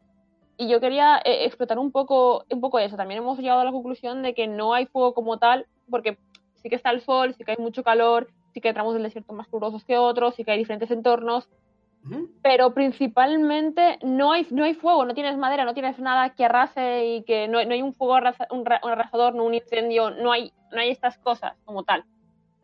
y 0.57 0.71
yo 0.71 0.81
quería 0.81 1.21
eh, 1.23 1.45
explotar 1.45 1.79
un 1.79 1.93
poco, 1.93 2.47
un 2.51 2.63
poco 2.63 2.79
eso. 2.79 2.97
También 2.97 3.19
hemos 3.19 3.39
llegado 3.39 3.61
a 3.61 3.65
la 3.65 3.73
conclusión 3.73 4.23
de 4.23 4.33
que 4.33 4.47
no 4.47 4.73
hay 4.73 4.87
fuego 4.87 5.13
como 5.13 5.37
tal, 5.37 5.67
porque 5.91 6.17
sí 6.63 6.71
que 6.71 6.77
está 6.77 6.89
el 6.93 7.03
sol, 7.03 7.35
sí 7.35 7.45
que 7.45 7.51
hay 7.51 7.59
mucho 7.59 7.83
calor, 7.83 8.29
sí 8.55 8.63
que 8.63 8.69
hay 8.69 8.75
tramos 8.75 8.95
del 8.95 9.03
desierto 9.03 9.35
más 9.35 9.49
calurosos 9.49 9.85
que 9.85 9.99
otros, 9.99 10.35
sí 10.35 10.45
que 10.45 10.53
hay 10.53 10.59
diferentes 10.59 10.91
entornos, 10.91 11.47
Pero 12.43 12.73
principalmente 12.73 13.99
no 14.03 14.33
hay, 14.33 14.47
no 14.51 14.65
hay 14.65 14.75
fuego, 14.75 15.05
no 15.05 15.15
tienes 15.15 15.37
madera, 15.37 15.65
no 15.65 15.75
tienes 15.75 15.99
nada 15.99 16.31
que 16.31 16.45
arrase 16.47 17.05
y 17.07 17.23
que 17.25 17.47
no, 17.49 17.63
no 17.65 17.73
hay 17.73 17.83
un 17.83 17.93
fuego 17.93 18.15
arrasa- 18.15 18.49
un, 18.51 18.61
un 18.61 18.91
arrasador, 18.91 19.35
no 19.35 19.45
un 19.45 19.55
incendio, 19.55 20.11
no 20.11 20.33
hay, 20.33 20.53
no 20.73 20.81
hay 20.81 20.91
estas 20.91 21.19
cosas 21.19 21.53
como 21.65 21.85
tal. 21.85 22.05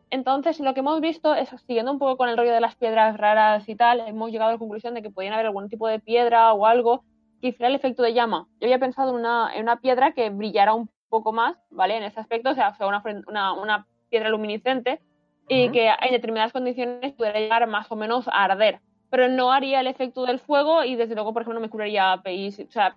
Entonces, 0.09 0.59
lo 0.59 0.73
que 0.73 0.79
hemos 0.79 1.01
visto 1.01 1.35
es, 1.35 1.49
siguiendo 1.67 1.91
un 1.91 1.99
poco 1.99 2.17
con 2.17 2.29
el 2.29 2.37
rollo 2.37 2.53
de 2.53 2.61
las 2.61 2.75
piedras 2.75 3.17
raras 3.17 3.67
y 3.67 3.75
tal, 3.75 3.99
hemos 4.07 4.31
llegado 4.31 4.49
a 4.49 4.53
la 4.53 4.59
conclusión 4.59 4.93
de 4.93 5.01
que 5.01 5.11
podían 5.11 5.33
haber 5.33 5.47
algún 5.47 5.69
tipo 5.69 5.87
de 5.87 5.99
piedra 5.99 6.53
o 6.53 6.65
algo 6.65 7.03
que 7.41 7.49
hiciera 7.49 7.67
el 7.67 7.75
efecto 7.75 8.03
de 8.03 8.13
llama. 8.13 8.47
Yo 8.59 8.65
había 8.67 8.79
pensado 8.79 9.09
en 9.11 9.17
una, 9.17 9.51
en 9.53 9.63
una 9.63 9.79
piedra 9.79 10.13
que 10.13 10.29
brillara 10.29 10.73
un 10.73 10.89
poco 11.09 11.33
más, 11.33 11.57
¿vale? 11.69 11.97
En 11.97 12.03
ese 12.03 12.19
aspecto, 12.19 12.49
o 12.51 12.55
sea, 12.55 12.75
una, 12.79 13.03
una, 13.27 13.53
una 13.53 13.87
piedra 14.09 14.29
luminiscente 14.29 15.01
y 15.49 15.65
Ujú. 15.65 15.73
que 15.73 15.87
en 15.89 16.11
determinadas 16.11 16.53
condiciones 16.53 17.13
pudiera 17.13 17.39
llegar 17.39 17.67
más 17.67 17.91
o 17.91 17.95
menos 17.95 18.27
a 18.29 18.45
arder. 18.45 18.79
Pero 19.09 19.27
no 19.29 19.51
haría 19.51 19.79
el 19.79 19.87
efecto 19.87 20.25
del 20.25 20.39
fuego 20.39 20.83
y 20.83 20.95
desde 20.95 21.15
luego, 21.15 21.33
por 21.33 21.41
ejemplo, 21.41 21.59
no 21.59 21.65
me 21.65 21.69
curaría 21.69 22.19
PI. 22.23 22.65
O 22.67 22.71
sea, 22.71 22.95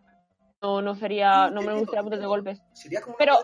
no, 0.62 0.82
no 0.82 0.94
sería, 0.94 1.50
no 1.50 1.62
me 1.62 1.74
gustaría 1.74 2.02
puntos 2.02 2.20
de 2.20 2.26
golpes. 2.26 2.62
Sería 2.72 3.00
como 3.00 3.16
Pero- 3.16 3.38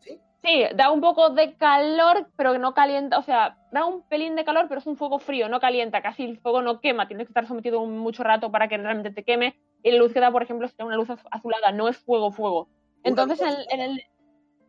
¿sí? 0.00 0.18
Sí, 0.44 0.64
da 0.76 0.90
un 0.92 1.00
poco 1.00 1.30
de 1.30 1.54
calor, 1.56 2.28
pero 2.36 2.58
no 2.58 2.72
calienta, 2.72 3.18
o 3.18 3.22
sea, 3.22 3.56
da 3.72 3.84
un 3.84 4.02
pelín 4.02 4.36
de 4.36 4.44
calor, 4.44 4.66
pero 4.68 4.78
es 4.80 4.86
un 4.86 4.96
fuego 4.96 5.18
frío, 5.18 5.48
no 5.48 5.58
calienta, 5.58 6.00
casi 6.00 6.24
el 6.24 6.38
fuego 6.38 6.62
no 6.62 6.80
quema, 6.80 7.08
tienes 7.08 7.26
que 7.26 7.32
estar 7.32 7.46
sometido 7.48 7.80
un- 7.80 7.98
mucho 7.98 8.22
rato 8.22 8.50
para 8.52 8.68
que 8.68 8.76
realmente 8.78 9.10
te 9.10 9.24
queme, 9.24 9.56
y 9.82 9.90
la 9.90 9.98
luz 9.98 10.12
que 10.12 10.20
da, 10.20 10.30
por 10.30 10.42
ejemplo, 10.44 10.68
sería 10.68 10.86
una 10.86 10.94
luz 10.96 11.10
az- 11.10 11.26
azulada, 11.32 11.72
no 11.72 11.88
es 11.88 11.96
fuego, 11.98 12.30
fuego. 12.30 12.68
Entonces, 13.02 13.40
en 13.40 13.48
el, 13.48 13.66
en 13.70 13.80
el- 13.80 14.02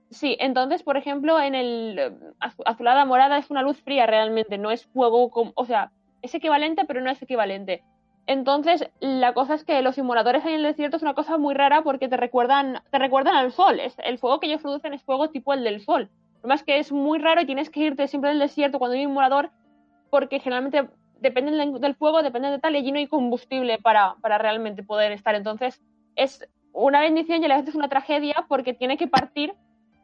sí, 0.09 0.35
entonces, 0.39 0.81
por 0.81 0.97
ejemplo, 0.97 1.39
en 1.39 1.53
el 1.53 1.99
eh, 1.99 2.11
azu- 2.39 2.63
azulada 2.65 3.05
morada 3.05 3.37
es 3.37 3.51
una 3.51 3.61
luz 3.61 3.79
fría 3.81 4.07
realmente, 4.07 4.57
no 4.57 4.71
es 4.71 4.85
fuego, 4.87 5.29
com- 5.29 5.51
o 5.55 5.65
sea, 5.65 5.91
es 6.21 6.33
equivalente, 6.35 6.85
pero 6.85 7.01
no 7.01 7.09
es 7.09 7.21
equivalente. 7.21 7.83
Entonces, 8.27 8.87
la 8.99 9.33
cosa 9.33 9.55
es 9.55 9.63
que 9.63 9.81
los 9.81 9.95
simuladores 9.95 10.45
en 10.45 10.53
el 10.53 10.63
desierto 10.63 10.97
es 10.97 11.03
una 11.03 11.15
cosa 11.15 11.37
muy 11.37 11.55
rara 11.55 11.81
porque 11.81 12.07
te 12.07 12.15
recuerdan, 12.15 12.81
te 12.91 12.99
recuerdan 12.99 13.35
al 13.35 13.51
sol. 13.51 13.79
Es, 13.79 13.97
el 14.03 14.19
fuego 14.19 14.39
que 14.39 14.47
ellos 14.47 14.61
producen 14.61 14.93
es 14.93 15.01
fuego 15.01 15.29
tipo 15.29 15.53
el 15.53 15.63
del 15.63 15.81
sol. 15.81 16.09
Lo 16.43 16.49
más 16.49 16.63
que 16.63 16.77
es 16.77 16.91
muy 16.91 17.17
raro 17.17 17.41
y 17.41 17.45
tienes 17.45 17.69
que 17.69 17.79
irte 17.79 18.07
siempre 18.07 18.29
del 18.29 18.39
desierto 18.39 18.77
cuando 18.77 18.95
hay 18.95 19.05
un 19.05 19.11
simulador 19.11 19.49
porque 20.11 20.39
generalmente 20.39 20.89
dependen 21.19 21.81
del 21.81 21.95
fuego, 21.95 22.21
dependen 22.21 22.51
de 22.51 22.59
tal, 22.59 22.75
y 22.75 22.77
allí 22.77 22.91
no 22.91 22.99
hay 22.99 23.07
combustible 23.07 23.79
para, 23.79 24.15
para 24.21 24.37
realmente 24.37 24.83
poder 24.83 25.11
estar. 25.11 25.35
Entonces, 25.35 25.81
es 26.15 26.47
una 26.71 27.01
bendición 27.01 27.41
y 27.41 27.45
a 27.45 27.47
la 27.47 27.57
vez 27.57 27.67
es 27.67 27.75
una 27.75 27.89
tragedia 27.89 28.45
porque 28.47 28.73
tiene 28.73 28.97
que 28.97 29.07
partir 29.07 29.53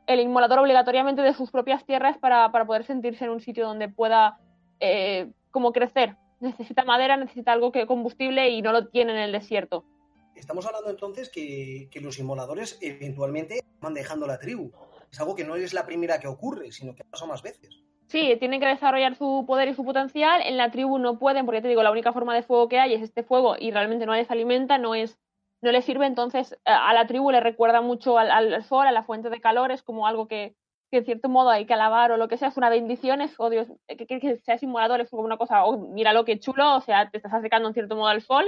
el 0.07 0.19
inmolador 0.19 0.59
obligatoriamente 0.59 1.21
de 1.21 1.33
sus 1.33 1.51
propias 1.51 1.85
tierras 1.85 2.17
para, 2.17 2.51
para 2.51 2.65
poder 2.65 2.83
sentirse 2.83 3.25
en 3.25 3.31
un 3.31 3.39
sitio 3.39 3.65
donde 3.65 3.87
pueda 3.87 4.39
eh, 4.79 5.31
como 5.55 5.71
crecer. 5.71 6.17
Necesita 6.41 6.83
madera, 6.83 7.15
necesita 7.15 7.53
algo 7.53 7.71
que 7.71 7.87
combustible 7.87 8.49
y 8.49 8.61
no 8.61 8.73
lo 8.73 8.89
tiene 8.89 9.13
en 9.13 9.19
el 9.19 9.31
desierto. 9.31 9.85
Estamos 10.35 10.65
hablando 10.65 10.89
entonces 10.89 11.29
que, 11.29 11.87
que 11.89 12.01
los 12.01 12.19
inmoladores 12.19 12.77
eventualmente 12.81 13.61
van 13.79 13.93
dejando 13.93 14.27
la 14.27 14.37
tribu. 14.37 14.69
Es 15.09 15.17
algo 15.21 15.33
que 15.33 15.45
no 15.45 15.55
es 15.55 15.73
la 15.73 15.85
primera 15.85 16.19
que 16.19 16.27
ocurre, 16.27 16.73
sino 16.73 16.93
que 16.93 17.05
pasa 17.05 17.25
más 17.25 17.41
veces. 17.41 17.69
Sí, 18.07 18.35
tienen 18.37 18.59
que 18.59 18.67
desarrollar 18.67 19.15
su 19.15 19.45
poder 19.47 19.69
y 19.69 19.73
su 19.73 19.85
potencial. 19.85 20.41
En 20.41 20.57
la 20.57 20.71
tribu 20.71 20.97
no 20.97 21.17
pueden, 21.17 21.45
porque 21.45 21.61
te 21.61 21.69
digo, 21.69 21.83
la 21.83 21.91
única 21.91 22.11
forma 22.11 22.35
de 22.35 22.43
fuego 22.43 22.67
que 22.67 22.79
hay 22.79 22.93
es 22.93 23.01
este 23.01 23.23
fuego 23.23 23.55
y 23.57 23.71
realmente 23.71 24.05
no 24.05 24.13
les 24.13 24.29
alimenta, 24.29 24.77
no 24.77 24.93
es, 24.93 25.17
no 25.61 25.71
les 25.71 25.85
sirve. 25.85 26.05
Entonces, 26.05 26.59
a 26.65 26.93
la 26.93 27.07
tribu 27.07 27.31
le 27.31 27.39
recuerda 27.39 27.79
mucho 27.79 28.17
al, 28.17 28.29
al 28.29 28.61
sol, 28.65 28.87
a 28.87 28.91
la 28.91 29.03
fuente 29.03 29.29
de 29.29 29.39
calor, 29.39 29.71
es 29.71 29.83
como 29.83 30.05
algo 30.05 30.27
que, 30.27 30.53
que 30.95 30.99
en 30.99 31.05
cierto 31.05 31.27
modo 31.29 31.49
hay 31.49 31.65
que 31.65 31.73
alabar 31.73 32.11
o 32.11 32.17
lo 32.17 32.27
que 32.29 32.37
sea, 32.37 32.47
es 32.47 32.57
una 32.57 32.69
bendición, 32.69 33.21
es, 33.21 33.35
oh 33.37 33.49
Dios, 33.49 33.67
que, 33.87 34.07
que, 34.07 34.19
que 34.19 34.37
sea 34.37 34.57
simulador 34.57 35.01
es 35.01 35.09
como 35.09 35.23
una 35.23 35.37
cosa, 35.37 35.65
oh, 35.65 35.77
mira 35.77 36.13
lo 36.13 36.23
que 36.23 36.39
chulo, 36.39 36.77
o 36.77 36.81
sea, 36.81 37.09
te 37.09 37.17
estás 37.17 37.33
acercando 37.33 37.67
en 37.67 37.73
cierto 37.73 37.95
modo 37.95 38.07
al 38.07 38.21
sol, 38.21 38.45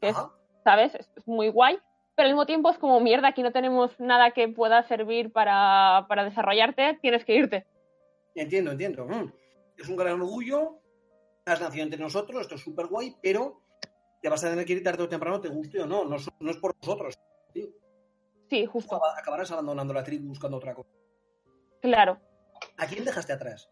que 0.00 0.10
es. 0.10 0.16
¿sabes? 0.64 0.94
Es, 0.94 1.10
es 1.16 1.26
muy 1.26 1.48
guay. 1.48 1.78
Pero 2.14 2.26
al 2.28 2.34
mismo 2.34 2.44
tiempo 2.46 2.68
es 2.70 2.78
como 2.78 3.00
mierda, 3.00 3.28
aquí 3.28 3.42
no 3.42 3.50
tenemos 3.50 3.98
nada 3.98 4.30
que 4.32 4.46
pueda 4.48 4.82
servir 4.86 5.32
para, 5.32 6.04
para 6.08 6.24
desarrollarte, 6.24 6.98
tienes 7.00 7.24
que 7.24 7.34
irte. 7.34 7.66
Entiendo, 8.34 8.70
entiendo. 8.72 9.06
Mm. 9.06 9.32
Es 9.78 9.88
un 9.88 9.96
gran 9.96 10.20
orgullo. 10.20 10.78
Has 11.46 11.60
nacido 11.60 11.84
entre 11.84 11.98
nosotros, 11.98 12.42
esto 12.42 12.54
es 12.56 12.60
súper 12.60 12.86
guay, 12.88 13.16
pero 13.22 13.62
te 14.20 14.28
vas 14.28 14.44
a 14.44 14.50
tener 14.50 14.64
que 14.66 14.74
ir 14.74 14.84
tarde 14.84 15.02
o 15.02 15.08
temprano, 15.08 15.40
te 15.40 15.48
guste 15.48 15.80
o 15.80 15.86
no. 15.86 16.04
No, 16.04 16.16
no 16.40 16.50
es 16.50 16.56
por 16.58 16.76
nosotros. 16.76 17.18
tío. 17.54 17.66
Sí, 18.50 18.66
justo. 18.66 18.96
Acaba- 18.96 19.18
Acabarás 19.18 19.50
abandonando 19.52 19.94
la 19.94 20.04
tribu 20.04 20.28
buscando 20.28 20.58
otra 20.58 20.74
cosa. 20.74 20.90
Claro. 21.80 22.18
¿A 22.76 22.86
quién 22.86 23.04
dejaste 23.04 23.32
atrás? 23.32 23.68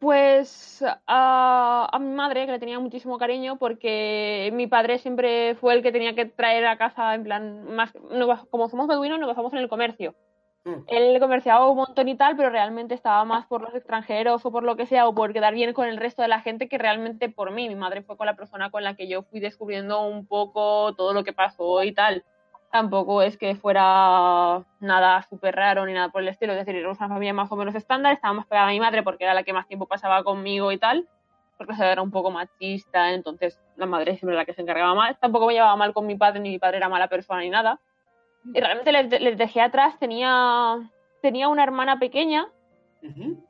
Pues 0.00 0.84
a, 1.08 1.88
a 1.90 1.98
mi 1.98 2.12
madre, 2.14 2.46
que 2.46 2.52
le 2.52 2.58
tenía 2.60 2.78
muchísimo 2.78 3.18
cariño, 3.18 3.56
porque 3.58 4.50
mi 4.52 4.68
padre 4.68 4.98
siempre 4.98 5.56
fue 5.56 5.74
el 5.74 5.82
que 5.82 5.90
tenía 5.90 6.14
que 6.14 6.24
traer 6.26 6.66
a 6.66 6.78
casa, 6.78 7.14
en 7.14 7.24
plan, 7.24 7.64
más, 7.74 7.92
nos- 7.96 8.46
como 8.46 8.68
somos 8.68 8.86
beduinos, 8.86 9.18
nos 9.18 9.28
basamos 9.28 9.52
en 9.54 9.58
el 9.58 9.68
comercio. 9.68 10.14
Mm. 10.64 10.74
Él 10.86 11.18
comerciaba 11.18 11.68
un 11.68 11.78
montón 11.78 12.06
y 12.06 12.16
tal, 12.16 12.36
pero 12.36 12.48
realmente 12.50 12.94
estaba 12.94 13.24
más 13.24 13.46
por 13.46 13.60
los 13.60 13.74
extranjeros 13.74 14.46
o 14.46 14.52
por 14.52 14.62
lo 14.62 14.76
que 14.76 14.86
sea, 14.86 15.08
o 15.08 15.14
por 15.16 15.32
quedar 15.32 15.54
bien 15.54 15.72
con 15.72 15.88
el 15.88 15.96
resto 15.96 16.22
de 16.22 16.28
la 16.28 16.42
gente 16.42 16.68
que 16.68 16.78
realmente 16.78 17.28
por 17.28 17.50
mí. 17.50 17.68
Mi 17.68 17.74
madre 17.74 18.02
fue 18.02 18.16
con 18.16 18.26
la 18.26 18.36
persona 18.36 18.70
con 18.70 18.84
la 18.84 18.94
que 18.94 19.08
yo 19.08 19.22
fui 19.22 19.40
descubriendo 19.40 20.02
un 20.02 20.26
poco 20.26 20.94
todo 20.94 21.12
lo 21.12 21.24
que 21.24 21.32
pasó 21.32 21.82
y 21.82 21.90
tal. 21.92 22.24
Tampoco 22.70 23.22
es 23.22 23.38
que 23.38 23.54
fuera 23.56 24.62
nada 24.80 25.22
súper 25.22 25.56
raro 25.56 25.86
ni 25.86 25.94
nada 25.94 26.10
por 26.10 26.20
el 26.20 26.28
estilo. 26.28 26.52
Es 26.52 26.58
decir, 26.58 26.76
era 26.76 26.88
una 26.88 27.08
familia 27.08 27.32
más 27.32 27.50
o 27.50 27.56
menos 27.56 27.74
estándar. 27.74 28.12
Estaba 28.12 28.34
más 28.34 28.46
pegada 28.46 28.68
a 28.68 28.70
mi 28.70 28.80
madre 28.80 29.02
porque 29.02 29.24
era 29.24 29.34
la 29.34 29.42
que 29.42 29.54
más 29.54 29.66
tiempo 29.66 29.86
pasaba 29.86 30.22
conmigo 30.22 30.70
y 30.70 30.78
tal. 30.78 31.08
Porque 31.56 31.74
se 31.74 31.84
era 31.90 32.02
un 32.02 32.10
poco 32.10 32.30
machista, 32.30 33.12
entonces 33.12 33.58
la 33.76 33.86
madre 33.86 34.16
siempre 34.16 34.34
era 34.34 34.42
la 34.42 34.44
que 34.44 34.52
se 34.52 34.62
encargaba 34.62 34.94
más. 34.94 35.18
Tampoco 35.18 35.46
me 35.46 35.54
llevaba 35.54 35.74
mal 35.76 35.92
con 35.92 36.06
mi 36.06 36.16
padre, 36.16 36.40
ni 36.40 36.50
mi 36.50 36.58
padre 36.58 36.76
era 36.76 36.88
mala 36.88 37.08
persona 37.08 37.40
ni 37.40 37.50
nada. 37.50 37.80
Y 38.54 38.60
realmente 38.60 38.92
les, 38.92 39.20
les 39.20 39.38
dejé 39.38 39.60
atrás. 39.60 39.98
Tenía, 39.98 40.76
tenía 41.22 41.48
una 41.48 41.64
hermana 41.64 41.98
pequeña 41.98 42.48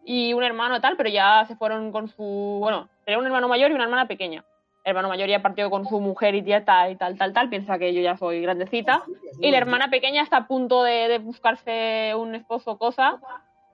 y 0.04 0.32
un 0.32 0.44
hermano 0.44 0.80
tal, 0.80 0.96
pero 0.96 1.08
ya 1.08 1.44
se 1.46 1.56
fueron 1.56 1.90
con 1.90 2.08
su. 2.08 2.58
Bueno, 2.60 2.88
tenía 3.04 3.18
un 3.18 3.26
hermano 3.26 3.48
mayor 3.48 3.70
y 3.70 3.74
una 3.74 3.84
hermana 3.84 4.06
pequeña. 4.06 4.44
Hermano 4.88 5.08
mayor 5.08 5.28
ya 5.28 5.42
partió 5.42 5.68
con 5.68 5.86
su 5.86 6.00
mujer 6.00 6.34
y 6.34 6.42
tía 6.42 6.64
tal 6.64 6.92
y 6.92 6.96
tal, 6.96 7.18
tal, 7.18 7.34
tal. 7.34 7.50
Piensa 7.50 7.78
que 7.78 7.92
yo 7.92 8.00
ya 8.00 8.16
soy 8.16 8.40
grandecita. 8.40 9.02
Y 9.38 9.50
la 9.50 9.58
hermana 9.58 9.90
pequeña 9.90 10.22
está 10.22 10.38
a 10.38 10.46
punto 10.46 10.82
de, 10.82 11.18
buscarse 11.18 12.14
un 12.16 12.34
esposo, 12.34 12.78
cosa, 12.78 13.20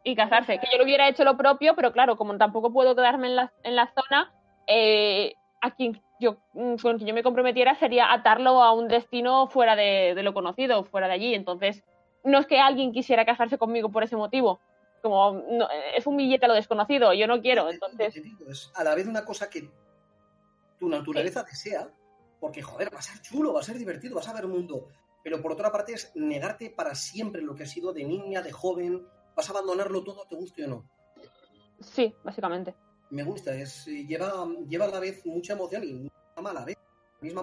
y 0.03 0.17
casarse. 0.17 0.59
Que 0.59 0.67
yo 0.73 0.79
lo 0.79 0.85
hubiera 0.85 1.09
hecho 1.09 1.23
lo 1.23 1.37
propio, 1.37 1.77
pero 1.77 1.93
claro, 1.93 2.17
como 2.17 2.37
tampoco 2.37 2.73
puedo 2.73 2.97
quedarme 2.97 3.29
en 3.29 3.37
la, 3.37 3.53
en 3.63 3.77
la 3.77 3.93
zona, 3.95 4.33
eh, 4.67 5.35
a 5.61 5.71
quien 5.71 6.03
yo, 6.19 6.39
mm, 6.55 6.75
con 6.83 6.97
quien 6.97 7.07
yo 7.07 7.15
me 7.15 7.23
comprometiera 7.23 7.77
sería 7.77 8.13
atarlo 8.13 8.61
a 8.61 8.73
un 8.73 8.89
destino 8.89 9.47
fuera 9.47 9.77
de, 9.77 10.21
lo 10.21 10.35
conocido, 10.35 10.83
fuera 10.83 11.07
de 11.07 11.15
allí. 11.15 11.33
Entonces, 11.33 11.85
no 12.25 12.39
es 12.39 12.47
que 12.47 12.59
alguien 12.59 12.91
quisiera 12.91 13.25
casarse 13.25 13.57
conmigo 13.57 13.91
por 13.91 14.03
ese 14.03 14.17
motivo. 14.17 14.59
Como 15.01 15.43
es 15.97 16.09
un 16.09 16.17
billete 16.17 16.47
a 16.47 16.49
lo 16.49 16.55
desconocido, 16.55 17.13
yo 17.13 17.29
no 17.29 17.41
quiero. 17.41 17.71
Entonces, 17.71 18.21
Es 18.49 18.73
a 18.75 18.83
la 18.83 18.97
vez 18.97 19.07
una 19.07 19.25
cosa 19.25 19.49
que 19.49 19.69
tu 20.85 20.91
naturaleza 20.91 21.43
desea, 21.43 21.89
porque 22.39 22.61
joder, 22.61 22.93
va 22.95 22.99
a 22.99 23.03
ser 23.03 23.21
chulo, 23.23 23.55
va 23.55 23.61
a 23.61 23.63
ser 23.63 23.79
divertido, 23.79 24.17
vas 24.17 24.29
a 24.29 24.35
ver 24.35 24.47
mundo. 24.47 24.89
Pero 25.23 25.41
por 25.41 25.53
otra 25.53 25.73
parte 25.73 25.95
es 25.95 26.13
negarte 26.15 26.69
para 26.69 26.95
siempre 26.95 27.41
lo 27.41 27.55
que 27.55 27.63
has 27.63 27.71
sido 27.71 27.95
de 27.95 28.05
niña, 28.05 28.43
de 28.43 28.53
joven, 28.53 29.07
vas 29.35 29.49
a 29.49 29.53
abandonarlo 29.53 30.05
todo, 30.05 30.27
te 30.29 30.37
guste 30.37 30.65
o 30.67 30.69
no. 30.69 30.85
sí, 31.81 32.15
básicamente. 32.23 32.75
Me 33.11 33.23
gusta, 33.23 33.55
es 33.55 33.87
lleva, 33.87 34.47
lleva 34.69 34.85
a 34.87 34.89
la 34.89 35.01
vez 35.01 35.25
mucha 35.25 35.55
emoción 35.55 35.85
y 35.85 35.95
mucha 35.95 36.43
mala 36.43 36.65
vez. 36.65 36.77
Misma 37.21 37.43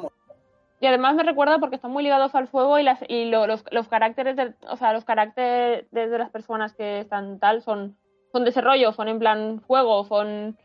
Y 0.79 0.85
además 0.85 1.15
me 1.15 1.23
recuerda 1.23 1.57
porque 1.59 1.77
están 1.77 1.91
muy 1.91 2.03
ligados 2.03 2.35
al 2.35 2.47
fuego 2.47 2.77
y, 2.77 2.83
las, 2.83 2.99
y 3.07 3.25
lo- 3.25 3.47
los, 3.47 3.63
los 3.71 3.87
caracteres, 3.87 4.35
del- 4.35 4.55
o 4.69 4.77
sea, 4.77 4.93
los 4.93 5.05
caracteres 5.05 5.89
de 5.91 6.17
las 6.17 6.29
personas 6.29 6.73
que 6.75 6.99
están 6.99 7.39
tal 7.39 7.63
son, 7.63 7.97
son 8.31 8.43
de 8.43 8.51
ese 8.51 8.61
rollo, 8.61 8.91
son 8.93 9.07
en 9.07 9.17
plan 9.19 9.61
fuego, 9.61 10.03
son 10.05 10.57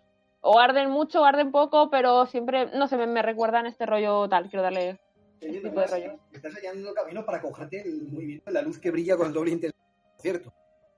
o 0.46 0.58
arden 0.58 0.90
mucho 0.90 1.22
o 1.22 1.24
arden 1.24 1.50
poco, 1.50 1.90
pero 1.90 2.26
siempre, 2.26 2.66
no 2.76 2.86
sé, 2.86 2.96
me, 2.96 3.06
me 3.06 3.22
recuerdan 3.22 3.66
este 3.66 3.84
rollo 3.84 4.28
tal, 4.28 4.48
quiero 4.48 4.62
darle 4.62 4.98
Entiendo, 5.40 5.68
tipo 5.68 5.80
de 5.80 5.86
rollo. 5.86 6.18
Estás 6.32 6.54
hallando 6.54 6.88
el 6.88 6.94
camino 6.94 7.24
para 7.24 7.42
cogerte 7.42 7.82
el 7.82 8.08
movimiento 8.08 8.44
de 8.46 8.52
la 8.52 8.62
luz 8.62 8.78
que 8.78 8.90
brilla 8.90 9.16
con 9.16 9.26
el 9.26 9.32
doble 9.32 9.50
intensidad. 9.50 9.84
Cierto. 10.18 10.52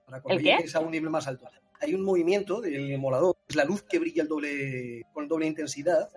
Para 0.05 0.23
cuando 0.23 0.41
llegues 0.41 0.75
a 0.75 0.81
un 0.81 0.91
nivel 0.91 1.11
más 1.11 1.27
alto. 1.27 1.49
Hay 1.81 1.95
un 1.95 2.05
movimiento 2.05 2.61
del 2.61 2.93
emulador, 2.93 3.37
es 3.47 3.57
la 3.57 3.65
luz 3.65 3.83
que 3.83 3.99
brilla 3.99 4.23
el 4.23 4.29
doble, 4.29 5.05
con 5.13 5.25
el 5.25 5.29
doble 5.29 5.47
intensidad, 5.47 6.09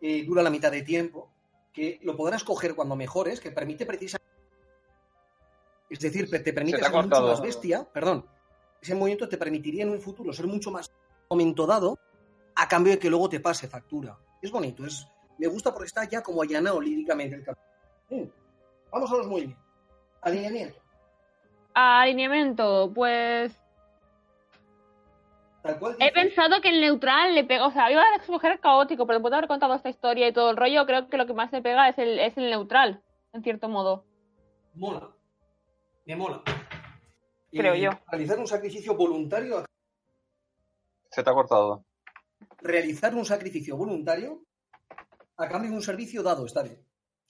eh, 0.00 0.24
dura 0.24 0.42
la 0.42 0.50
mitad 0.50 0.70
de 0.70 0.82
tiempo, 0.82 1.30
que 1.72 1.98
lo 2.02 2.16
podrás 2.16 2.44
coger 2.44 2.74
cuando 2.74 2.96
mejores, 2.96 3.40
que 3.40 3.50
permite 3.50 3.86
precisamente. 3.86 4.32
Es 5.88 6.00
decir, 6.00 6.30
te 6.30 6.52
permite 6.52 6.78
te 6.78 6.84
ser 6.84 6.92
mucho 6.92 7.02
cortado. 7.02 7.28
más 7.28 7.42
bestia. 7.42 7.86
Perdón. 7.92 8.26
Ese 8.80 8.94
movimiento 8.94 9.28
te 9.28 9.38
permitiría 9.38 9.84
en 9.84 9.90
un 9.90 10.00
futuro 10.00 10.32
ser 10.32 10.46
mucho 10.46 10.70
más 10.70 10.90
momento 11.30 11.66
dado, 11.66 11.98
a 12.62 12.68
cambio 12.68 12.92
de 12.92 12.98
que 12.98 13.10
luego 13.10 13.28
te 13.28 13.40
pase 13.40 13.66
factura. 13.66 14.16
Es 14.40 14.52
bonito, 14.52 14.86
es, 14.86 15.04
me 15.36 15.48
gusta 15.48 15.72
porque 15.72 15.86
está 15.86 16.04
ya 16.08 16.22
como 16.22 16.42
allanado 16.42 16.80
líricamente 16.80 17.34
el 17.34 17.44
camino. 17.44 17.64
Mm. 18.10 18.30
Vamos 18.92 19.10
a 19.10 19.16
los 19.16 19.26
movimientos. 19.26 19.64
Alineamiento. 20.20 20.78
Alineamiento, 21.74 22.92
pues 22.94 23.52
Tal 25.62 25.76
cual. 25.78 25.96
he 25.98 26.12
pensado 26.12 26.60
que 26.60 26.68
el 26.68 26.80
neutral 26.80 27.34
le 27.34 27.42
pega, 27.42 27.66
o 27.66 27.72
sea, 27.72 27.90
iba 27.90 28.02
a 28.02 28.16
escoger 28.16 28.60
caótico, 28.60 29.06
pero 29.06 29.18
después 29.18 29.32
de 29.32 29.38
haber 29.38 29.48
contado 29.48 29.74
esta 29.74 29.88
historia 29.88 30.28
y 30.28 30.32
todo 30.32 30.50
el 30.50 30.56
rollo, 30.56 30.86
creo 30.86 31.08
que 31.08 31.16
lo 31.16 31.26
que 31.26 31.34
más 31.34 31.50
le 31.52 31.62
pega 31.62 31.88
es 31.88 31.98
el, 31.98 32.20
es 32.20 32.36
el 32.36 32.48
neutral, 32.48 33.02
en 33.32 33.42
cierto 33.42 33.68
modo. 33.68 34.04
Mola. 34.74 35.10
Me 36.04 36.14
mola. 36.14 36.42
Creo 37.50 37.74
yo. 37.74 37.90
Realizar 38.08 38.38
un 38.38 38.46
sacrificio 38.46 38.94
voluntario. 38.94 39.64
Se 41.10 41.24
te 41.24 41.30
ha 41.30 41.34
cortado. 41.34 41.84
Realizar 42.62 43.14
un 43.14 43.24
sacrificio 43.24 43.76
voluntario 43.76 44.42
a 45.36 45.48
cambio 45.48 45.70
de 45.70 45.76
un 45.76 45.82
servicio 45.82 46.22
dado. 46.22 46.46
Está 46.46 46.62
bien. 46.62 46.78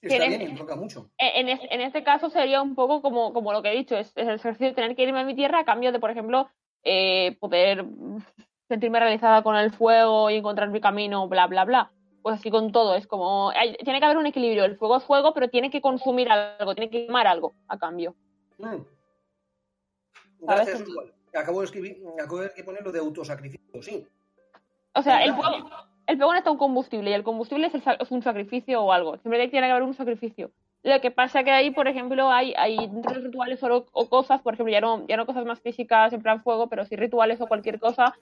Está 0.01 0.27
bien 0.27 0.53
me 0.53 0.59
toca 0.59 0.75
mucho. 0.77 1.11
En, 1.19 1.49
es- 1.49 1.61
en 1.71 1.81
este 1.81 2.03
caso 2.03 2.29
sería 2.29 2.61
un 2.61 2.75
poco 2.75 3.01
como, 3.03 3.33
como 3.33 3.53
lo 3.53 3.63
que 3.63 3.73
he 3.73 3.77
dicho, 3.77 3.97
es, 3.97 4.09
es 4.17 4.27
el 4.29 4.35
ejercicio 4.35 4.67
de 4.69 4.75
tener 4.75 4.97
que 4.97 5.05
irme 5.05 5.21
a 5.21 5.25
mi 5.25 5.35
tierra 5.37 5.61
a 5.61 5.65
cambio 5.65 5.93
de, 5.93 6.01
por 6.01 6.11
ejemplo, 6.11 6.49
eh, 6.83 7.37
poder 7.39 7.85
sentirme 8.69 8.99
realizada 8.99 9.43
con 9.45 9.55
el 9.57 9.71
fuego 9.73 10.29
y 10.31 10.35
encontrar 10.37 10.71
mi 10.71 10.81
camino, 10.81 11.29
bla, 11.29 11.47
bla, 11.47 11.65
bla. 11.65 11.93
Pues 12.21 12.37
así 12.41 12.51
con 12.51 12.73
todo, 12.73 12.95
es 12.97 13.07
como, 13.07 13.51
hay- 13.51 13.77
tiene 13.77 14.01
que 14.01 14.05
haber 14.05 14.17
un 14.19 14.27
equilibrio, 14.27 14.65
el 14.65 14.77
fuego 14.77 14.97
es 14.97 15.05
fuego, 15.05 15.33
pero 15.35 15.49
tiene 15.49 15.71
que 15.71 15.81
consumir 15.81 16.29
algo, 16.31 16.75
tiene 16.75 16.91
que 16.91 17.07
quemar 17.07 17.27
algo 17.29 17.55
a 17.69 17.79
cambio. 17.79 18.15
Mm. 18.59 18.83
Gracias. 20.41 20.83
Acabo 21.35 21.61
de 21.61 21.65
escribir, 21.67 22.03
acabo 22.21 22.41
de 22.41 22.65
poner 22.65 22.83
lo 22.83 22.93
de 22.93 22.99
autosacrificio, 22.99 23.83
sí. 23.83 24.07
O 24.95 25.03
sea, 25.03 25.25
el 25.25 25.35
fuego, 25.35 25.69
el 26.07 26.19
necesita 26.19 26.51
un 26.51 26.59
combustible 26.59 27.11
y 27.11 27.15
el 27.15 27.23
combustible 27.23 27.67
es, 27.67 27.75
el 27.75 27.83
es 27.99 28.11
un 28.11 28.23
sacrificio 28.23 28.83
o 28.83 28.93
algo. 28.93 29.17
Siempre 29.19 29.49
tiene 29.49 29.67
que 29.67 29.71
haber 29.71 29.85
un 29.85 29.95
sacrificio. 29.95 30.51
Lo 30.83 31.01
que 31.01 31.13
pasa 31.13 31.41
es 31.41 31.45
que 31.45 31.53
ahí, 31.53 31.71
por 31.71 31.87
ejemplo, 31.87 32.29
hay, 32.31 32.55
hay 32.57 32.91
rituales 33.05 33.63
o, 33.63 33.87
o 33.93 34.09
cosas, 34.09 34.43
por 34.43 34.55
ejemplo, 34.55 34.73
ya 34.73 34.81
no, 34.81 35.07
ya 35.07 35.17
no 35.17 35.27
cosas 35.27 35.45
más 35.45 35.61
físicas 35.61 36.13
en 36.13 36.23
plan 36.23 36.43
fuego, 36.43 36.69
pero 36.69 36.85
sí 36.85 36.97
rituales 36.97 37.41
o 37.41 37.47
cualquier 37.47 37.79
cosa. 37.79 38.15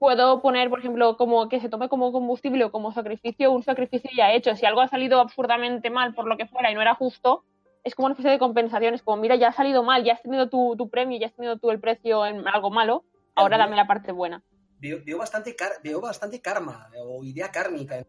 Puedo 0.00 0.42
poner, 0.42 0.68
por 0.68 0.80
ejemplo, 0.80 1.16
como 1.16 1.48
que 1.48 1.60
se 1.60 1.68
tome 1.68 1.88
como 1.88 2.10
combustible 2.10 2.64
o 2.64 2.72
como 2.72 2.92
sacrificio 2.92 3.52
un 3.52 3.62
sacrificio 3.62 4.10
ya 4.16 4.32
hecho. 4.32 4.56
Si 4.56 4.66
algo 4.66 4.80
ha 4.80 4.88
salido 4.88 5.20
absurdamente 5.20 5.90
mal 5.90 6.12
por 6.12 6.26
lo 6.26 6.36
que 6.36 6.46
fuera 6.46 6.72
y 6.72 6.74
no 6.74 6.82
era 6.82 6.94
justo, 6.94 7.44
es 7.84 7.94
como 7.94 8.06
una 8.06 8.14
especie 8.14 8.32
de 8.32 8.38
compensación. 8.38 8.94
Es 8.94 9.02
como, 9.02 9.18
mira, 9.18 9.36
ya 9.36 9.48
ha 9.48 9.52
salido 9.52 9.84
mal, 9.84 10.02
ya 10.02 10.14
has 10.14 10.22
tenido 10.22 10.48
tu, 10.48 10.74
tu 10.76 10.88
premio, 10.88 11.18
ya 11.18 11.28
has 11.28 11.34
tenido 11.34 11.56
tú 11.56 11.70
el 11.70 11.78
precio 11.78 12.26
en 12.26 12.46
algo 12.48 12.70
malo, 12.70 13.04
ahora 13.36 13.58
dame 13.58 13.76
la 13.76 13.86
parte 13.86 14.10
buena. 14.10 14.42
Veo, 14.80 15.00
veo 15.04 15.18
bastante, 15.18 15.54
car- 15.56 15.80
veo 15.82 16.00
bastante 16.00 16.40
karma 16.40 16.90
o 17.04 17.24
idea 17.24 17.50
kármica. 17.50 18.06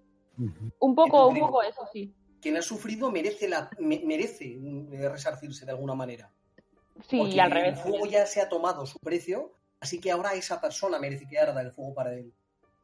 Un 0.80 0.96
poco, 0.96 1.28
un 1.28 1.40
poco 1.40 1.64
eso, 1.64 1.88
sí. 1.92 2.14
Quien 2.42 2.56
ha 2.58 2.62
sufrido 2.62 3.12
merece, 3.12 3.48
la, 3.50 3.70
me- 3.80 4.02
merece 4.06 4.56
mm, 4.58 4.94
eh, 4.94 5.10
resarcirse 5.10 5.66
de 5.66 5.72
alguna 5.72 5.96
manera. 5.96 6.32
Sí, 7.08 7.18
Porque 7.18 7.38
y 7.38 7.40
al 7.40 7.48
el 7.52 7.54
revés. 7.54 7.80
fuego 7.82 8.06
ya 8.06 8.26
se 8.26 8.42
ha 8.42 8.48
tomado 8.50 8.86
su 8.86 9.00
precio, 9.00 9.54
así 9.80 10.00
que 10.00 10.12
ahora 10.12 10.34
esa 10.36 10.62
persona 10.62 11.00
merece 11.00 11.28
que 11.28 11.38
arda 11.40 11.62
el 11.62 11.72
fuego 11.72 11.94
para 11.94 12.14
él. 12.14 12.34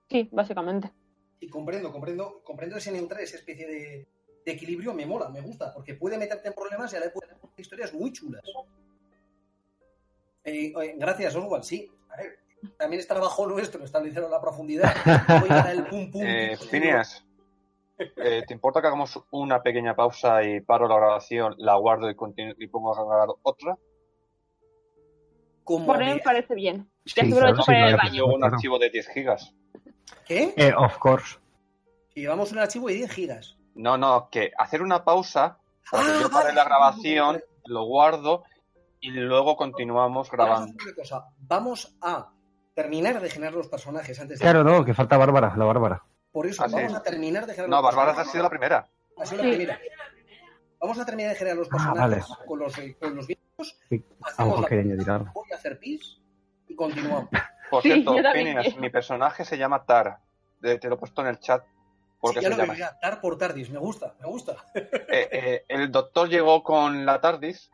Sí, 0.10 0.28
básicamente. 0.32 0.92
Y 1.40 1.48
comprendo, 1.50 1.92
comprendo, 1.92 2.42
comprendo 2.44 2.78
ese 2.78 2.92
neutral, 2.92 3.22
esa 3.22 3.38
especie 3.38 3.68
de, 3.68 4.08
de 4.46 4.52
equilibrio, 4.52 4.94
me 4.94 5.06
mola, 5.06 5.30
me 5.30 5.42
gusta, 5.42 5.74
porque 5.74 5.94
puede 5.96 6.18
meterte 6.18 6.48
en 6.48 6.54
problemas 6.54 6.92
y 6.92 6.96
a 6.96 7.00
la 7.00 7.06
vez 7.06 7.14
puede 7.14 7.32
hacer 7.32 7.50
historias 7.58 7.94
muy 7.94 8.12
chulas. 8.12 8.42
Eh, 10.44 10.74
eh, 10.76 10.96
gracias, 10.98 11.36
Oswald, 11.36 11.64
sí. 11.64 11.90
A 12.10 12.18
ver, 12.18 12.40
también 12.78 13.00
es 13.00 13.08
trabajo 13.08 13.48
nuestro 13.48 13.84
establecer 13.84 14.24
la 14.30 14.42
profundidad. 14.42 14.94
Voy 15.40 15.50
a 15.50 15.56
dar 15.56 15.70
el 15.72 15.86
pum 15.88 16.12
pum. 16.12 16.22
Eh, 16.26 16.58
Phineas, 16.70 17.26
eh, 17.98 18.44
¿te 18.48 18.54
importa 18.54 18.82
que 18.82 18.88
hagamos 18.88 19.20
una 19.32 19.62
pequeña 19.62 19.96
pausa 19.96 20.44
y 20.44 20.62
paro 20.62 20.88
la 20.88 20.96
grabación, 20.98 21.56
la 21.58 21.76
guardo 21.76 22.10
y, 22.10 22.16
y 22.58 22.68
pongo 22.68 22.94
a 22.94 23.04
grabar 23.06 23.30
otra? 23.42 23.78
Como 25.64 25.86
Por 25.88 25.98
veas. 26.00 26.22
parece 26.24 26.54
bien. 26.56 26.90
Sí, 27.06 27.14
Ya 27.16 27.24
claro, 27.36 27.56
sí, 27.58 27.64
para 27.66 27.96
baño. 27.98 28.26
Un 28.28 28.44
archivo 28.44 28.78
de 28.78 28.90
10 28.90 29.08
gigas. 29.10 29.54
¿Qué? 30.26 30.54
Eh, 30.58 30.74
of 30.78 30.98
course. 31.00 31.38
Que 32.14 32.22
llevamos 32.22 32.52
un 32.52 32.60
archivo 32.60 32.88
de 32.88 32.96
10 32.96 33.12
gigas. 33.12 33.58
No, 33.74 33.98
no, 33.98 34.30
que 34.30 34.52
hacer 34.58 34.82
una 34.82 35.04
pausa, 35.04 35.60
para 35.92 36.04
que 36.04 36.10
Ah, 36.12 36.20
yo 36.22 36.30
pare 36.30 36.46
vale. 36.46 36.56
la 36.56 36.64
grabación, 36.66 37.42
lo 37.66 37.84
guardo 37.86 38.44
y 39.02 39.10
luego 39.12 39.58
continuamos 39.58 40.30
Vamos 40.30 40.34
a 40.34 40.36
grabando. 40.36 40.66
hacer 40.78 40.82
una 40.88 40.96
cosa. 40.96 41.26
Vamos 41.40 41.98
a 42.02 42.32
terminar 42.76 43.20
de 43.20 43.30
generar 43.30 43.54
los 43.56 43.68
personajes 43.68 44.20
antes 44.20 44.38
de... 44.38 44.44
Claro, 44.44 44.64
no, 44.64 44.86
que 44.86 44.94
falta 44.94 45.18
Bárbara, 45.18 45.54
la 45.58 45.66
Bárbara. 45.66 46.04
Por 46.32 46.46
eso, 46.46 46.64
Ah, 46.64 46.70
sí. 46.70 46.76
vamos 46.76 46.94
a 46.94 47.02
terminar 47.02 47.46
de 47.46 47.54
generar 47.54 47.70
No, 47.70 47.82
los 47.82 47.96
Bárbara 47.96 48.22
ha 48.22 48.26
sido 48.26 48.44
la 48.44 48.50
primera. 48.50 48.88
Ha 49.18 49.26
sido 49.26 49.42
la 49.44 49.50
Sí. 49.50 49.56
primera. 49.56 49.80
Vamos 50.80 51.00
a 51.00 51.06
terminar 51.06 51.32
de 51.32 51.38
generar 51.38 51.58
los 51.58 51.68
Ah, 51.70 51.72
personajes 51.72 52.28
vale. 52.30 52.46
con 52.48 52.60
los, 52.60 52.78
eh, 52.78 52.98
con 53.00 53.16
los 53.16 53.26
vídeos. 53.26 53.80
Sí, 53.90 53.96
a 53.96 53.98
lo 54.20 54.26
Hacemos 54.28 54.48
mejor 54.50 54.62
la 54.62 54.68
quería 54.68 54.84
añadir 54.94 55.10
algo. 55.10 55.32
voy 55.34 55.52
a 55.52 55.56
hacer 55.56 55.80
pis 55.80 56.22
y 56.68 56.76
continuamos. 56.76 57.30
Por 57.72 57.82
Sí, 57.82 57.92
cierto, 57.92 58.14
mi 58.80 58.90
personaje 58.92 59.44
se 59.46 59.58
llama 59.58 59.86
Tar. 59.86 60.20
Te 60.62 60.78
te 60.78 60.88
lo 60.88 60.96
he 60.96 60.98
puesto 61.00 61.22
en 61.22 61.28
el 61.28 61.40
chat 61.40 61.64
porque 62.20 62.40
Sí, 62.40 62.46
ya 62.46 62.56
se 62.56 62.68
lo. 62.68 62.74
Tar 63.02 63.22
por 63.22 63.38
tardis. 63.38 63.70
Me 63.72 63.80
gusta, 63.80 64.14
me 64.20 64.28
gusta. 64.28 64.56
Eh, 64.76 65.30
eh, 65.32 65.66
el 65.70 65.92
doctor 65.92 66.28
llegó 66.30 66.62
con 66.62 67.06
la 67.06 67.20
TARDIS. 67.22 67.72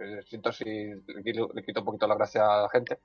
Eh, 0.00 0.20
siento 0.26 0.52
si 0.52 0.64
le 0.64 1.22
quito, 1.24 1.48
le 1.54 1.62
quito 1.64 1.80
un 1.80 1.86
poquito 1.86 2.06
la 2.06 2.14
gracia 2.16 2.42
a 2.44 2.62
la 2.62 2.68
gente. 2.68 2.98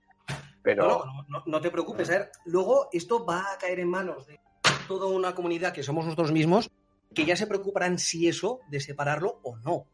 Pero 0.63 0.87
No, 0.87 1.05
no, 1.05 1.25
no, 1.27 1.43
no 1.45 1.61
te 1.61 1.71
preocupes. 1.71 2.09
A 2.09 2.13
ver, 2.13 2.31
luego 2.45 2.87
esto 2.91 3.25
va 3.25 3.53
a 3.53 3.57
caer 3.57 3.79
en 3.79 3.89
manos 3.89 4.27
de 4.27 4.39
toda 4.87 5.07
una 5.07 5.33
comunidad 5.33 5.73
que 5.73 5.83
somos 5.83 6.05
nosotros 6.05 6.31
mismos, 6.31 6.69
que 7.13 7.25
ya 7.25 7.35
se 7.35 7.47
preocuparán 7.47 7.97
si 7.97 8.27
eso, 8.27 8.59
de 8.69 8.79
separarlo 8.79 9.39
o 9.43 9.57
no. 9.57 9.87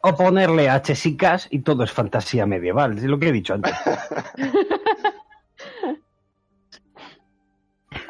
O 0.00 0.14
ponerle 0.14 0.68
H 0.68 0.94
y 1.04 1.16
Cas 1.16 1.48
y 1.50 1.60
todo 1.60 1.84
es 1.84 1.92
fantasía 1.92 2.46
medieval, 2.46 2.98
es 2.98 3.04
lo 3.04 3.18
que 3.18 3.28
he 3.28 3.32
dicho 3.32 3.54
antes. 3.54 3.74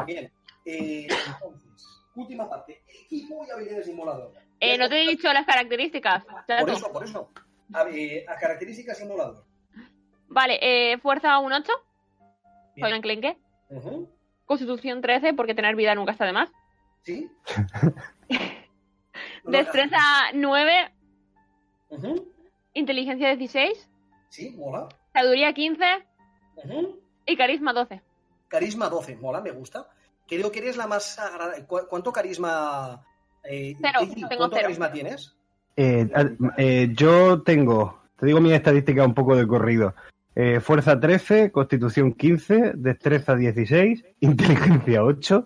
Bien. 0.07 0.31
eh, 0.65 1.07
entonces, 1.09 2.03
última 2.15 2.49
parte. 2.49 2.83
Equipo 2.89 3.45
y 3.47 3.51
habilidades 3.51 3.87
simulador. 3.87 4.33
Eh, 4.61 4.79
no 4.79 4.89
te 4.89 5.03
he 5.03 5.09
dicho 5.09 5.33
las 5.33 5.47
características. 5.47 6.25
Por 6.25 6.71
eso, 6.71 6.93
por 6.93 7.05
eso. 7.05 7.31
A, 7.73 7.83
eh, 7.89 8.25
a 8.29 8.37
características 8.37 8.99
simulador. 8.99 9.45
Vale, 10.29 10.59
eh, 10.61 10.99
fuerza 10.99 11.39
un 11.39 11.53
8, 11.53 11.73
Soy 12.79 12.91
un 12.91 12.97
enclenque. 12.97 13.39
Ujú. 13.71 14.09
Constitución 14.47 15.01
13, 15.01 15.33
porque 15.35 15.55
tener 15.55 15.75
vida 15.77 15.95
nunca 15.95 16.13
está 16.13 16.27
de 16.27 16.33
más. 16.33 16.51
¿Sí? 17.03 17.31
Destreza 19.45 19.99
9, 20.35 20.93
Ujú. 21.91 22.33
inteligencia 22.73 23.29
16, 23.29 23.91
Sí, 24.29 24.51
mola. 24.57 24.89
sabiduría 25.13 25.53
15 25.53 25.85
Ujú. 26.57 27.01
y 27.27 27.37
carisma 27.37 27.73
12. 27.73 28.01
Carisma 28.49 28.89
12, 28.89 29.17
mola, 29.17 29.41
me 29.41 29.51
gusta. 29.51 29.89
Creo 30.27 30.51
que 30.51 30.61
eres 30.61 30.77
la 30.77 30.87
más 30.87 31.19
agradable. 31.19 31.67
¿Cuánto 31.67 32.13
carisma? 32.13 33.05
eh, 33.43 33.77
Cero, 33.81 33.99
Iggy, 34.03 34.15
tengo 34.23 34.29
¿Cuánto 34.37 34.57
cero. 34.57 34.63
carisma 34.67 34.91
tienes? 34.91 35.37
Eh, 35.77 36.09
eh, 36.57 36.89
yo 36.95 37.43
tengo, 37.43 38.03
te 38.17 38.27
digo 38.27 38.41
mi 38.41 38.53
estadística 38.53 39.05
un 39.05 39.13
poco 39.15 39.37
de 39.37 39.47
corrido. 39.47 39.95
Eh, 40.37 40.61
fuerza 40.61 40.99
13, 40.99 41.53
constitución 41.53 42.13
15, 42.15 42.73
destreza 42.75 43.37
16, 43.37 44.05
inteligencia 44.21 45.05
8. 45.05 45.45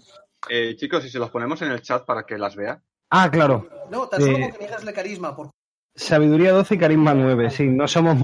eh, 0.50 0.76
chicos, 0.76 1.04
y 1.04 1.10
si 1.10 1.18
los 1.18 1.30
ponemos 1.30 1.60
en 1.62 1.70
el 1.72 1.82
chat 1.82 2.04
para 2.06 2.24
que 2.24 2.38
las 2.38 2.56
vea. 2.56 2.82
Ah, 3.10 3.30
claro, 3.30 3.68
No, 3.90 4.08
tan 4.08 4.20
solo 4.20 4.36
Eh, 4.38 4.50
que 4.52 4.58
me 4.58 4.64
digas 4.66 4.82
el 4.86 4.92
carisma. 4.92 5.34
Por... 5.36 5.50
sabiduría 5.94 6.52
12 6.52 6.74
y 6.74 6.78
carisma 6.78 7.14
9. 7.14 7.50
Sí, 7.50 7.66
no 7.66 7.86
somos, 7.88 8.18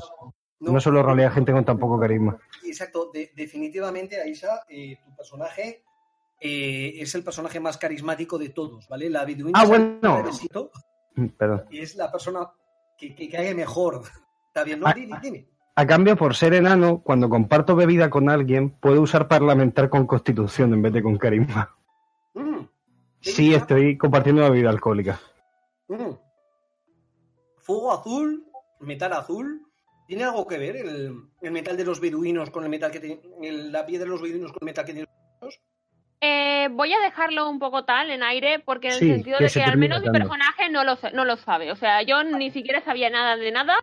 No, 0.61 0.73
no 0.73 0.81
solo 0.81 1.03
realidad 1.03 1.33
gente 1.33 1.53
con 1.53 1.65
tan 1.65 1.79
poco 1.79 1.99
carisma. 1.99 2.39
Exacto, 2.65 3.11
de- 3.13 3.31
definitivamente, 3.37 4.21
Aisha, 4.21 4.61
eh, 4.69 4.97
tu 5.05 5.15
personaje 5.17 5.83
eh, 6.41 6.95
es 7.01 7.15
el 7.15 7.23
personaje 7.25 7.61
más 7.61 7.77
carismático 7.79 8.39
de 8.39 8.51
todos, 8.51 8.87
¿vale? 8.89 9.09
La 9.11 9.25
beduina 9.25 9.59
Ah, 9.61 9.67
bueno. 9.67 10.25
Mm, 11.17 11.27
Perdón. 11.29 11.65
es 11.71 11.95
la 11.97 12.11
persona 12.11 12.51
que, 12.99 13.15
que 13.15 13.29
cae 13.29 13.55
mejor. 13.55 14.03
Está 14.49 14.65
bien, 14.65 14.81
¿no? 14.81 14.87
Ah. 14.87 14.93
Dime, 14.95 15.19
dime. 15.23 15.49
A 15.77 15.87
cambio, 15.87 16.17
por 16.17 16.37
ser 16.37 16.55
enano, 16.55 17.01
cuando 17.03 17.29
comparto 17.29 17.75
bebida 17.75 18.09
con 18.09 18.31
alguien, 18.31 18.71
puedo 18.71 19.03
usar 19.03 19.27
parlamentar 19.27 19.89
con 19.91 20.07
constitución 20.07 20.73
en 20.73 20.83
vez 20.83 20.93
de 20.93 21.03
con 21.03 21.19
carisma. 21.19 21.75
Mm. 22.35 22.61
Sí, 23.21 23.55
estoy 23.55 23.99
compartiendo 23.99 24.43
una 24.43 24.51
bebida 24.51 24.71
alcohólica. 24.71 25.19
Mm. 25.89 26.13
Fuego 27.59 27.93
azul, 27.93 28.45
metal 28.81 29.15
azul. 29.15 29.63
¿Tiene 30.07 30.25
algo 30.25 30.47
que 30.47 30.59
ver 30.59 30.77
el, 30.77 31.15
el 31.41 31.51
metal 31.51 31.77
de 31.77 31.85
los 31.85 31.99
beduinos 31.99 32.51
con 32.51 32.63
el 32.63 32.71
metal 32.71 32.91
que 32.91 33.01
tiene. 33.01 33.21
la 33.41 33.87
piedra 33.87 34.05
de 34.05 34.11
los 34.11 34.21
beduinos 34.23 34.53
con 34.53 34.59
el 34.61 34.67
metal 34.67 34.85
que 34.85 34.93
tiene 34.93 35.09
los 35.41 35.59
Eh, 36.21 36.69
voy 36.71 36.93
a 36.93 37.01
dejarlo 37.01 37.49
un 37.49 37.59
poco 37.59 37.85
tal 37.85 38.11
en 38.11 38.23
aire, 38.23 38.61
porque 38.61 38.89
en 38.89 38.95
Sí, 38.95 39.11
el 39.11 39.17
sentido 39.17 39.39
que 39.39 39.45
de 39.45 39.51
se 39.51 39.61
que 39.61 39.65
al 39.65 39.79
menos 39.79 40.03
mi 40.03 40.11
personaje 40.11 40.69
no 40.71 40.85
lo, 40.85 40.99
no 41.15 41.25
lo 41.25 41.37
sabe. 41.39 41.73
O 41.73 41.77
sea, 41.77 42.03
yo 42.03 42.23
ni 42.23 42.51
siquiera 42.51 42.85
sabía 42.85 43.11
nada 43.11 43.37
de 43.37 43.51
nada. 43.51 43.75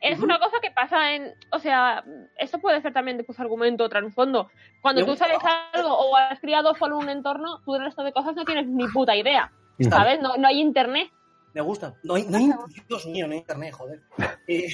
Es 0.00 0.18
una 0.20 0.38
cosa 0.38 0.56
que 0.62 0.70
pasa 0.70 1.14
en. 1.14 1.34
O 1.52 1.58
sea, 1.58 2.04
esto 2.38 2.58
puede 2.58 2.80
ser 2.80 2.92
también 2.92 3.18
de 3.18 3.24
pues, 3.24 3.38
argumento 3.38 3.84
o 3.84 3.88
trasfondo. 3.88 4.50
Cuando 4.80 5.04
tú 5.04 5.14
sabes 5.14 5.38
algo 5.72 5.92
o 5.92 6.16
has 6.16 6.40
criado 6.40 6.74
solo 6.74 6.98
un 6.98 7.08
entorno, 7.08 7.60
tú 7.64 7.72
del 7.72 7.84
resto 7.84 8.02
de 8.02 8.12
cosas 8.12 8.34
no 8.34 8.44
tienes 8.44 8.66
ni 8.66 8.88
puta 8.88 9.14
idea. 9.14 9.52
¿Sabes? 9.78 10.20
No, 10.20 10.36
no 10.36 10.48
hay 10.48 10.60
internet. 10.60 11.10
Me 11.52 11.60
gusta. 11.60 11.94
No 12.02 12.14
hay, 12.14 12.26
no 12.26 12.38
hay, 12.38 12.50
Dios 12.88 13.06
mío, 13.06 13.26
no 13.26 13.32
hay 13.32 13.38
internet, 13.38 13.74
joder. 13.74 14.00
Eh, 14.46 14.68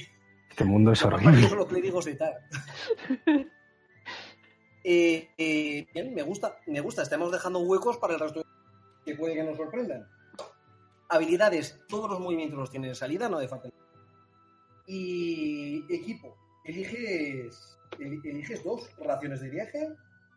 Este 0.51 0.64
mundo 0.64 0.93
es 0.93 1.05
horrible. 1.05 1.49
solo 1.49 1.66
clérigos 1.66 2.05
de 2.05 2.16
Tar. 2.16 2.35
Eh, 4.89 5.31
eh, 5.37 5.85
bien, 5.93 6.14
me 6.14 6.22
gusta, 6.22 6.59
me 6.68 6.79
gusta. 6.81 7.03
Estamos 7.03 7.33
dejando 7.33 7.59
huecos 7.59 7.97
para 7.97 8.14
el 8.14 8.20
resto 8.20 8.47
que 9.05 9.16
puede 9.16 9.35
que 9.35 9.43
nos 9.43 9.57
sorprendan. 9.57 10.07
Habilidades, 11.09 11.81
todos 11.89 12.09
los 12.09 12.20
movimientos 12.20 12.57
los 12.57 12.70
tienen 12.70 12.91
en 12.91 12.95
salida, 12.95 13.29
no 13.29 13.41
de 13.41 13.49
falta. 13.49 13.68
Y 14.87 15.84
equipo, 15.93 16.37
eliges, 16.64 17.78
eli- 17.99 18.20
eliges 18.24 18.62
dos 18.64 18.89
raciones 18.99 19.41
de 19.41 19.51
viaje, 19.51 19.89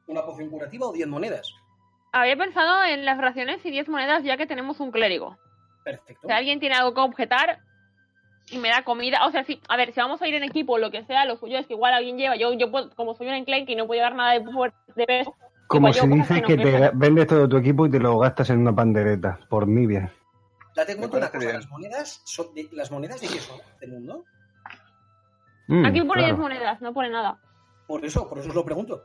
una 0.08 0.24
poción 0.26 0.50
curativa 0.50 0.88
o 0.88 0.94
10 0.94 1.08
monedas. 1.08 1.54
Había 2.12 2.36
pensado 2.38 2.84
en 2.84 3.06
las 3.06 3.20
raciones 3.20 3.64
y 3.66 3.70
10 3.72 3.88
monedas 3.90 4.24
ya 4.24 4.38
que 4.38 4.48
tenemos 4.48 4.80
un 4.80 4.92
clérigo. 4.92 5.38
Perfecto. 5.84 6.28
Si 6.28 6.34
alguien 6.34 6.60
tiene 6.60 6.76
algo 6.76 6.94
que 6.94 7.02
objetar 7.02 7.60
y 8.50 8.58
me 8.58 8.70
da 8.70 8.84
comida, 8.84 9.26
o 9.28 9.32
sea, 9.32 9.44
sí, 9.44 9.62
a 9.70 9.78
ver, 9.78 9.94
si 9.94 10.00
vamos 10.00 10.22
a 10.22 10.28
ir 10.28 10.34
en 10.34 10.44
equipo 10.44 10.74
o 10.74 10.78
lo 10.80 10.90
que 10.90 11.04
sea, 11.06 11.26
lo 11.26 11.38
suyo 11.38 11.60
es 11.60 11.68
que 11.68 11.74
igual 11.74 11.94
alguien 11.94 12.18
lleva, 12.18 12.36
yo, 12.36 12.52
yo 12.54 12.72
puedo- 12.72 12.90
como 12.96 13.14
soy 13.14 13.28
un 13.28 13.36
enclenque 13.36 13.74
y 13.74 13.76
no 13.76 13.86
puedo 13.86 14.00
llevar 14.00 14.16
nada 14.16 14.34
de, 14.34 14.40
de 14.96 15.06
peso, 15.06 15.36
Como 15.68 15.94
si 15.94 16.00
cosas 16.00 16.16
dices 16.16 16.42
no 16.42 16.48
que 16.48 16.58
te 16.58 16.90
vendes 16.96 17.28
todo 17.28 17.48
tu 17.48 17.58
equipo 17.58 17.86
y 17.86 17.92
te 17.92 18.00
lo 18.00 18.18
gastas 18.18 18.50
en 18.50 18.60
una 18.60 18.74
pandereta. 18.76 19.40
Por 19.48 19.68
mi 19.68 19.86
bien. 19.86 20.10
Date 20.76 20.96
cuenta 20.98 21.18
una 21.18 21.28
parece 21.28 21.38
cosa, 21.38 21.48
bien. 21.50 21.56
las 21.62 21.70
monedas, 21.70 22.22
son 22.26 22.54
de, 22.56 22.70
¿las 22.72 22.90
monedas 22.92 23.22
de 23.22 23.28
qué 23.28 23.40
son? 23.40 23.60
¿Del 23.80 23.92
mundo? 23.92 24.26
Mm, 25.70 25.86
Aquí 25.86 26.02
pone 26.02 26.24
10 26.24 26.34
claro, 26.36 26.38
monedas, 26.38 26.82
no 26.82 26.94
pone 26.94 27.10
nada. 27.10 27.38
Por 27.88 28.04
eso, 28.04 28.28
por 28.28 28.40
eso 28.40 28.50
os 28.50 28.56
lo 28.56 28.66
pregunto. 28.66 29.04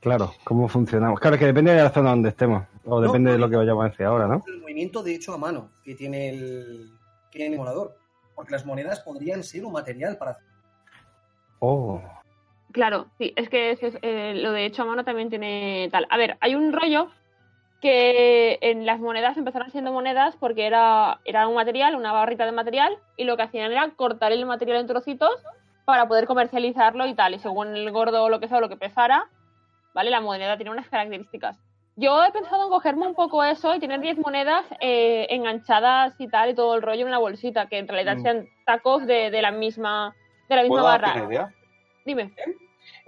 claro, 0.00 0.32
¿cómo 0.44 0.68
funcionamos? 0.68 1.18
Claro, 1.18 1.36
que 1.36 1.46
depende 1.46 1.72
de 1.72 1.82
la 1.82 1.90
zona 1.90 2.10
donde 2.10 2.28
estemos. 2.28 2.64
O 2.84 2.90
No, 2.90 3.00
depende 3.00 3.32
de 3.32 3.38
lo 3.38 3.50
que 3.50 3.56
vayamos 3.56 3.84
a 3.84 3.88
decir 3.88 4.06
ahora, 4.06 4.26
¿no? 4.28 4.42
el 4.46 4.60
movimiento 4.60 5.02
de 5.02 5.16
hecho 5.16 5.34
a 5.34 5.38
mano 5.38 5.70
que 5.82 5.94
tiene 5.96 6.28
el, 6.30 6.90
que 7.30 7.38
tiene 7.38 7.48
el 7.48 7.54
emulador. 7.54 7.96
Porque 8.36 8.52
las 8.52 8.64
monedas 8.64 9.00
podrían 9.00 9.42
ser 9.42 9.64
un 9.64 9.72
material 9.72 10.16
para 10.16 10.30
hacer. 10.30 10.46
Oh. 11.58 12.00
Claro, 12.70 13.06
sí, 13.18 13.32
es 13.34 13.48
que 13.48 13.72
es, 13.72 13.80
eh, 13.82 14.34
lo 14.36 14.52
de 14.52 14.64
hecho 14.64 14.82
a 14.82 14.84
mano 14.84 15.04
también 15.04 15.28
tiene 15.28 15.88
tal. 15.90 16.06
A 16.08 16.16
ver, 16.16 16.36
hay 16.40 16.54
un 16.54 16.72
rollo 16.72 17.08
que 17.80 18.58
en 18.60 18.86
las 18.86 18.98
monedas 18.98 19.36
empezaron 19.36 19.70
siendo 19.70 19.92
monedas 19.92 20.36
porque 20.36 20.66
era, 20.66 21.20
era 21.24 21.46
un 21.46 21.54
material, 21.54 21.94
una 21.94 22.12
barrita 22.12 22.44
de 22.44 22.52
material, 22.52 22.96
y 23.16 23.24
lo 23.24 23.36
que 23.36 23.44
hacían 23.44 23.70
era 23.70 23.88
cortar 23.96 24.32
el 24.32 24.44
material 24.46 24.80
en 24.80 24.86
trocitos 24.86 25.30
para 25.84 26.06
poder 26.08 26.26
comercializarlo 26.26 27.06
y 27.06 27.14
tal. 27.14 27.34
Y 27.34 27.38
según 27.38 27.76
el 27.76 27.90
gordo 27.92 28.24
o 28.24 28.28
lo 28.28 28.40
que 28.40 28.48
sea, 28.48 28.58
o 28.58 28.60
lo 28.60 28.68
que 28.68 28.76
pesara, 28.76 29.26
¿vale? 29.94 30.10
La 30.10 30.20
moneda 30.20 30.56
tiene 30.56 30.70
unas 30.72 30.88
características. 30.88 31.56
Yo 31.96 32.22
he 32.24 32.30
pensado 32.30 32.64
en 32.64 32.70
cogerme 32.70 33.06
un 33.06 33.14
poco 33.14 33.42
eso 33.42 33.74
y 33.74 33.80
tener 33.80 34.00
10 34.00 34.18
monedas 34.18 34.64
eh, 34.80 35.26
enganchadas 35.30 36.14
y 36.20 36.28
tal, 36.28 36.50
y 36.50 36.54
todo 36.54 36.74
el 36.76 36.82
rollo 36.82 37.02
en 37.02 37.08
una 37.08 37.18
bolsita, 37.18 37.66
que 37.68 37.78
en 37.78 37.88
realidad 37.88 38.16
Mm. 38.16 38.22
sean 38.22 38.46
tacos 38.66 39.06
de, 39.06 39.30
de 39.30 39.42
la 39.42 39.50
misma, 39.50 40.14
de 40.48 40.56
la 40.56 40.62
misma 40.62 40.76
¿Puedo 40.76 40.86
darte 40.88 41.06
barra. 41.10 41.24
idea? 41.26 41.54
Dime. 42.04 42.32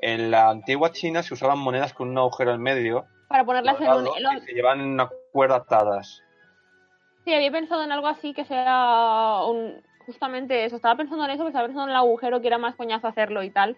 En 0.02 0.30
la 0.30 0.48
antigua 0.50 0.90
China 0.90 1.22
se 1.22 1.34
usaban 1.34 1.58
monedas 1.58 1.92
con 1.92 2.08
un 2.08 2.18
agujero 2.18 2.52
en 2.52 2.62
medio, 2.62 3.06
para 3.30 3.44
ponerlas 3.44 3.80
en 3.80 3.88
un... 3.92 4.04
que 4.34 4.40
se 4.40 4.52
llevan 4.52 4.80
una 4.80 5.08
cuerda 5.32 5.56
atadas. 5.56 6.20
Sí, 7.24 7.32
había 7.32 7.52
pensado 7.52 7.84
en 7.84 7.92
algo 7.92 8.08
así 8.08 8.34
que 8.34 8.44
sea 8.44 9.42
un... 9.48 9.80
justamente 10.04 10.64
eso. 10.64 10.74
Estaba 10.74 10.96
pensando 10.96 11.24
en 11.24 11.30
eso, 11.30 11.38
porque 11.44 11.50
estaba 11.50 11.66
pensando 11.68 11.84
en 11.84 11.90
el 11.90 11.96
agujero 11.96 12.40
que 12.40 12.48
era 12.48 12.58
más 12.58 12.74
coñazo 12.74 13.06
hacerlo 13.06 13.44
y 13.44 13.50
tal. 13.50 13.76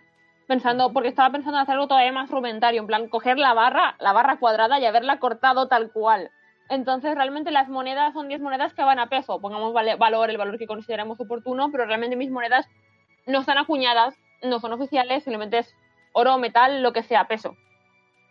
Pensando, 0.48 0.90
porque 0.94 1.08
estaba 1.10 1.30
pensando 1.30 1.58
en 1.58 1.62
hacer 1.64 1.74
algo 1.74 1.86
todavía 1.86 2.12
más 2.12 2.30
rudimentario, 2.30 2.80
en 2.80 2.86
plan 2.86 3.08
coger 3.08 3.38
la 3.38 3.52
barra, 3.52 3.94
la 4.00 4.12
barra 4.14 4.38
cuadrada 4.38 4.80
y 4.80 4.86
haberla 4.86 5.18
cortado 5.18 5.68
tal 5.68 5.92
cual. 5.92 6.30
Entonces, 6.70 7.14
realmente 7.14 7.50
las 7.50 7.68
monedas 7.68 8.14
son 8.14 8.28
10 8.28 8.40
monedas 8.40 8.72
que 8.72 8.82
van 8.82 8.98
a 8.98 9.08
peso. 9.10 9.38
Pongamos 9.38 9.74
vale- 9.74 9.96
valor, 9.96 10.30
el 10.30 10.38
valor 10.38 10.56
que 10.58 10.66
consideremos 10.66 11.20
oportuno, 11.20 11.70
pero 11.70 11.84
realmente 11.84 12.16
mis 12.16 12.30
monedas 12.30 12.66
no 13.26 13.40
están 13.40 13.58
acuñadas, 13.58 14.16
no 14.42 14.58
son 14.60 14.72
oficiales, 14.72 15.24
simplemente 15.24 15.58
es 15.58 15.76
oro, 16.14 16.38
metal, 16.38 16.82
lo 16.82 16.92
que 16.94 17.02
sea, 17.02 17.28
peso, 17.28 17.54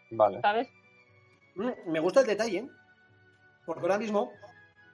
Vale. 0.10 0.42
¿sabes? 0.42 0.68
Mm, 1.62 1.92
Me 1.92 2.00
gusta 2.00 2.22
el 2.22 2.28
detalle, 2.28 2.68
porque 3.66 3.82
ahora 3.82 3.98
mismo 3.98 4.34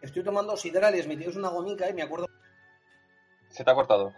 estoy 0.01 0.23
tomando 0.23 0.57
siderales 0.57 1.07
metidos 1.07 1.35
en 1.35 1.39
una 1.39 1.49
gomica 1.49 1.89
y 1.89 1.93
me 1.93 2.01
acuerdo. 2.01 2.27
Se 3.49 3.63
te 3.63 3.71
ha 3.71 3.75
cortado. 3.75 4.13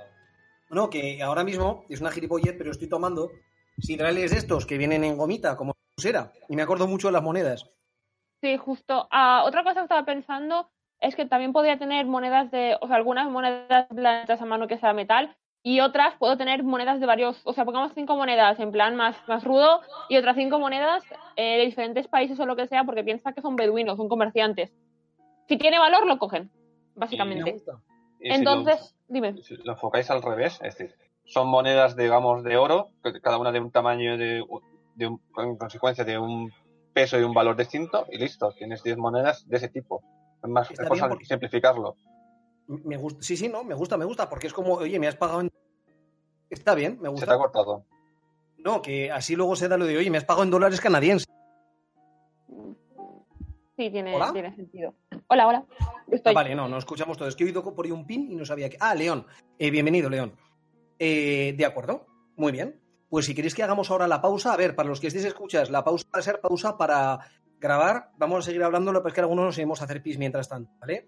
No, 0.69 0.89
que 0.89 1.21
ahora 1.23 1.43
mismo 1.43 1.85
es 1.89 2.01
una 2.01 2.11
gilipollez, 2.11 2.55
pero 2.57 2.71
estoy 2.71 2.89
tomando 2.89 3.31
siderales 3.79 4.31
de 4.31 4.37
estos 4.37 4.65
que 4.65 4.77
vienen 4.77 5.03
en 5.03 5.17
gomita, 5.17 5.55
como 5.55 5.73
pulsera, 5.95 6.31
y 6.47 6.55
me 6.55 6.61
acuerdo 6.61 6.87
mucho 6.87 7.07
de 7.07 7.13
las 7.13 7.23
monedas. 7.23 7.69
Sí, 8.41 8.57
justo. 8.57 9.07
Ah, 9.11 9.43
otra 9.45 9.63
cosa 9.63 9.75
que 9.75 9.83
estaba 9.83 10.05
pensando 10.05 10.69
es 10.99 11.15
que 11.15 11.25
también 11.25 11.53
podría 11.53 11.79
tener 11.79 12.05
monedas 12.05 12.51
de, 12.51 12.77
o 12.81 12.87
sea, 12.87 12.97
algunas 12.97 13.29
monedas 13.29 13.87
blancas 13.89 14.41
a 14.41 14.45
mano 14.45 14.67
que 14.67 14.77
sea 14.77 14.93
metal 14.93 15.35
y 15.61 15.81
otras 15.81 16.15
puedo 16.17 16.37
tener 16.37 16.63
monedas 16.63 16.99
de 16.99 17.05
varios, 17.05 17.41
o 17.43 17.53
sea, 17.53 17.65
pongamos 17.65 17.91
cinco 17.93 18.15
monedas 18.15 18.59
en 18.59 18.71
plan 18.71 18.95
más, 18.95 19.15
más 19.27 19.43
rudo 19.43 19.81
y 20.07 20.17
otras 20.17 20.35
cinco 20.35 20.57
monedas 20.59 21.03
eh, 21.35 21.57
de 21.57 21.65
diferentes 21.65 22.07
países 22.07 22.39
o 22.39 22.45
lo 22.45 22.55
que 22.55 22.67
sea 22.67 22.83
porque 22.85 23.03
piensa 23.03 23.33
que 23.33 23.41
son 23.41 23.55
beduinos, 23.55 23.97
son 23.97 24.07
comerciantes. 24.09 24.71
Si 25.47 25.57
tiene 25.57 25.79
valor, 25.79 26.05
lo 26.07 26.17
cogen, 26.17 26.43
Me 26.95 27.01
básicamente. 27.01 27.59
si 27.59 27.65
Entonces, 28.21 28.95
dime. 29.07 29.33
lo, 29.33 29.41
si 29.43 29.57
lo 29.57 29.71
enfocáis 29.73 30.09
al 30.11 30.21
revés, 30.21 30.59
es 30.61 30.77
decir, 30.77 30.95
son 31.25 31.47
monedas, 31.49 31.95
digamos, 31.95 32.43
de 32.43 32.57
oro, 32.57 32.89
que 33.03 33.19
cada 33.21 33.37
una 33.37 33.51
de 33.51 33.59
un 33.59 33.71
tamaño 33.71 34.17
de, 34.17 34.43
de 34.95 35.07
un, 35.07 35.21
en 35.37 35.57
consecuencia 35.57 36.03
de 36.03 36.17
un 36.17 36.51
peso 36.93 37.19
y 37.19 37.23
un 37.23 37.33
valor 37.33 37.55
distinto, 37.55 38.05
y 38.11 38.17
listo, 38.17 38.51
tienes 38.53 38.81
10 38.83 38.97
monedas 38.97 39.47
de 39.47 39.57
ese 39.57 39.69
tipo. 39.69 40.01
Es 40.43 40.49
más, 40.49 40.71
es 40.71 40.79
cosa 40.87 41.09
porque- 41.09 41.25
simplificarlo. 41.25 41.95
Me 42.69 42.97
gusta. 42.97 43.21
Sí, 43.23 43.35
sí, 43.35 43.49
no, 43.49 43.63
me 43.63 43.73
gusta, 43.73 43.97
me 43.97 44.05
gusta, 44.05 44.29
porque 44.29 44.47
es 44.47 44.53
como, 44.53 44.75
oye, 44.75 44.99
me 44.99 45.07
has 45.07 45.15
pagado 45.15 45.41
en. 45.41 45.51
Está 46.49 46.75
bien, 46.75 46.99
me 47.01 47.09
Se 47.17 47.25
te 47.25 47.31
ha 47.31 47.35
gusta. 47.35 47.37
cortado. 47.37 47.85
No, 48.59 48.81
que 48.81 49.11
así 49.11 49.35
luego 49.35 49.55
se 49.55 49.67
da 49.67 49.77
lo 49.77 49.85
de, 49.85 49.97
oye, 49.97 50.11
me 50.11 50.17
has 50.19 50.25
pagado 50.25 50.43
en 50.43 50.51
dólares 50.51 50.79
canadienses. 50.79 51.27
Sí, 53.75 53.89
tiene, 53.89 54.15
¿Hola? 54.15 54.31
tiene 54.33 54.55
sentido. 54.55 54.93
Hola, 55.27 55.47
hola. 55.47 55.65
Estoy. 56.11 56.31
Ah, 56.31 56.35
vale, 56.35 56.53
no, 56.53 56.67
no 56.67 56.77
escuchamos 56.77 57.17
todo. 57.17 57.27
Es 57.27 57.35
que 57.35 57.43
he 57.43 57.47
oído 57.47 57.63
por 57.73 57.85
ahí 57.85 57.91
un 57.91 58.05
pin 58.05 58.31
y 58.31 58.35
no 58.35 58.45
sabía 58.45 58.69
que. 58.69 58.77
Ah, 58.79 58.93
León. 58.93 59.25
Eh, 59.57 59.71
bienvenido, 59.71 60.09
León. 60.09 60.33
Eh, 60.99 61.55
de 61.57 61.65
acuerdo, 61.65 62.05
muy 62.35 62.51
bien. 62.51 62.79
Pues 63.09 63.25
si 63.25 63.33
queréis 63.33 63.55
que 63.55 63.63
hagamos 63.63 63.89
ahora 63.89 64.07
la 64.07 64.21
pausa, 64.21 64.53
a 64.53 64.57
ver, 64.57 64.75
para 64.75 64.89
los 64.89 64.99
que 64.99 65.07
estéis 65.07 65.25
escuchas, 65.25 65.69
la 65.71 65.83
pausa 65.83 66.05
va 66.13 66.19
a 66.19 66.21
ser 66.21 66.39
pausa 66.41 66.77
para 66.77 67.19
grabar. 67.59 68.11
Vamos 68.17 68.39
a 68.39 68.41
seguir 68.43 68.61
hablando, 68.63 68.91
pero 68.91 69.07
es 69.07 69.13
que 69.13 69.21
algunos 69.21 69.45
nos 69.45 69.57
iremos 69.57 69.81
a 69.81 69.85
hacer 69.85 70.03
pis 70.03 70.17
mientras 70.19 70.47
tanto, 70.47 70.71
¿vale? 70.79 71.07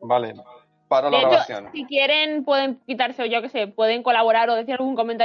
Vale, 0.00 0.34
paro 0.88 1.10
la 1.10 1.18
De 1.18 1.24
hecho, 1.24 1.30
grabación. 1.30 1.68
si 1.72 1.84
quieren, 1.86 2.44
pueden 2.44 2.76
quitarse, 2.86 3.22
o 3.22 3.26
yo 3.26 3.42
qué 3.42 3.48
sé, 3.48 3.66
pueden 3.68 4.02
colaborar 4.02 4.48
o 4.50 4.54
decir 4.54 4.74
algún 4.74 4.94
comentario 4.96 5.24